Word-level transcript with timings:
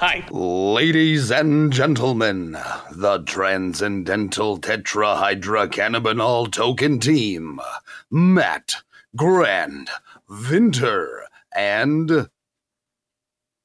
Hi. 0.00 0.24
Ladies 0.30 1.32
and 1.32 1.72
gentlemen, 1.72 2.52
the 2.92 3.24
Transcendental 3.26 4.60
Tetrahydrocannabinol 4.60 6.52
Token 6.52 7.00
Team, 7.00 7.58
Matt, 8.08 8.76
Grand, 9.16 9.90
Vinter, 10.30 11.22
and 11.52 12.28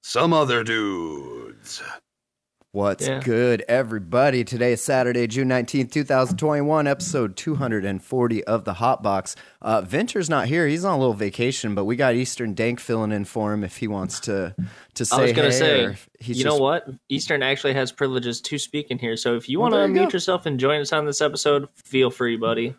some 0.01 0.33
other 0.33 0.63
dudes. 0.63 1.83
What's 2.73 3.07
Yeah. 3.07 3.19
good, 3.19 3.63
everybody? 3.67 4.43
Today 4.43 4.73
is 4.73 4.81
Saturday, 4.81 5.27
June 5.27 5.47
19th, 5.47 5.91
2021, 5.91 6.87
episode 6.87 7.35
240 7.37 8.43
of 8.45 8.65
the 8.65 8.73
Hot 8.73 9.03
Box. 9.03 9.35
Uh, 9.61 9.81
Venter's 9.81 10.27
not 10.27 10.47
here. 10.47 10.67
He's 10.67 10.83
on 10.83 10.95
a 10.95 10.97
little 10.97 11.13
vacation, 11.13 11.75
but 11.75 11.85
we 11.85 11.95
got 11.95 12.15
Eastern 12.15 12.55
Dank 12.55 12.79
filling 12.79 13.11
in 13.11 13.25
for 13.25 13.53
him 13.53 13.63
if 13.63 13.77
he 13.77 13.87
wants 13.87 14.19
to, 14.21 14.55
to 14.95 15.05
say 15.05 15.15
I 15.15 15.21
was 15.21 15.31
going 15.33 15.51
hey, 15.51 15.59
to 15.59 15.93
say, 15.93 15.97
he's 16.19 16.39
you 16.39 16.45
just- 16.45 16.57
know 16.57 16.59
what? 16.63 16.87
Eastern 17.09 17.43
actually 17.43 17.73
has 17.75 17.91
privileges 17.91 18.41
to 18.41 18.57
speak 18.57 18.87
in 18.89 18.97
here. 18.97 19.17
So 19.17 19.35
if 19.35 19.47
you 19.47 19.59
Well, 19.59 19.69
want 19.69 19.73
to 19.73 19.77
there 19.77 19.87
you 19.89 19.93
unmute 20.07 20.11
go. 20.11 20.15
yourself 20.15 20.47
and 20.47 20.59
join 20.59 20.81
us 20.81 20.91
on 20.91 21.05
this 21.05 21.21
episode, 21.21 21.67
feel 21.75 22.09
free, 22.09 22.37
buddy. 22.37 22.73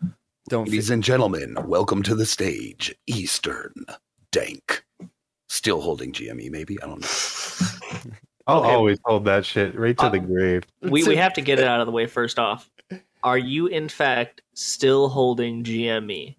Don't 0.49 0.67
Ladies 0.67 0.89
and 0.89 1.05
gentlemen, 1.05 1.55
welcome 1.67 2.03
to 2.03 2.15
the 2.15 2.25
stage, 2.25 2.93
Eastern 3.07 3.73
Dank. 4.33 4.83
Still 5.47 5.79
holding 5.79 6.11
GME, 6.11 6.49
maybe? 6.51 6.75
I 6.83 6.85
don't 6.85 7.01
know. 7.01 8.11
I'll 8.47 8.59
Okay. 8.59 8.73
always 8.73 8.99
hold 9.05 9.25
that 9.25 9.45
shit 9.45 9.77
right 9.77 9.97
to 9.97 10.05
Uh, 10.05 10.09
the 10.09 10.19
grave. 10.19 10.63
We, 10.81 11.03
we 11.03 11.15
have 11.17 11.33
to 11.33 11.41
get 11.41 11.59
it 11.59 11.65
out 11.65 11.79
of 11.79 11.85
the 11.87 11.91
way 11.91 12.05
first 12.05 12.37
off. 12.39 12.69
Are 13.23 13.37
you, 13.37 13.67
in 13.67 13.89
fact, 13.89 14.41
still 14.53 15.09
holding? 15.09 15.63
GME? 15.63 16.35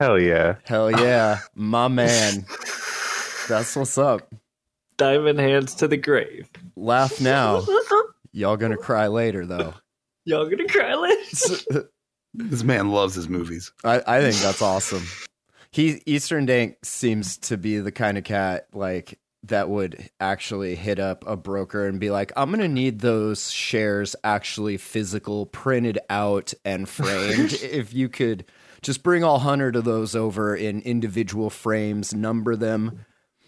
Hell 0.00 0.20
yeah. 0.20 0.56
Hell 0.64 0.90
yeah, 1.00 1.38
my 1.54 1.88
man. 1.88 2.44
That's 3.48 3.74
what's 3.74 3.96
up. 3.96 4.30
Diamond 4.98 5.38
hands 5.38 5.74
to 5.76 5.88
the 5.88 5.96
grave. 5.96 6.48
Laugh 6.76 7.20
now. 7.20 7.64
Y'all 8.32 8.56
gonna 8.58 8.76
cry 8.76 9.06
later, 9.06 9.46
though. 9.46 9.72
Y'all 10.24 10.44
gonna 10.48 10.68
cry 10.68 10.94
later? 10.94 11.88
This 12.34 12.62
man 12.64 12.90
loves 12.90 13.14
his 13.14 13.28
movies. 13.30 13.72
I, 13.82 14.02
I 14.06 14.20
think 14.20 14.36
that's 14.36 14.60
awesome. 14.60 15.04
He 15.70 16.02
Eastern 16.04 16.44
Dank 16.44 16.76
seems 16.82 17.38
to 17.38 17.56
be 17.56 17.78
the 17.78 17.92
kind 17.92 18.18
of 18.18 18.24
cat 18.24 18.66
like 18.74 19.18
that 19.48 19.68
would 19.68 20.10
actually 20.20 20.76
hit 20.76 20.98
up 20.98 21.24
a 21.26 21.36
broker 21.36 21.86
and 21.86 22.00
be 22.00 22.10
like, 22.10 22.32
"I'm 22.36 22.50
gonna 22.50 22.68
need 22.68 23.00
those 23.00 23.50
shares 23.50 24.16
actually 24.24 24.76
physical, 24.76 25.46
printed 25.46 25.98
out 26.10 26.54
and 26.64 26.88
framed. 26.88 27.54
if 27.54 27.92
you 27.94 28.08
could 28.08 28.44
just 28.82 29.02
bring 29.02 29.24
all 29.24 29.40
hundred 29.40 29.76
of 29.76 29.84
those 29.84 30.14
over 30.14 30.54
in 30.54 30.80
individual 30.82 31.50
frames, 31.50 32.14
number 32.14 32.56
them, 32.56 33.04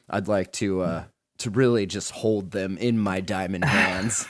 I'd 0.08 0.28
like 0.28 0.52
to 0.54 0.82
uh 0.82 1.04
to 1.38 1.50
really 1.50 1.86
just 1.86 2.10
hold 2.10 2.50
them 2.50 2.76
in 2.78 2.98
my 2.98 3.20
diamond 3.20 3.64
hands." 3.66 4.26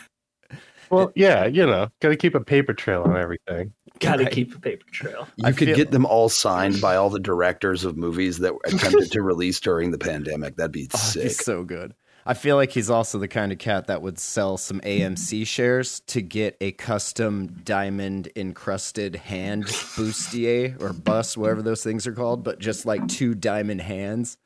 Well, 0.90 1.12
yeah, 1.14 1.44
you 1.46 1.66
know, 1.66 1.88
got 2.00 2.08
to 2.08 2.16
keep 2.16 2.34
a 2.34 2.40
paper 2.40 2.72
trail 2.72 3.02
on 3.02 3.16
everything. 3.16 3.74
Gotta 4.00 4.24
Right. 4.24 4.32
keep 4.32 4.54
a 4.54 4.60
paper 4.60 4.84
trail. 4.90 5.28
You 5.36 5.46
I 5.46 5.52
could 5.52 5.68
feel- 5.68 5.76
get 5.76 5.90
them 5.90 6.06
all 6.06 6.28
signed 6.28 6.80
by 6.80 6.96
all 6.96 7.10
the 7.10 7.18
directors 7.20 7.84
of 7.84 7.96
movies 7.96 8.38
that 8.38 8.54
attempted 8.66 9.10
to 9.12 9.22
release 9.22 9.58
during 9.60 9.90
the 9.90 9.98
pandemic. 9.98 10.56
That'd 10.56 10.72
be 10.72 10.88
Oh, 10.94 10.98
sick. 10.98 11.22
He's 11.24 11.44
so 11.44 11.64
good. 11.64 11.94
I 12.26 12.34
feel 12.34 12.56
like 12.56 12.72
he's 12.72 12.90
also 12.90 13.18
the 13.18 13.26
kind 13.28 13.52
of 13.52 13.58
cat 13.58 13.86
that 13.86 14.02
would 14.02 14.18
sell 14.18 14.58
some 14.58 14.80
AMC 14.82 15.46
shares 15.46 16.00
to 16.08 16.20
get 16.20 16.56
a 16.60 16.72
custom 16.72 17.46
diamond 17.64 18.28
encrusted 18.36 19.16
hand 19.16 19.64
bustier 19.64 20.78
or 20.82 20.92
bust, 20.92 21.38
whatever 21.38 21.62
those 21.62 21.82
things 21.82 22.06
are 22.06 22.12
called, 22.12 22.44
but 22.44 22.58
just 22.58 22.84
like 22.84 23.08
two 23.08 23.34
diamond 23.34 23.80
hands. 23.80 24.36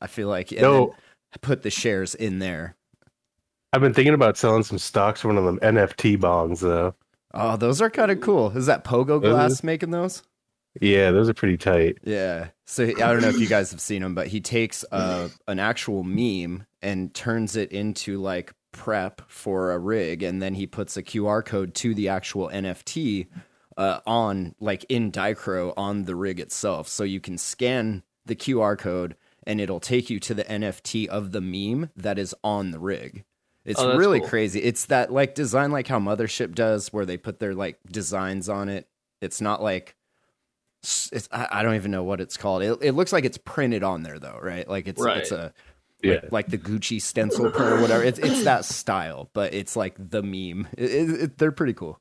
I 0.00 0.06
feel 0.06 0.28
like 0.28 0.50
and 0.50 0.62
No. 0.62 0.86
then 0.86 0.96
put 1.42 1.62
the 1.62 1.68
shares 1.70 2.14
in 2.14 2.38
there. 2.38 2.74
I've 3.72 3.82
been 3.82 3.92
thinking 3.94 4.14
about 4.14 4.38
selling 4.38 4.62
some 4.62 4.78
stocks 4.78 5.20
for 5.20 5.28
one 5.28 5.36
of 5.36 5.44
them 5.44 5.58
NFT 5.60 6.16
bongs, 6.16 6.60
though. 6.60 6.94
Oh, 7.38 7.56
those 7.56 7.80
are 7.80 7.90
kind 7.90 8.10
of 8.10 8.20
cool. 8.20 8.50
Is 8.56 8.66
that 8.66 8.84
Pogo 8.84 9.16
are- 9.16 9.20
Glass 9.20 9.62
making 9.62 9.90
those? 9.90 10.22
Yeah, 10.80 11.10
those 11.10 11.28
are 11.28 11.34
pretty 11.34 11.56
tight. 11.56 11.98
Yeah. 12.04 12.48
So 12.66 12.84
I 12.84 12.92
don't 12.92 13.22
know 13.22 13.28
if 13.28 13.38
you 13.38 13.46
guys 13.46 13.70
have 13.70 13.80
seen 13.80 14.02
him, 14.02 14.14
but 14.14 14.26
he 14.26 14.40
takes 14.42 14.84
uh, 14.92 15.30
an 15.48 15.58
actual 15.58 16.04
meme 16.04 16.66
and 16.82 17.14
turns 17.14 17.56
it 17.56 17.72
into 17.72 18.20
like 18.20 18.52
prep 18.72 19.22
for 19.26 19.72
a 19.72 19.78
rig, 19.78 20.22
and 20.22 20.42
then 20.42 20.54
he 20.54 20.66
puts 20.66 20.96
a 20.98 21.02
QR 21.02 21.42
code 21.42 21.74
to 21.76 21.94
the 21.94 22.10
actual 22.10 22.48
NFT 22.50 23.28
uh, 23.78 24.00
on 24.06 24.54
like 24.60 24.84
in 24.90 25.10
Dichro 25.10 25.72
on 25.78 26.04
the 26.04 26.14
rig 26.14 26.40
itself, 26.40 26.88
so 26.88 27.04
you 27.04 27.20
can 27.20 27.38
scan 27.38 28.02
the 28.26 28.36
QR 28.36 28.76
code 28.76 29.16
and 29.46 29.60
it'll 29.60 29.80
take 29.80 30.10
you 30.10 30.18
to 30.18 30.34
the 30.34 30.44
NFT 30.44 31.06
of 31.06 31.30
the 31.32 31.40
meme 31.40 31.90
that 31.96 32.18
is 32.18 32.34
on 32.42 32.72
the 32.72 32.80
rig. 32.80 33.24
It's 33.66 33.80
Oh, 33.80 33.96
really 33.98 34.20
cool. 34.20 34.28
crazy. 34.28 34.62
It's 34.62 34.86
that 34.86 35.12
like 35.12 35.34
design 35.34 35.72
like 35.72 35.88
how 35.88 35.98
Mothership 35.98 36.54
does, 36.54 36.92
where 36.92 37.04
they 37.04 37.16
put 37.16 37.40
their 37.40 37.54
like 37.54 37.78
designs 37.90 38.48
on 38.48 38.68
it. 38.68 38.88
It's 39.20 39.40
not 39.40 39.60
like 39.62 39.96
it's 40.82 41.28
I, 41.32 41.48
I 41.50 41.62
don't 41.62 41.74
even 41.74 41.90
know 41.90 42.04
what 42.04 42.20
it's 42.20 42.36
called. 42.36 42.62
It, 42.62 42.78
it 42.80 42.92
looks 42.92 43.12
like 43.12 43.24
it's 43.24 43.38
printed 43.38 43.82
on 43.82 44.02
there 44.04 44.18
though, 44.20 44.38
right? 44.40 44.68
Like 44.68 44.86
it's 44.86 45.02
Right. 45.02 45.18
it's 45.18 45.32
a 45.32 45.52
Yeah. 46.02 46.20
like 46.30 46.46
the 46.48 46.58
Gucci 46.58 47.02
stencil 47.02 47.50
print 47.50 47.72
or 47.72 47.80
whatever. 47.80 48.04
It's 48.04 48.18
it's 48.20 48.44
that 48.44 48.64
style, 48.64 49.30
but 49.32 49.52
it's 49.52 49.74
like 49.74 49.94
the 49.98 50.22
meme. 50.22 50.68
It- 50.78 51.36
they're 51.38 51.50
pretty 51.52 51.74
cool. 51.74 51.98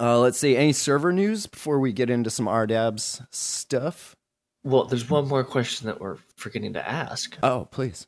Uh, 0.00 0.18
let's 0.20 0.38
see. 0.38 0.56
Any 0.56 0.72
server 0.72 1.12
news 1.12 1.46
before 1.46 1.78
we 1.78 1.92
get 1.92 2.08
into 2.08 2.30
some 2.30 2.46
RDABS 2.46 3.26
stuff? 3.30 4.16
Well, 4.64 4.84
there's 4.84 5.08
one 5.10 5.28
more 5.28 5.44
question 5.44 5.86
that 5.86 6.00
we're 6.00 6.16
forgetting 6.36 6.72
to 6.74 6.88
ask. 6.88 7.36
Oh, 7.42 7.66
please. 7.70 8.06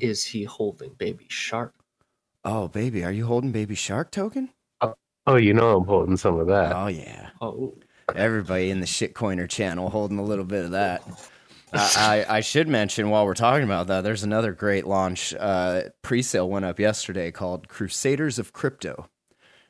Is 0.00 0.24
he 0.24 0.44
holding 0.44 0.90
Baby 0.94 1.26
Shark? 1.28 1.74
Oh, 2.44 2.68
baby, 2.68 3.04
are 3.04 3.12
you 3.12 3.26
holding 3.26 3.52
Baby 3.52 3.74
Shark 3.74 4.10
token? 4.10 4.50
Oh, 5.28 5.36
you 5.36 5.52
know 5.52 5.76
I'm 5.76 5.86
holding 5.86 6.16
some 6.16 6.38
of 6.38 6.46
that. 6.46 6.72
Oh 6.74 6.86
yeah. 6.86 7.30
Oh, 7.40 7.74
Everybody 8.14 8.70
in 8.70 8.78
the 8.78 8.86
shitcoiner 8.86 9.48
channel 9.48 9.90
holding 9.90 10.18
a 10.18 10.24
little 10.24 10.44
bit 10.44 10.64
of 10.64 10.70
that. 10.70 11.02
I, 11.72 12.24
I, 12.28 12.36
I 12.36 12.40
should 12.40 12.68
mention 12.68 13.10
while 13.10 13.26
we're 13.26 13.34
talking 13.34 13.64
about 13.64 13.88
that, 13.88 14.02
there's 14.02 14.22
another 14.22 14.52
great 14.52 14.86
launch. 14.86 15.34
Uh, 15.34 15.82
pre-sale 16.02 16.48
went 16.48 16.64
up 16.64 16.78
yesterday 16.78 17.32
called 17.32 17.66
Crusaders 17.66 18.38
of 18.38 18.52
Crypto. 18.52 19.08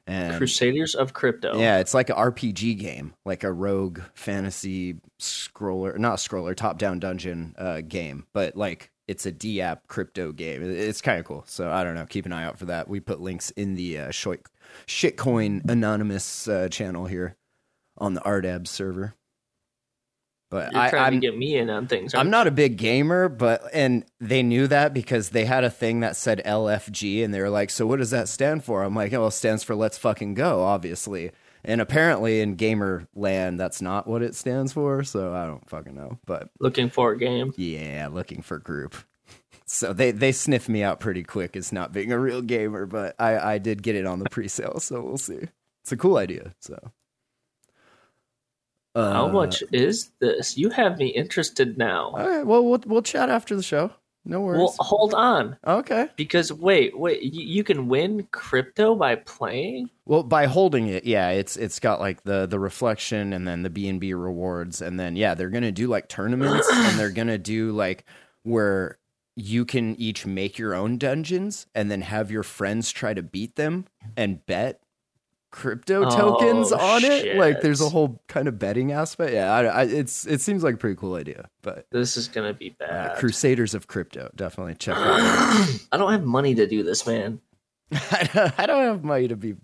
And 0.07 0.37
Crusaders 0.37 0.95
of 0.95 1.15
Crypto. 1.15 1.59
yeah, 1.59 1.79
it's 1.79 1.95
like 1.95 2.11
an 2.11 2.17
RPG 2.17 2.79
game, 2.79 3.15
like 3.25 3.43
a 3.43 3.51
rogue 3.51 4.01
fantasy 4.15 4.97
scroller, 5.19 5.99
not 5.99 6.19
scroller, 6.19 6.55
top-down 6.55 7.01
dungeon 7.01 7.55
uh, 7.57 7.81
game, 7.81 8.27
but 8.35 8.55
like 8.57 8.91
it's 9.09 9.27
a 9.27 9.33
DApp 9.33 9.81
crypto 9.87 10.33
game. 10.33 10.62
It's 10.62 11.00
kind 11.00 11.19
of 11.19 11.25
cool. 11.25 11.44
So 11.47 11.71
I 11.71 11.84
don't 11.84 11.94
know. 11.94 12.06
Keep 12.06 12.27
an 12.27 12.33
eye 12.33 12.44
out 12.44 12.59
for 12.59 12.67
that. 12.67 12.89
We 12.89 13.00
put 13.00 13.21
links 13.21 13.50
in 13.53 13.75
the 13.75 13.99
uh, 13.99 14.09
shitcoin 14.87 15.69
anonymous 15.71 16.49
uh, 16.49 16.69
channel 16.69 17.06
here 17.06 17.37
on 17.99 18.15
the 18.15 18.21
RDAB 18.21 18.66
server. 18.66 19.15
But 20.49 20.72
You're 20.72 20.83
I, 20.83 20.91
trying 20.91 21.07
I'm, 21.07 21.21
to 21.21 21.27
get 21.27 21.36
me 21.36 21.57
in 21.57 21.71
on 21.71 21.89
things. 21.89 22.15
I'm 22.15 22.31
not 22.31 22.47
a 22.47 22.53
big 22.53 22.77
gamer, 22.77 23.28
but 23.28 23.63
and 23.72 24.04
they 24.21 24.45
knew 24.45 24.69
that 24.69 24.95
because 24.95 25.31
they 25.31 25.45
had 25.45 25.65
a 25.65 25.71
thing 25.71 26.01
that 26.01 26.15
said 26.15 26.41
LFG, 26.45 27.25
and 27.25 27.34
they 27.34 27.41
were 27.41 27.51
like, 27.51 27.69
"So 27.69 27.84
what 27.84 27.98
does 27.98 28.10
that 28.10 28.28
stand 28.28 28.63
for?" 28.63 28.84
I'm 28.84 28.95
like, 28.95 29.13
"Oh, 29.13 29.27
it 29.27 29.33
stands 29.33 29.65
for 29.65 29.75
Let's 29.75 29.98
Fucking 29.98 30.34
Go, 30.34 30.63
obviously." 30.63 31.33
And 31.66 31.80
apparently, 31.80 32.41
in 32.41 32.54
gamer 32.54 33.09
land, 33.15 33.59
that's 33.59 33.83
not 33.83 34.07
what 34.07 34.22
it 34.22 34.34
stands 34.36 34.72
for. 34.72 35.03
So 35.03 35.34
I 35.34 35.47
don't 35.47 35.68
fucking 35.68 35.95
know, 35.95 36.18
but 36.24 36.48
looking 36.60 36.89
for 36.89 37.13
a 37.13 37.18
game. 37.18 37.53
yeah, 37.57 38.09
looking 38.10 38.41
for 38.42 38.59
group. 38.59 38.95
So 39.68 39.92
they 39.92 40.13
they 40.13 40.30
sniffed 40.30 40.68
me 40.68 40.84
out 40.84 41.01
pretty 41.01 41.24
quick 41.24 41.57
as 41.57 41.72
not 41.72 41.92
being 41.92 42.13
a 42.13 42.18
real 42.21 42.41
gamer, 42.41 42.86
but 42.86 43.16
I 43.18 43.54
I 43.54 43.59
did 43.59 43.83
get 43.83 43.97
it 43.97 44.07
on 44.07 44.21
the 44.21 44.30
pre-sale, 44.30 44.78
so 44.78 45.03
we'll 45.03 45.18
see. 45.18 45.41
It's 45.83 45.91
a 45.91 45.97
cool 45.97 46.18
idea. 46.18 46.54
So. 46.60 46.78
How 48.95 49.27
Uh, 49.27 49.33
much 49.33 49.65
is 49.72 50.12
this? 50.21 50.57
You 50.57 50.71
have 50.71 50.98
me 50.98 51.09
interested 51.09 51.77
now. 51.77 52.10
All 52.10 52.28
right. 52.28 52.47
Well, 52.47 52.65
we'll 52.65 52.80
we'll 52.86 53.03
chat 53.03 53.28
after 53.28 53.57
the 53.57 53.62
show. 53.62 53.91
No 54.28 54.41
worries. 54.41 54.59
Well, 54.59 54.77
hold 54.81 55.15
on, 55.15 55.57
okay. 55.65 56.09
because 56.17 56.53
wait, 56.53 56.99
wait, 56.99 57.23
you, 57.23 57.47
you 57.47 57.65
can 57.65 57.87
win 57.87 58.27
crypto 58.33 58.97
by 58.97 59.15
playing. 59.15 59.89
Well, 60.05 60.25
by 60.25 60.47
holding 60.47 60.89
it, 60.89 61.05
yeah, 61.05 61.31
it's 61.31 61.57
it's 61.57 61.78
got 61.78 62.01
like 62.01 62.25
the 62.25 62.47
the 62.47 62.59
reflection 62.59 63.33
and 63.33 63.47
then 63.47 63.63
the 63.63 63.71
BNB 63.71 64.21
rewards, 64.21 64.83
and 64.83 64.99
then 64.99 65.15
yeah, 65.15 65.34
they're 65.34 65.49
gonna 65.49 65.71
do 65.71 65.87
like 65.87 66.09
tournaments, 66.09 66.69
and 66.73 66.99
they're 66.99 67.11
gonna 67.11 67.39
do 67.39 67.71
like 67.71 68.05
where 68.43 68.99
you 69.37 69.65
can 69.65 69.95
each 69.95 70.27
make 70.27 70.59
your 70.59 70.75
own 70.75 70.99
dungeons, 70.99 71.69
and 71.72 71.89
then 71.89 72.03
have 72.03 72.29
your 72.31 72.43
friends 72.43 72.91
try 72.91 73.15
to 73.15 73.22
beat 73.22 73.55
them 73.55 73.84
and 74.17 74.45
bet 74.45 74.81
crypto 75.57 76.05
Oh, 76.05 76.11
tokens 76.11 76.71
on 76.71 77.03
it. 77.03 77.37
Like 77.37 77.63
there's 77.63 77.81
a 77.81 77.89
whole 77.89 78.23
kind 78.29 78.47
of 78.47 78.59
betting 78.59 78.93
aspect. 78.93 79.33
Yeah, 79.33 79.51
I, 79.53 79.65
I, 79.65 79.83
it's 79.85 80.27
it 80.27 80.43
seems 80.43 80.63
like 80.63 80.75
a 80.75 80.77
pretty 80.77 80.97
cool 80.97 81.15
idea. 81.15 81.49
But 81.63 81.87
This 81.91 82.19
is 82.19 82.29
gonna 82.29 82.53
be 82.53 82.77
uh, 82.81 82.87
bad. 82.87 83.17
Crusaders 83.17 83.75
of 83.75 83.87
Crypto, 83.87 84.31
definitely 84.37 84.75
check. 84.75 84.97
Out. 84.97 85.05
I 85.93 85.97
don't 85.97 86.13
have 86.13 86.25
money 86.25 86.55
to 86.57 86.67
do 86.67 86.83
this, 86.83 87.07
man. 87.07 87.41
I 87.93 88.29
don't, 88.33 88.61
I 88.61 88.67
don't 88.67 88.85
have 88.85 89.03
money 89.05 89.29
to 89.29 89.37
be 89.37 89.55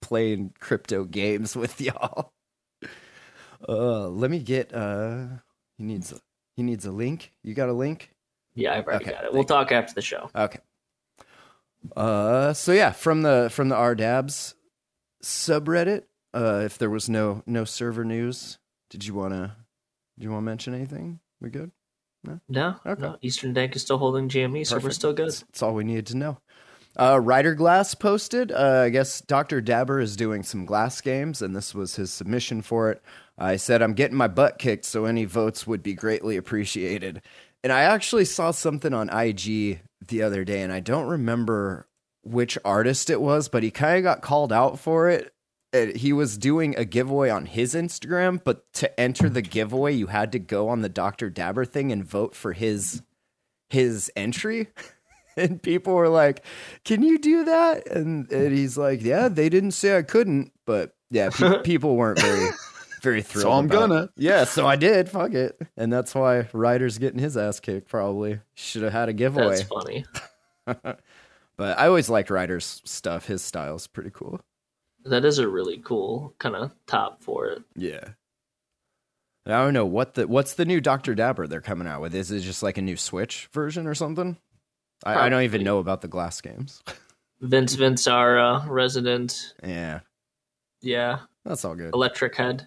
playing 0.00 0.54
crypto 0.58 1.04
games 1.04 1.54
with 1.54 1.80
y'all. 1.80 2.32
Uh, 3.66 4.06
let 4.08 4.30
me 4.30 4.38
get. 4.38 4.72
Uh, 4.72 5.24
he 5.78 5.84
needs. 5.84 6.12
A, 6.12 6.20
he 6.56 6.62
needs 6.62 6.84
a 6.84 6.92
link. 6.92 7.32
You 7.42 7.54
got 7.54 7.70
a 7.70 7.72
link? 7.72 8.10
Yeah, 8.54 8.74
I've 8.74 8.86
already 8.86 9.06
Okay, 9.06 9.14
got 9.14 9.24
it. 9.24 9.32
We'll 9.32 9.44
talk 9.44 9.72
after 9.72 9.94
the 9.94 10.02
show. 10.02 10.28
Okay. 10.36 10.58
Uh, 11.96 12.52
so 12.52 12.72
yeah, 12.72 12.92
from 12.92 13.22
the 13.22 13.48
from 13.50 13.70
the 13.70 13.74
RDabs 13.74 14.54
subreddit. 15.22 16.04
Uh, 16.34 16.62
if 16.64 16.76
there 16.78 16.90
was 16.90 17.08
no 17.08 17.42
no 17.46 17.64
server 17.64 18.04
news, 18.04 18.58
did 18.90 19.06
you 19.06 19.14
wanna 19.14 19.56
did 20.18 20.24
you 20.24 20.30
want 20.30 20.42
to 20.42 20.46
mention 20.46 20.74
anything? 20.74 21.20
We 21.40 21.50
good? 21.50 21.70
No, 22.24 22.40
No. 22.48 22.76
Okay. 22.84 23.02
no. 23.02 23.16
Eastern 23.22 23.52
Dank 23.52 23.76
is 23.76 23.82
still 23.82 23.98
holding 23.98 24.28
GME, 24.28 24.66
so 24.66 24.78
we're 24.78 24.90
still 24.90 25.12
good. 25.12 25.28
That's, 25.28 25.40
that's 25.40 25.62
all 25.62 25.74
we 25.74 25.84
needed 25.84 26.06
to 26.06 26.16
know. 26.16 26.38
Uh, 26.98 27.20
Ryder 27.22 27.54
Glass 27.54 27.94
posted. 27.94 28.50
Uh, 28.50 28.84
I 28.86 28.88
guess 28.88 29.20
Dr. 29.20 29.60
Dabber 29.60 30.00
is 30.00 30.16
doing 30.16 30.42
some 30.42 30.64
glass 30.64 31.00
games, 31.02 31.42
and 31.42 31.54
this 31.54 31.74
was 31.74 31.96
his 31.96 32.10
submission 32.10 32.62
for 32.62 32.90
it. 32.90 33.02
I 33.36 33.56
said, 33.56 33.82
I'm 33.82 33.92
getting 33.92 34.16
my 34.16 34.28
butt 34.28 34.58
kicked, 34.58 34.86
so 34.86 35.04
any 35.04 35.26
votes 35.26 35.66
would 35.66 35.82
be 35.82 35.92
greatly 35.92 36.38
appreciated. 36.38 37.20
And 37.62 37.70
I 37.72 37.82
actually 37.82 38.24
saw 38.24 38.50
something 38.50 38.94
on 38.94 39.10
IG 39.10 39.80
the 40.08 40.22
other 40.22 40.42
day, 40.42 40.62
and 40.62 40.72
I 40.72 40.80
don't 40.80 41.06
remember 41.06 41.86
which 42.26 42.58
artist 42.64 43.10
it 43.10 43.20
was, 43.20 43.48
but 43.48 43.62
he 43.62 43.70
kind 43.70 43.98
of 43.98 44.02
got 44.02 44.22
called 44.22 44.52
out 44.52 44.78
for 44.78 45.08
it. 45.08 45.32
And 45.72 45.96
he 45.96 46.12
was 46.12 46.38
doing 46.38 46.76
a 46.76 46.84
giveaway 46.84 47.28
on 47.28 47.46
his 47.46 47.74
Instagram, 47.74 48.40
but 48.42 48.72
to 48.74 49.00
enter 49.00 49.28
the 49.28 49.42
giveaway, 49.42 49.92
you 49.92 50.06
had 50.06 50.32
to 50.32 50.38
go 50.38 50.68
on 50.68 50.80
the 50.80 50.88
Dr. 50.88 51.28
Dabber 51.28 51.64
thing 51.64 51.92
and 51.92 52.04
vote 52.04 52.34
for 52.34 52.52
his 52.52 53.02
his 53.68 54.10
entry. 54.16 54.68
and 55.36 55.62
people 55.62 55.94
were 55.94 56.08
like, 56.08 56.44
"Can 56.84 57.02
you 57.02 57.18
do 57.18 57.44
that?" 57.44 57.86
And, 57.88 58.30
and 58.32 58.56
he's 58.56 58.78
like, 58.78 59.02
"Yeah, 59.02 59.28
they 59.28 59.48
didn't 59.48 59.72
say 59.72 59.96
I 59.96 60.02
couldn't, 60.02 60.52
but 60.64 60.94
yeah, 61.10 61.30
pe- 61.30 61.62
people 61.64 61.96
weren't 61.96 62.20
very, 62.20 62.50
very 63.02 63.22
thrilled." 63.22 63.42
So 63.42 63.52
I'm 63.52 63.68
gonna. 63.68 64.10
Yeah, 64.16 64.44
so 64.44 64.66
I 64.66 64.76
did. 64.76 65.08
Fuck 65.08 65.34
it, 65.34 65.60
and 65.76 65.92
that's 65.92 66.14
why 66.14 66.48
Ryder's 66.52 66.98
getting 66.98 67.20
his 67.20 67.36
ass 67.36 67.60
kicked. 67.60 67.88
Probably 67.88 68.40
should 68.54 68.82
have 68.82 68.92
had 68.92 69.08
a 69.08 69.12
giveaway. 69.12 69.56
That's 69.56 69.62
funny. 69.62 70.04
But 71.58 71.78
I 71.78 71.86
always 71.86 72.08
liked 72.10 72.30
Ryder's 72.30 72.82
stuff. 72.84 73.26
His 73.26 73.42
style's 73.42 73.86
pretty 73.86 74.10
cool. 74.10 74.40
That 75.04 75.24
is 75.24 75.38
a 75.38 75.48
really 75.48 75.78
cool 75.78 76.34
kind 76.38 76.54
of 76.56 76.74
top 76.86 77.22
for 77.22 77.46
it. 77.46 77.62
Yeah. 77.74 78.08
I 79.46 79.50
don't 79.50 79.74
know 79.74 79.86
what 79.86 80.14
the 80.14 80.26
what's 80.26 80.54
the 80.54 80.64
new 80.64 80.80
Doctor 80.80 81.14
Dabber 81.14 81.46
they're 81.46 81.60
coming 81.60 81.86
out 81.86 82.00
with. 82.00 82.14
Is 82.14 82.32
it 82.32 82.40
just 82.40 82.62
like 82.64 82.78
a 82.78 82.82
new 82.82 82.96
Switch 82.96 83.48
version 83.52 83.86
or 83.86 83.94
something? 83.94 84.36
I, 85.04 85.26
I 85.26 85.28
don't 85.28 85.42
even 85.44 85.62
know 85.62 85.78
about 85.78 86.00
the 86.00 86.08
glass 86.08 86.40
games. 86.40 86.82
Vince 87.40 87.74
Vince, 87.74 88.06
our 88.08 88.38
uh, 88.38 88.66
resident, 88.66 89.54
yeah, 89.62 90.00
yeah, 90.80 91.18
that's 91.44 91.64
all 91.66 91.74
good. 91.76 91.92
electric 91.94 92.34
head. 92.34 92.66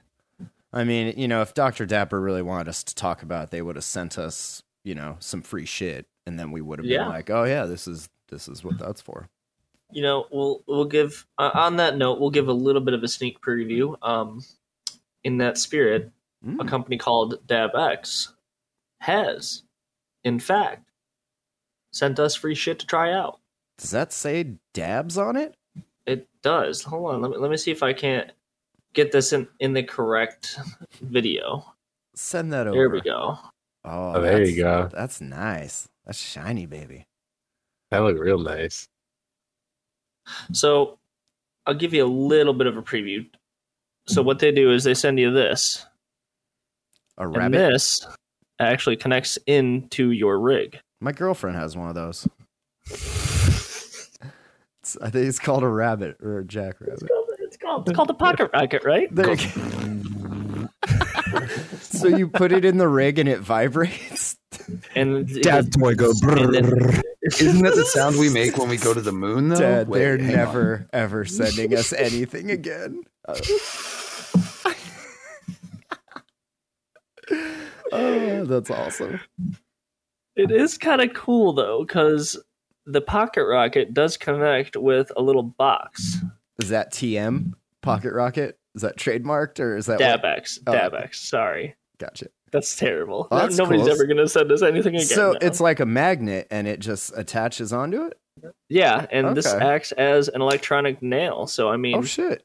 I 0.72 0.84
mean, 0.84 1.16
you 1.18 1.28
know, 1.28 1.42
if 1.42 1.56
Dr. 1.56 1.88
Dabber 1.88 2.22
really 2.22 2.44
wanted 2.44 2.70
us 2.70 2.84
to 2.84 2.94
talk 2.96 3.24
about 3.24 3.46
it, 3.46 3.50
they 3.52 3.64
would 3.64 3.76
have 3.76 3.84
sent 3.84 4.20
us, 4.20 4.62
you 4.84 4.94
know, 4.94 5.18
some 5.20 5.42
free 5.42 5.66
shit 5.66 6.06
and 6.28 6.38
then 6.40 6.52
we 6.52 6.62
would 6.62 6.78
have 6.78 6.84
been 6.84 6.94
Yeah. 6.94 7.08
like, 7.08 7.32
"Oh 7.32 7.44
yeah, 7.46 7.66
this 7.66 7.88
is 7.88 8.08
this 8.30 8.48
is 8.48 8.64
what 8.64 8.78
that's 8.80 9.02
for." 9.02 9.28
You 9.92 10.02
know, 10.04 10.28
we'll 10.32 10.64
we'll 10.68 10.86
give 10.86 11.26
uh, 11.38 11.52
on 11.54 11.78
that 11.78 11.98
note, 11.98 12.20
we'll 12.20 12.30
give 12.30 12.48
a 12.48 12.54
little 12.54 12.82
bit 12.82 12.94
of 12.94 13.04
a 13.04 13.08
sneak 13.08 13.42
preview. 13.42 13.96
Um, 14.02 14.44
in 15.24 15.38
that 15.40 15.58
spirit, 15.58 16.12
a 16.44 16.48
Mm. 16.48 16.68
company 16.70 16.98
called 16.98 17.46
DabX 17.48 18.30
has, 19.02 19.64
in 20.24 20.40
fact, 20.40 20.88
sent 21.92 22.20
us 22.20 22.36
free 22.36 22.56
shit 22.56 22.80
to 22.80 22.86
try 22.86 23.12
out. 23.12 23.40
Does 23.78 23.92
that 23.92 24.14
say 24.14 24.56
dabs 24.74 25.18
on 25.18 25.36
it? 25.36 25.56
It 26.06 26.28
does. 26.42 26.84
Hold 26.84 27.16
on, 27.16 27.22
let 27.22 27.32
me 27.32 27.38
let 27.38 27.52
me 27.52 27.58
see 27.58 27.72
if 27.72 27.84
I 27.84 27.94
can't 27.94 28.32
get 28.94 29.12
this 29.12 29.34
in 29.34 29.48
in 29.60 29.74
the 29.74 29.84
correct 29.84 30.58
video. 31.02 31.66
Send 32.16 32.54
that 32.54 32.68
over. 32.68 32.76
There 32.78 32.90
we 32.90 33.02
go. 33.02 33.38
Oh, 33.86 34.14
Oh, 34.16 34.22
there 34.22 34.44
you 34.46 34.56
go. 34.58 34.90
That's 34.92 35.20
nice. 35.22 35.88
That's 36.06 36.20
shiny, 36.20 36.66
baby. 36.66 37.06
That 37.92 38.00
look 38.00 38.18
real 38.20 38.40
nice. 38.40 38.88
So 40.54 41.00
I'll 41.66 41.74
give 41.74 41.94
you 41.94 42.06
a 42.06 42.08
little 42.08 42.54
bit 42.54 42.68
of 42.68 42.78
a 42.78 42.82
preview. 42.82 43.26
So 44.08 44.22
what 44.22 44.40
they 44.40 44.52
do 44.52 44.72
is 44.72 44.84
they 44.84 44.94
send 44.94 45.20
you 45.20 45.32
this, 45.32 45.86
A 47.18 47.24
and 47.24 47.36
rabbit. 47.36 47.58
this 47.58 48.06
actually 48.60 48.98
connects 48.98 49.38
into 49.48 50.12
your 50.12 50.40
rig. 50.40 50.80
My 51.02 51.12
girlfriend 51.12 51.58
has 51.58 51.76
one 51.78 51.90
of 51.90 51.96
those. 51.96 52.28
It's- 52.88 54.18
I 55.02 55.10
think 55.12 55.28
it's 55.28 55.38
called 55.40 55.62
a 55.64 55.68
rabbit 55.68 56.18
or 56.22 56.40
a 56.40 56.46
jackrabbit. 56.46 57.08
It's 57.40 57.58
called 57.58 57.88
it's 57.88 57.96
called 57.96 58.10
a 58.10 58.14
pocket 58.16 58.50
rocket, 58.54 58.84
right? 58.84 59.14
There 59.14 59.30
you 59.32 59.38
go. 59.38 60.70
so 62.02 62.08
you 62.08 62.28
put 62.28 62.52
it 62.52 62.66
in 62.66 62.78
the 62.78 62.88
rig 62.88 63.20
and 63.20 63.28
it 63.30 63.40
vibrates. 63.40 64.38
And 64.96 65.28
Dad 65.42 65.72
toy 65.74 65.96
go. 65.96 66.12
and 66.24 66.54
then- 66.54 67.02
Isn't 67.24 67.64
that 67.64 67.76
the 67.76 67.86
sound 67.86 68.18
we 68.18 68.30
make 68.30 68.58
when 68.58 68.70
we 68.70 68.78
go 68.78 68.94
to 68.94 69.02
the 69.02 69.12
moon? 69.12 69.50
Though. 69.50 69.56
Dad, 69.60 69.88
Wait, 69.88 70.00
they're 70.00 70.18
hang 70.18 70.28
on. 70.30 70.36
never 70.36 70.88
ever 70.94 71.26
sending 71.26 71.76
us 71.76 71.94
anything 71.94 72.50
again. 72.52 73.04
Uh, 73.28 73.36
oh, 77.92 78.46
that's 78.46 78.70
awesome. 78.72 79.20
It 80.36 80.52
is 80.52 80.78
kind 80.78 81.02
of 81.02 81.14
cool 81.14 81.54
though, 81.54 81.84
because 81.86 82.42
the 82.86 83.02
pocket 83.02 83.46
rocket 83.46 83.94
does 83.94 84.18
connect 84.18 84.76
with 84.78 85.12
a 85.18 85.22
little 85.22 85.44
box. 85.44 86.18
Is 86.62 86.70
that 86.70 86.92
TM 86.92 87.54
Pocket 87.82 88.14
Rocket? 88.14 88.58
Is 88.76 88.82
that 88.84 88.98
trademarked 88.98 89.60
or 89.60 89.76
is 89.78 89.86
that 89.88 90.00
what- 90.00 90.22
Dabex, 90.22 90.60
Oh. 90.68 90.72
Dabex. 90.74 91.16
Sorry, 91.16 91.76
Gotcha. 92.00 92.28
that's 92.52 92.76
terrible. 92.78 93.28
Oh, 93.30 93.38
that's 93.40 93.58
Nobody's 93.58 93.82
cool. 93.84 93.92
ever 93.92 94.06
gonna 94.06 94.28
send 94.28 94.52
us 94.52 94.62
anything 94.62 94.96
again. 94.96 95.06
So 95.08 95.34
now. 95.34 95.40
it's 95.42 95.60
like 95.60 95.80
a 95.80 95.86
magnet 95.86 96.48
and 96.50 96.68
it 96.68 96.80
just 96.80 97.12
attaches 97.18 97.74
onto 97.74 98.06
it. 98.06 98.18
yeah, 98.70 99.06
and 99.12 99.36
this 99.36 99.48
acts 99.48 99.92
as 99.94 100.30
an 100.30 100.42
electronic 100.42 101.02
nail. 101.02 101.46
So 101.46 101.70
I 101.70 101.76
mean, 101.78 101.98
Oh 101.98 102.04
shit! 102.04 102.44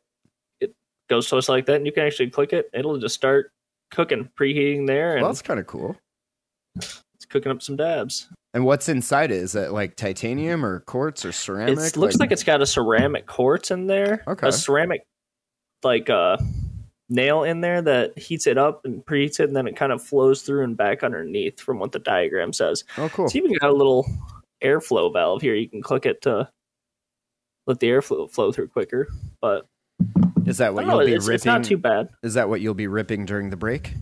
It 0.60 0.74
goes 1.08 1.28
close 1.28 1.48
like 1.48 1.66
that, 1.66 1.76
and 1.76 1.86
you 1.86 1.92
can 1.92 2.04
actually 2.04 2.30
click 2.30 2.52
it. 2.52 2.68
It'll 2.74 2.98
just 2.98 3.14
start 3.14 3.52
cooking, 3.92 4.28
preheating 4.38 4.86
there, 4.88 5.12
and 5.12 5.22
Well, 5.22 5.30
that's 5.30 5.42
kind 5.42 5.60
of 5.60 5.68
cool. 5.68 5.96
it's 6.76 7.02
cooking 7.28 7.52
up 7.52 7.62
some 7.62 7.76
dabs. 7.76 8.28
And 8.54 8.64
what's 8.64 8.88
inside 8.88 9.30
it? 9.30 9.36
Is 9.38 9.52
that 9.52 9.72
like 9.72 9.94
titanium 9.96 10.64
or 10.64 10.80
quartz 10.80 11.24
or 11.24 11.32
ceramic? 11.32 11.78
It 11.78 11.96
looks 11.96 12.16
like, 12.16 12.30
it's 12.32 12.44
got 12.44 12.60
a 12.62 12.66
ceramic 12.66 13.26
quartz 13.26 13.70
in 13.70 13.86
there. 13.86 14.22
Okay. 14.26 14.48
A 14.48 14.52
ceramic 14.52 15.04
like 15.82 16.08
uh 16.10 16.36
nail 17.08 17.42
in 17.44 17.60
there 17.60 17.82
that 17.82 18.18
heats 18.18 18.46
it 18.46 18.56
up 18.56 18.80
and 18.84 19.04
preheats 19.04 19.38
it 19.40 19.48
and 19.48 19.56
then 19.56 19.66
it 19.66 19.76
kind 19.76 19.92
of 19.92 20.02
flows 20.02 20.42
through 20.42 20.64
and 20.64 20.76
back 20.76 21.02
underneath 21.02 21.60
from 21.60 21.78
what 21.78 21.92
the 21.92 21.98
diagram 21.98 22.52
says. 22.52 22.84
oh 22.98 23.08
cool. 23.10 23.26
It's 23.26 23.36
even 23.36 23.52
got 23.60 23.70
a 23.70 23.74
little 23.74 24.06
airflow 24.62 25.12
valve 25.12 25.42
here. 25.42 25.54
You 25.54 25.68
can 25.68 25.82
click 25.82 26.06
it 26.06 26.22
to 26.22 26.48
let 27.66 27.80
the 27.80 27.88
airflow 27.88 28.30
flow 28.30 28.52
through 28.52 28.68
quicker. 28.68 29.08
But 29.40 29.66
Is 30.46 30.58
that 30.58 30.72
what 30.74 30.82
don't 30.82 30.88
know, 30.90 31.00
you'll 31.00 31.06
be 31.08 31.14
it's, 31.14 31.26
ripping? 31.26 31.34
it's 31.36 31.44
not 31.44 31.64
too 31.64 31.76
bad. 31.78 32.08
Is 32.22 32.34
that 32.34 32.48
what 32.48 32.60
you'll 32.60 32.74
be 32.74 32.86
ripping 32.88 33.26
during 33.26 33.50
the 33.50 33.56
break? 33.56 33.92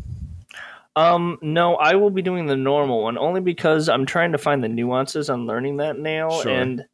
Um, 0.94 1.38
no, 1.40 1.76
I 1.76 1.94
will 1.94 2.10
be 2.10 2.22
doing 2.22 2.46
the 2.46 2.56
normal 2.56 3.02
one 3.02 3.16
only 3.16 3.40
because 3.40 3.88
I'm 3.88 4.04
trying 4.04 4.32
to 4.32 4.38
find 4.38 4.62
the 4.62 4.68
nuances 4.68 5.30
on 5.30 5.46
learning 5.46 5.78
that 5.78 5.98
nail, 5.98 6.42
Sure. 6.42 6.52
and 6.52 6.84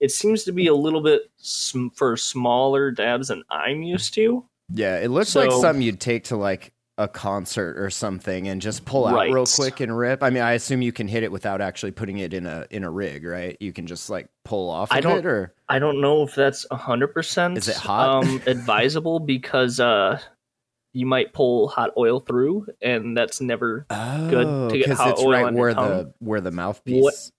it 0.00 0.10
seems 0.10 0.44
to 0.44 0.52
be 0.52 0.66
a 0.66 0.74
little 0.74 1.02
bit 1.02 1.22
sm- 1.36 1.88
for 1.94 2.16
smaller 2.16 2.90
dabs 2.90 3.28
than 3.28 3.42
I'm 3.50 3.82
used 3.82 4.14
to. 4.14 4.46
Yeah, 4.72 4.98
it 4.98 5.08
looks 5.10 5.34
like 5.36 5.50
something 5.52 5.82
you'd 5.82 6.00
take 6.00 6.24
to 6.24 6.36
like 6.36 6.72
a 6.96 7.08
concert 7.08 7.76
or 7.78 7.90
something 7.90 8.46
and 8.46 8.62
just 8.62 8.84
pull 8.84 9.04
out 9.06 9.28
real 9.30 9.46
quick 9.46 9.80
and 9.80 9.96
rip. 9.96 10.22
I 10.22 10.30
mean, 10.30 10.42
I 10.44 10.52
assume 10.52 10.80
you 10.80 10.92
can 10.92 11.08
hit 11.08 11.22
it 11.24 11.32
without 11.32 11.60
actually 11.60 11.90
putting 11.90 12.18
it 12.18 12.32
in 12.32 12.46
a 12.46 12.66
in 12.70 12.84
a 12.84 12.90
rig, 12.90 13.24
right? 13.24 13.56
You 13.60 13.72
can 13.72 13.86
just 13.86 14.08
like 14.10 14.28
pull 14.44 14.70
off 14.70 14.92
I 14.92 14.98
of 14.98 15.02
don't- 15.02 15.18
it, 15.18 15.26
or 15.26 15.54
I 15.68 15.78
don't 15.80 16.00
know 16.00 16.22
if 16.22 16.34
that's 16.34 16.66
hundred 16.70 17.08
percent. 17.08 17.58
Is 17.58 17.68
it 17.68 17.76
hot? 17.76 18.24
Um, 18.24 18.40
advisable 18.46 19.18
because 19.18 19.80
uh, 19.80 20.20
you 20.92 21.04
might 21.06 21.32
pull 21.32 21.66
hot 21.68 21.90
oil 21.96 22.20
through, 22.20 22.66
and 22.80 23.16
that's 23.16 23.40
never 23.40 23.86
good 23.90 24.70
to 24.70 24.78
get 24.78 24.90
hot 24.90 25.08
Oh, 25.08 25.10
it's 25.10 25.20
oil 25.20 25.30
right 25.32 25.44
on 25.46 25.54
where 25.54 25.74
the 25.74 26.14
where 26.20 26.40
the 26.40 26.52
mouthpiece. 26.52 27.32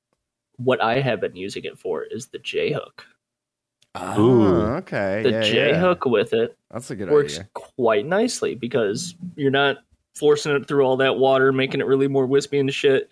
what 0.58 0.82
I 0.84 1.00
have 1.00 1.22
been 1.22 1.36
using 1.38 1.64
it 1.64 1.80
for. 1.80 2.04
Is 2.04 2.28
the 2.28 2.40
J 2.40 2.74
hook? 2.74 3.06
Oh, 3.98 4.22
Ooh. 4.22 4.56
okay. 4.78 5.22
The 5.24 5.32
yeah, 5.32 5.42
J 5.42 5.70
yeah. 5.70 5.80
hook 5.80 6.06
with 6.06 6.34
it 6.34 6.56
That's 6.72 6.92
a 6.92 6.96
good 6.96 7.08
idea. 7.08 7.14
works 7.14 7.36
idea. 7.36 7.50
quite 7.54 8.06
nicely 8.06 8.54
because 8.56 9.16
you're 9.36 9.52
not 9.52 9.78
forcing 10.16 10.54
it 10.54 10.68
through 10.68 10.84
all 10.84 10.98
that 10.98 11.18
water, 11.18 11.52
making 11.54 11.80
it 11.82 11.88
really 11.88 12.08
more 12.08 12.26
wispy 12.26 12.60
and 12.60 12.74
shit. 12.74 13.10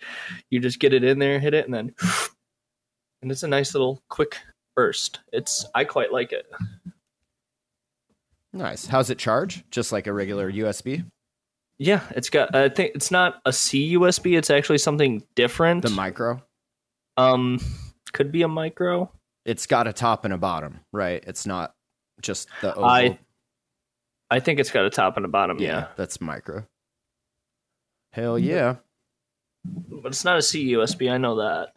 You 0.50 0.60
just 0.60 0.78
get 0.80 0.92
it 0.92 1.02
in 1.04 1.18
there, 1.18 1.38
hit 1.40 1.54
it, 1.54 1.64
and 1.64 1.74
then, 1.74 1.94
and 3.22 3.32
it's 3.32 3.42
a 3.42 3.48
nice 3.48 3.74
little 3.74 4.02
quick 4.10 4.36
burst. 4.76 5.20
It's 5.32 5.64
I 5.74 5.84
quite 5.84 6.12
like 6.12 6.32
it. 6.32 6.46
Nice. 8.52 8.86
How's 8.86 9.10
it 9.10 9.18
charge? 9.18 9.64
Just 9.70 9.90
like 9.90 10.06
a 10.06 10.12
regular 10.12 10.50
USB? 10.50 11.04
Yeah, 11.78 12.02
it's 12.10 12.30
got. 12.30 12.54
I 12.54 12.68
think 12.68 12.92
it's 12.94 13.10
not 13.10 13.40
a 13.44 13.52
C 13.52 13.96
USB. 13.96 14.38
It's 14.38 14.50
actually 14.50 14.78
something 14.78 15.22
different. 15.34 15.82
The 15.82 15.90
micro? 15.90 16.42
um, 17.16 17.58
could 18.12 18.30
be 18.30 18.42
a 18.42 18.48
micro. 18.48 19.10
It's 19.44 19.66
got 19.66 19.86
a 19.86 19.92
top 19.92 20.24
and 20.24 20.32
a 20.34 20.38
bottom, 20.38 20.80
right? 20.92 21.22
It's 21.26 21.46
not 21.46 21.74
just 22.20 22.48
the 22.62 22.70
oval. 22.74 22.84
I 22.84 23.18
I 24.30 24.40
think 24.40 24.58
it's 24.60 24.70
got 24.70 24.84
a 24.86 24.90
top 24.90 25.16
and 25.16 25.24
a 25.26 25.28
bottom. 25.28 25.58
yeah, 25.58 25.68
Yeah, 25.68 25.86
that's 25.96 26.20
micro. 26.20 26.66
Hell 28.12 28.38
yeah. 28.38 28.76
but 29.64 30.08
it's 30.08 30.24
not 30.24 30.36
a 30.38 30.42
C 30.42 30.72
USB. 30.72 31.10
I 31.10 31.18
know 31.18 31.36
that. 31.36 31.72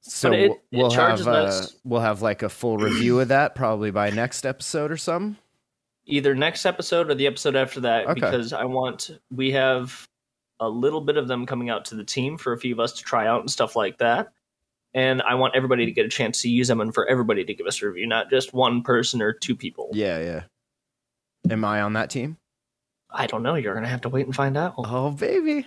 So 0.00 0.32
it- 0.32 0.48
we'll- 0.48 0.52
it 0.52 0.60
we'll 0.78 0.90
charges 0.90 1.26
have 1.26 1.34
uh, 1.34 1.66
we'll 1.84 2.00
have 2.00 2.22
like 2.22 2.42
a 2.42 2.48
full 2.48 2.78
review 2.78 3.20
of 3.20 3.28
that 3.28 3.54
probably 3.54 3.90
by 3.90 4.10
next 4.10 4.46
episode 4.46 4.90
or 4.90 4.96
something. 4.96 5.36
Either 6.08 6.34
next 6.36 6.64
episode 6.64 7.10
or 7.10 7.14
the 7.16 7.26
episode 7.26 7.56
after 7.56 7.80
that, 7.80 8.04
Okay. 8.06 8.14
because 8.14 8.52
I 8.52 8.64
want 8.64 9.10
we 9.30 9.50
have 9.52 10.08
a 10.60 10.68
little 10.68 11.00
bit 11.00 11.16
of 11.16 11.26
them 11.28 11.44
coming 11.44 11.68
out 11.68 11.86
to 11.86 11.96
the 11.96 12.04
team 12.04 12.38
for 12.38 12.52
a 12.52 12.58
few 12.58 12.72
of 12.72 12.80
us 12.80 12.92
to 12.94 13.02
try 13.02 13.26
out 13.26 13.40
and 13.40 13.50
stuff 13.50 13.74
like 13.74 13.98
that. 13.98 14.32
And 14.96 15.20
I 15.20 15.34
want 15.34 15.54
everybody 15.54 15.84
to 15.84 15.92
get 15.92 16.06
a 16.06 16.08
chance 16.08 16.40
to 16.40 16.48
use 16.48 16.68
them 16.68 16.80
and 16.80 16.92
for 16.92 17.06
everybody 17.06 17.44
to 17.44 17.54
give 17.54 17.66
us 17.66 17.82
a 17.82 17.86
review, 17.86 18.06
not 18.06 18.30
just 18.30 18.54
one 18.54 18.82
person 18.82 19.20
or 19.20 19.34
two 19.34 19.54
people. 19.54 19.90
Yeah, 19.92 20.18
yeah. 20.18 20.44
Am 21.50 21.64
I 21.66 21.82
on 21.82 21.92
that 21.92 22.08
team? 22.08 22.38
I 23.10 23.26
don't 23.26 23.42
know. 23.42 23.56
You're 23.56 23.74
gonna 23.74 23.88
have 23.88 24.00
to 24.00 24.08
wait 24.08 24.24
and 24.24 24.34
find 24.34 24.56
out. 24.56 24.74
Oh 24.78 25.10
baby. 25.10 25.66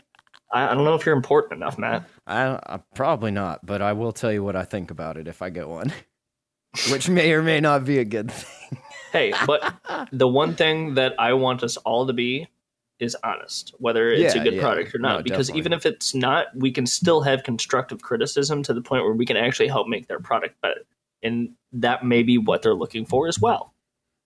I, 0.51 0.69
I 0.69 0.73
don't 0.73 0.83
know 0.83 0.95
if 0.95 1.05
you're 1.05 1.15
important 1.15 1.61
enough, 1.61 1.77
Matt. 1.77 2.09
I, 2.25 2.59
I 2.65 2.79
probably 2.95 3.29
not, 3.29 3.63
but 3.63 3.83
I 3.83 3.93
will 3.93 4.11
tell 4.11 4.33
you 4.33 4.43
what 4.43 4.55
I 4.55 4.63
think 4.63 4.89
about 4.89 5.15
it 5.15 5.27
if 5.27 5.43
I 5.43 5.51
get 5.51 5.69
one. 5.69 5.93
Which 6.91 7.07
may 7.07 7.31
or 7.31 7.43
may 7.43 7.59
not 7.59 7.85
be 7.85 7.99
a 7.99 8.05
good 8.05 8.31
thing. 8.31 8.79
Hey, 9.11 9.33
but 9.45 9.75
the 10.11 10.27
one 10.27 10.55
thing 10.55 10.95
that 10.95 11.13
I 11.19 11.33
want 11.33 11.63
us 11.63 11.77
all 11.77 12.07
to 12.07 12.13
be 12.13 12.47
is 12.99 13.15
honest, 13.23 13.73
whether 13.79 14.11
it's 14.11 14.35
Yeah, 14.35 14.41
a 14.41 14.43
good 14.43 14.53
yeah. 14.55 14.61
product 14.61 14.93
or 14.93 14.99
not. 14.99 15.17
No, 15.17 15.23
because 15.23 15.47
definitely. 15.47 15.59
even 15.59 15.73
if 15.73 15.85
it's 15.85 16.13
not, 16.13 16.47
we 16.55 16.71
can 16.71 16.85
still 16.85 17.21
have 17.21 17.43
constructive 17.43 18.01
criticism 18.01 18.61
to 18.63 18.73
the 18.73 18.81
point 18.81 19.03
where 19.03 19.13
we 19.13 19.25
can 19.25 19.37
actually 19.37 19.67
help 19.69 19.87
make 19.87 20.07
their 20.07 20.19
product 20.19 20.59
better. 20.61 20.81
And 21.23 21.51
that 21.73 22.03
may 22.05 22.23
be 22.23 22.37
what 22.37 22.61
they're 22.61 22.73
looking 22.75 23.05
for 23.05 23.27
as 23.27 23.39
well. 23.39 23.73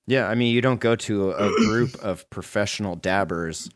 Yeah, 0.08 0.28
I 0.28 0.36
mean, 0.36 0.54
you 0.54 0.62
don't 0.62 0.80
go 0.82 0.96
to 0.96 1.32
a 1.32 1.50
group 1.50 1.96
of 2.02 2.30
professional 2.30 2.96
dabbers 2.96 3.70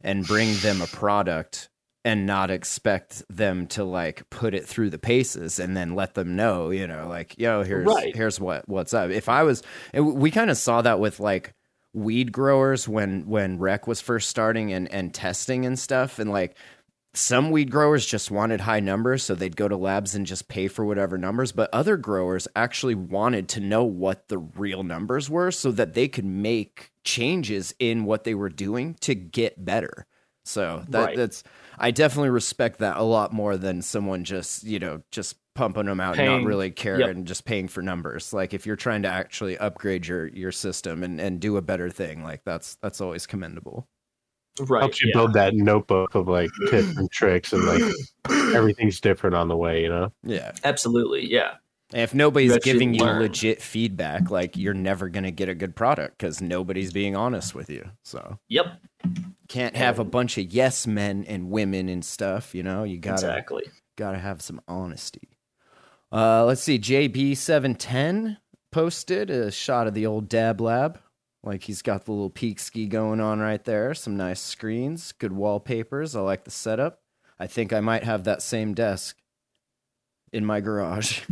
and 0.00 0.26
bring 0.26 0.54
them 0.58 0.82
a 0.82 0.86
product 0.86 1.68
and 2.04 2.24
not 2.26 2.50
expect 2.50 3.22
them 3.28 3.66
to 3.66 3.84
like 3.84 4.28
put 4.30 4.54
it 4.54 4.66
through 4.66 4.88
the 4.90 4.98
paces 4.98 5.58
and 5.58 5.76
then 5.76 5.94
let 5.94 6.14
them 6.14 6.34
know, 6.34 6.70
you 6.70 6.86
know, 6.86 7.06
like, 7.08 7.34
yo, 7.38 7.62
here's 7.62 7.86
Right. 7.86 8.16
here's 8.16 8.40
what 8.40 8.66
what's 8.68 8.94
up. 8.94 9.10
If 9.10 9.28
I 9.28 9.42
was, 9.42 9.62
we 9.94 10.30
kind 10.30 10.50
of 10.50 10.56
saw 10.56 10.80
that 10.82 10.98
with 10.98 11.20
like 11.20 11.52
weed 11.92 12.32
growers 12.32 12.88
when 12.88 13.26
when 13.26 13.58
rec 13.58 13.86
was 13.86 14.00
first 14.00 14.28
starting 14.28 14.72
and 14.72 14.90
and 14.92 15.12
testing 15.14 15.66
and 15.66 15.78
stuff, 15.78 16.18
and 16.18 16.30
like 16.30 16.56
some 17.12 17.50
weed 17.50 17.70
growers 17.72 18.06
just 18.06 18.30
wanted 18.30 18.60
high 18.60 18.78
numbers, 18.80 19.24
so 19.24 19.34
they'd 19.34 19.56
go 19.56 19.66
to 19.66 19.76
labs 19.76 20.14
and 20.14 20.26
just 20.26 20.48
pay 20.48 20.68
for 20.68 20.84
whatever 20.84 21.18
numbers. 21.18 21.50
But 21.50 21.68
other 21.72 21.96
growers 21.96 22.46
actually 22.54 22.94
wanted 22.94 23.48
to 23.50 23.60
know 23.60 23.84
what 23.84 24.28
the 24.28 24.38
real 24.38 24.84
numbers 24.84 25.28
were 25.28 25.50
so 25.50 25.72
that 25.72 25.94
they 25.94 26.06
could 26.06 26.24
make 26.24 26.92
changes 27.04 27.74
in 27.80 28.04
what 28.04 28.22
they 28.24 28.34
were 28.34 28.48
doing 28.48 28.94
to 29.00 29.14
get 29.16 29.64
better. 29.64 30.06
So 30.44 30.84
that 30.88 31.12
Right. 31.12 31.14
that's 31.14 31.42
I 31.78 31.90
definitely 31.90 32.30
respect 32.30 32.78
that 32.78 32.96
a 32.96 33.02
lot 33.02 33.32
more 33.32 33.56
than 33.56 33.82
someone 33.82 34.24
just, 34.24 34.62
you 34.64 34.78
know, 34.78 35.02
just 35.10 35.36
pumping 35.60 35.84
them 35.84 36.00
out 36.00 36.18
and 36.18 36.26
not 36.26 36.48
really 36.48 36.70
care 36.70 36.98
yep. 36.98 37.10
and 37.10 37.26
just 37.26 37.44
paying 37.44 37.68
for 37.68 37.82
numbers. 37.82 38.32
Like 38.32 38.54
if 38.54 38.64
you're 38.64 38.76
trying 38.76 39.02
to 39.02 39.08
actually 39.08 39.58
upgrade 39.58 40.06
your 40.06 40.28
your 40.28 40.52
system 40.52 41.02
and, 41.04 41.20
and 41.20 41.38
do 41.38 41.58
a 41.58 41.62
better 41.62 41.90
thing, 41.90 42.24
like 42.24 42.40
that's 42.46 42.76
that's 42.76 43.02
always 43.02 43.26
commendable. 43.26 43.86
Right. 44.58 44.80
Helps 44.80 45.02
you 45.02 45.10
yeah. 45.10 45.18
build 45.20 45.34
that 45.34 45.54
notebook 45.54 46.14
of 46.14 46.28
like 46.28 46.48
tips 46.70 46.96
and 46.96 47.10
tricks 47.10 47.52
and 47.52 47.62
like 47.64 47.82
everything's 48.54 49.00
different 49.00 49.36
on 49.36 49.48
the 49.48 49.56
way, 49.56 49.82
you 49.82 49.90
know? 49.90 50.12
Yeah. 50.22 50.52
Absolutely. 50.64 51.30
Yeah. 51.30 51.56
And 51.92 52.00
if 52.02 52.14
nobody's 52.14 52.54
You 52.54 52.60
giving 52.60 52.94
you 52.94 53.04
learn. 53.04 53.20
legit 53.20 53.60
feedback, 53.60 54.30
like 54.30 54.56
you're 54.56 54.72
never 54.72 55.10
going 55.10 55.24
to 55.24 55.30
get 55.30 55.50
a 55.50 55.54
good 55.54 55.76
product 55.76 56.16
because 56.16 56.40
nobody's 56.40 56.92
being 56.92 57.16
honest 57.16 57.54
with 57.54 57.68
you. 57.68 57.84
So 58.02 58.38
Yep. 58.48 58.66
can't 59.48 59.76
have 59.76 59.98
a 59.98 60.04
bunch 60.04 60.38
of 60.38 60.52
yes 60.52 60.86
men 60.86 61.24
and 61.28 61.50
women 61.50 61.90
and 61.90 62.02
stuff. 62.02 62.54
You 62.54 62.62
know, 62.62 62.84
you 62.84 62.96
gotta 62.98 63.14
Exactly. 63.26 63.64
gotta 63.96 64.18
have 64.18 64.40
some 64.40 64.60
honesty. 64.66 65.28
Uh, 66.12 66.44
let's 66.44 66.62
see. 66.62 66.78
JB 66.78 67.36
seven 67.36 67.74
ten 67.74 68.38
posted 68.72 69.30
a 69.30 69.50
shot 69.50 69.86
of 69.86 69.94
the 69.94 70.06
old 70.06 70.28
Dab 70.28 70.60
Lab. 70.60 71.00
Like 71.42 71.62
he's 71.62 71.82
got 71.82 72.04
the 72.04 72.12
little 72.12 72.30
peak 72.30 72.58
ski 72.58 72.86
going 72.86 73.20
on 73.20 73.40
right 73.40 73.64
there. 73.64 73.94
Some 73.94 74.16
nice 74.16 74.40
screens, 74.40 75.12
good 75.12 75.32
wallpapers. 75.32 76.14
I 76.14 76.20
like 76.20 76.44
the 76.44 76.50
setup. 76.50 77.00
I 77.38 77.46
think 77.46 77.72
I 77.72 77.80
might 77.80 78.04
have 78.04 78.24
that 78.24 78.42
same 78.42 78.74
desk 78.74 79.16
in 80.32 80.44
my 80.44 80.60
garage. 80.60 81.22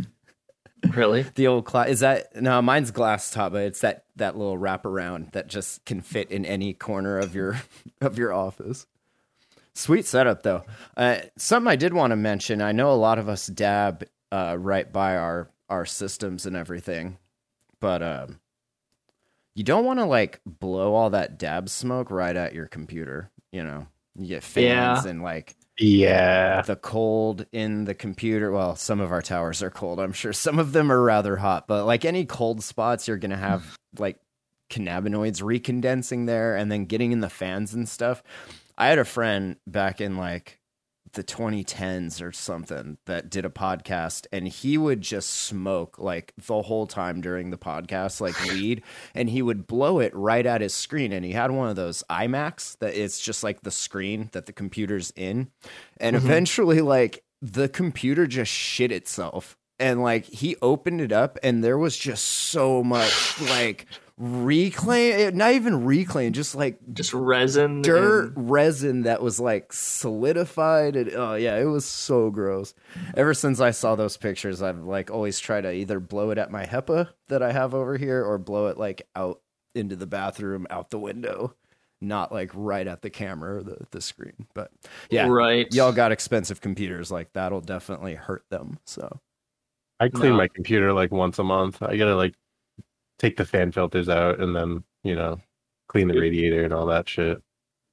Really? 0.93 1.23
The 1.35 1.47
old 1.47 1.65
class 1.65 1.89
is 1.89 1.99
that 1.99 2.35
no, 2.35 2.61
mine's 2.61 2.91
glass 2.91 3.29
top, 3.31 3.51
but 3.51 3.63
it's 3.63 3.81
that 3.81 4.05
that 4.15 4.37
little 4.37 4.57
wraparound 4.57 5.33
that 5.33 5.47
just 5.47 5.83
can 5.85 6.01
fit 6.01 6.31
in 6.31 6.45
any 6.45 6.73
corner 6.73 7.17
of 7.17 7.35
your 7.35 7.61
of 8.01 8.17
your 8.17 8.31
office. 8.31 8.85
Sweet 9.73 10.05
setup 10.05 10.43
though. 10.43 10.63
Uh, 10.95 11.17
something 11.37 11.69
I 11.69 11.75
did 11.75 11.93
want 11.93 12.11
to 12.11 12.15
mention. 12.15 12.61
I 12.61 12.71
know 12.71 12.91
a 12.91 12.95
lot 12.95 13.19
of 13.19 13.27
us 13.27 13.47
dab 13.47 14.05
uh, 14.31 14.55
right 14.59 14.91
by 14.91 15.17
our 15.17 15.49
our 15.69 15.85
systems 15.85 16.45
and 16.45 16.55
everything, 16.55 17.17
but 17.79 18.01
um, 18.01 18.39
you 19.55 19.63
don't 19.63 19.85
want 19.85 19.99
to 19.99 20.05
like 20.05 20.39
blow 20.45 20.93
all 20.95 21.11
that 21.11 21.37
dab 21.37 21.69
smoke 21.69 22.09
right 22.11 22.35
at 22.35 22.53
your 22.53 22.65
computer. 22.67 23.29
You 23.51 23.63
know, 23.63 23.87
you 24.17 24.27
get 24.27 24.43
fans 24.43 25.05
Yeah. 25.05 25.09
and 25.11 25.21
like 25.21 25.55
Yeah. 25.77 26.61
the 26.61 26.75
cold 26.75 27.45
in 27.51 27.85
the 27.85 27.93
computer. 27.95 28.51
Well, 28.51 28.75
some 28.75 28.99
of 28.99 29.11
our 29.11 29.21
towers 29.21 29.61
are 29.63 29.69
cold. 29.69 29.99
I'm 29.99 30.13
sure 30.13 30.33
some 30.33 30.59
of 30.59 30.71
them 30.71 30.91
are 30.91 31.01
rather 31.01 31.35
hot, 31.37 31.67
but 31.67 31.85
like 31.85 32.05
any 32.05 32.25
cold 32.25 32.63
spots, 32.63 33.07
you're 33.07 33.17
going 33.17 33.31
to 33.31 33.37
have 33.37 33.75
like 33.97 34.17
cannabinoids 34.69 35.41
recondensing 35.41 36.25
there 36.27 36.55
and 36.55 36.71
then 36.71 36.85
getting 36.85 37.11
in 37.11 37.21
the 37.21 37.29
fans 37.29 37.73
and 37.73 37.89
stuff. 37.89 38.21
I 38.77 38.87
had 38.87 38.99
a 38.99 39.05
friend 39.05 39.55
back 39.67 39.99
in 39.99 40.15
like 40.15 40.58
the 41.13 41.23
2010s 41.23 42.21
or 42.21 42.31
something 42.31 42.97
that 43.05 43.29
did 43.29 43.45
a 43.45 43.49
podcast 43.49 44.27
and 44.31 44.47
he 44.47 44.77
would 44.77 45.01
just 45.01 45.29
smoke 45.29 45.97
like 45.97 46.33
the 46.37 46.61
whole 46.61 46.87
time 46.87 47.21
during 47.21 47.49
the 47.49 47.57
podcast 47.57 48.21
like 48.21 48.39
weed 48.53 48.81
and 49.13 49.29
he 49.29 49.41
would 49.41 49.67
blow 49.67 49.99
it 49.99 50.13
right 50.15 50.45
at 50.45 50.61
his 50.61 50.73
screen 50.73 51.11
and 51.11 51.25
he 51.25 51.31
had 51.31 51.51
one 51.51 51.69
of 51.69 51.75
those 51.75 52.03
iMacs 52.09 52.77
that 52.79 52.95
it's 52.95 53.19
just 53.19 53.43
like 53.43 53.61
the 53.61 53.71
screen 53.71 54.29
that 54.33 54.45
the 54.45 54.53
computer's 54.53 55.11
in 55.15 55.49
and 55.97 56.15
mm-hmm. 56.15 56.25
eventually 56.25 56.81
like 56.81 57.23
the 57.41 57.69
computer 57.69 58.27
just 58.27 58.51
shit 58.51 58.91
itself 58.91 59.57
and 59.79 60.01
like 60.01 60.25
he 60.25 60.55
opened 60.61 61.01
it 61.01 61.11
up 61.11 61.37
and 61.41 61.63
there 61.63 61.77
was 61.77 61.97
just 61.97 62.25
so 62.25 62.83
much 62.83 63.39
like 63.41 63.85
reclaim 64.21 65.13
eh, 65.17 65.31
not 65.33 65.53
even 65.53 65.85
reclaim 65.85 66.33
just 66.33 66.53
like 66.53 66.77
Just 66.93 67.13
resin. 67.13 67.81
dirt 67.81 68.35
and- 68.35 68.51
resin 68.51 69.03
that 69.03 69.21
was 69.21 69.39
like 69.39 69.71
solidified 69.71 70.97
and 70.97 71.11
oh 71.15 71.35
yeah 71.35 71.55
it 71.57 71.63
was 71.63 71.85
so 71.85 72.29
gross 72.29 72.73
ever 73.15 73.33
since 73.33 73.61
i 73.61 73.71
saw 73.71 73.95
those 73.95 74.17
pictures 74.17 74.61
i've 74.61 74.79
like 74.83 75.09
always 75.09 75.39
tried 75.39 75.61
to 75.61 75.71
either 75.71 76.01
blow 76.01 76.31
it 76.31 76.37
at 76.37 76.51
my 76.51 76.65
hepa 76.65 77.07
that 77.29 77.41
i 77.41 77.53
have 77.53 77.73
over 77.73 77.97
here 77.97 78.23
or 78.25 78.37
blow 78.37 78.67
it 78.67 78.77
like 78.77 79.01
out 79.15 79.39
into 79.73 79.95
the 79.95 80.05
bathroom 80.07 80.67
out 80.69 80.89
the 80.89 80.99
window 80.99 81.55
not 82.01 82.29
like 82.31 82.51
right 82.53 82.87
at 82.87 83.01
the 83.01 83.09
camera 83.09 83.57
or 83.57 83.63
the, 83.63 83.77
the 83.91 84.01
screen 84.01 84.47
but 84.53 84.69
yeah 85.09 85.27
Right. 85.29 85.73
y'all 85.73 85.93
got 85.93 86.11
expensive 86.11 86.59
computers 86.59 87.09
like 87.09 87.31
that'll 87.31 87.61
definitely 87.61 88.15
hurt 88.15 88.43
them 88.49 88.79
so 88.85 89.19
I 90.01 90.07
clean 90.09 90.31
No. 90.31 90.37
my 90.37 90.47
computer 90.47 90.93
like 90.93 91.11
once 91.11 91.39
a 91.39 91.43
month. 91.43 91.83
I 91.83 91.97
gotta 91.97 92.15
like 92.15 92.33
take 93.19 93.37
the 93.37 93.45
fan 93.45 93.71
filters 93.71 94.09
out 94.09 94.39
and 94.39 94.55
then, 94.55 94.83
you 95.03 95.15
know, 95.15 95.39
clean 95.87 96.07
the 96.07 96.19
radiator 96.19 96.63
and 96.63 96.73
all 96.73 96.87
that 96.87 97.07
shit. 97.07 97.41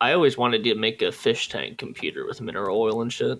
I 0.00 0.12
always 0.12 0.38
wanted 0.38 0.64
to 0.64 0.74
make 0.74 1.02
a 1.02 1.12
fish 1.12 1.48
tank 1.50 1.76
computer 1.78 2.26
with 2.26 2.40
mineral 2.40 2.80
oil 2.80 3.02
and 3.02 3.12
shit. 3.12 3.38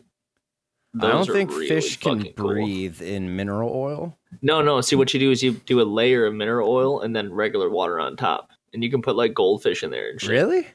i 1.01 1.09
don't 1.09 1.27
think 1.27 1.51
really 1.51 1.69
fish 1.69 1.99
can 1.99 2.19
fucking 2.19 2.33
cool. 2.35 2.49
breathe 2.49 3.01
in 3.03 3.35
mineral 3.37 3.71
oil 3.75 4.19
No, 4.43 4.63
no. 4.63 4.81
See, 4.81 4.97
what 4.97 5.13
you 5.15 5.21
do 5.21 5.31
is 5.31 5.43
you 5.43 5.53
do 5.53 5.81
a 5.81 5.85
layer 5.85 6.27
of 6.27 6.35
mineral 6.35 6.71
oil 6.71 7.01
and 7.03 7.15
then 7.17 7.33
regular 7.33 7.69
water 7.71 7.99
on 8.01 8.17
top, 8.17 8.51
and 8.73 8.83
you 8.83 8.91
can 8.91 9.03
put 9.03 9.17
like 9.17 9.35
goldfish 9.35 9.83
in 9.83 9.91
there 9.91 10.11
and 10.11 10.21
shit. 10.21 10.31
really 10.31 10.67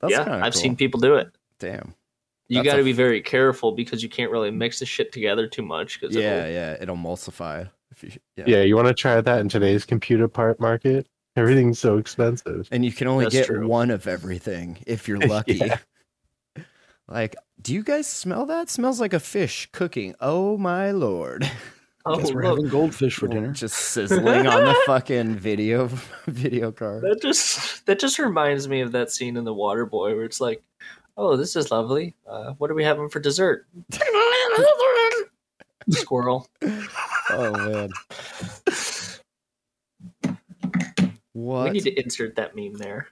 That's 0.00 0.12
yeah, 0.12 0.40
I've 0.44 0.52
cool. 0.52 0.62
seen 0.62 0.76
people 0.76 1.00
do 1.00 1.14
it. 1.16 1.28
damn 1.58 1.94
You 2.48 2.62
got 2.62 2.74
to 2.74 2.80
a- 2.82 2.84
be 2.84 2.92
very 2.92 3.22
careful 3.22 3.72
because 3.72 4.02
you 4.02 4.08
can't 4.10 4.30
really 4.30 4.50
mix 4.50 4.78
the 4.80 4.86
shit 4.86 5.10
together 5.12 5.46
too 5.48 5.62
much. 5.62 5.98
Because 6.00 6.14
yeah 6.14 6.46
yeah 6.46 6.76
it'll 6.80 6.96
emulsify 6.96 7.62
if 7.62 7.68
you 8.02 8.10
yeah. 8.36 8.44
Yeah, 8.46 8.62
you 8.62 8.76
want 8.76 8.88
to 8.88 8.94
try 8.94 9.20
that 9.20 9.40
in 9.40 9.48
today's 9.48 9.84
computer 9.84 10.28
part 10.28 10.58
market? 10.60 11.06
Everything's 11.36 11.78
so 11.78 11.96
expensive. 11.98 12.68
and 12.70 12.84
you 12.84 12.92
can 12.92 13.08
only 13.08 13.24
That's 13.24 13.34
get 13.34 13.46
true. 13.46 13.66
one 13.66 13.90
of 13.90 14.06
everything 14.06 14.78
if 14.86 15.08
you're 15.08 15.18
lucky 15.26 15.54
Yeah. 15.54 15.78
like 17.08 17.34
do 17.60 17.72
you 17.74 17.82
guys 17.82 18.06
smell 18.06 18.46
that 18.46 18.68
smells 18.70 19.00
like 19.00 19.12
a 19.12 19.20
fish 19.20 19.68
cooking 19.72 20.14
oh 20.20 20.56
my 20.58 20.90
lord 20.90 21.50
Oh, 22.04 22.16
Guess 22.18 22.32
we're 22.32 22.42
look, 22.42 22.58
having 22.58 22.68
goldfish 22.68 23.14
for 23.14 23.28
dinner. 23.28 23.52
Just 23.52 23.76
sizzling 23.76 24.44
on 24.48 24.64
the 24.64 24.74
fucking 24.86 25.36
video 25.36 25.88
video 26.26 26.72
card. 26.72 27.02
that 27.04 27.22
just 27.22 27.86
that 27.86 28.00
just 28.00 28.18
reminds 28.18 28.66
me 28.66 28.80
of 28.80 28.90
that 28.90 29.12
scene 29.12 29.36
in 29.36 29.44
The 29.44 29.54
Waterboy 29.54 30.16
where 30.16 30.24
it's 30.24 30.40
like, 30.40 30.64
"Oh, 31.16 31.36
this 31.36 31.54
is 31.54 31.70
lovely. 31.70 32.16
Uh, 32.26 32.54
what 32.58 32.72
are 32.72 32.74
we 32.74 32.82
having 32.82 33.08
for 33.08 33.20
dessert?" 33.20 33.68
Squirrel. 35.90 36.48
Oh 37.30 37.50
man. 37.52 37.90
What? 41.32 41.64
We 41.64 41.70
need 41.70 41.84
to 41.84 42.00
insert 42.00 42.36
that 42.36 42.54
meme 42.54 42.74
there. 42.74 43.08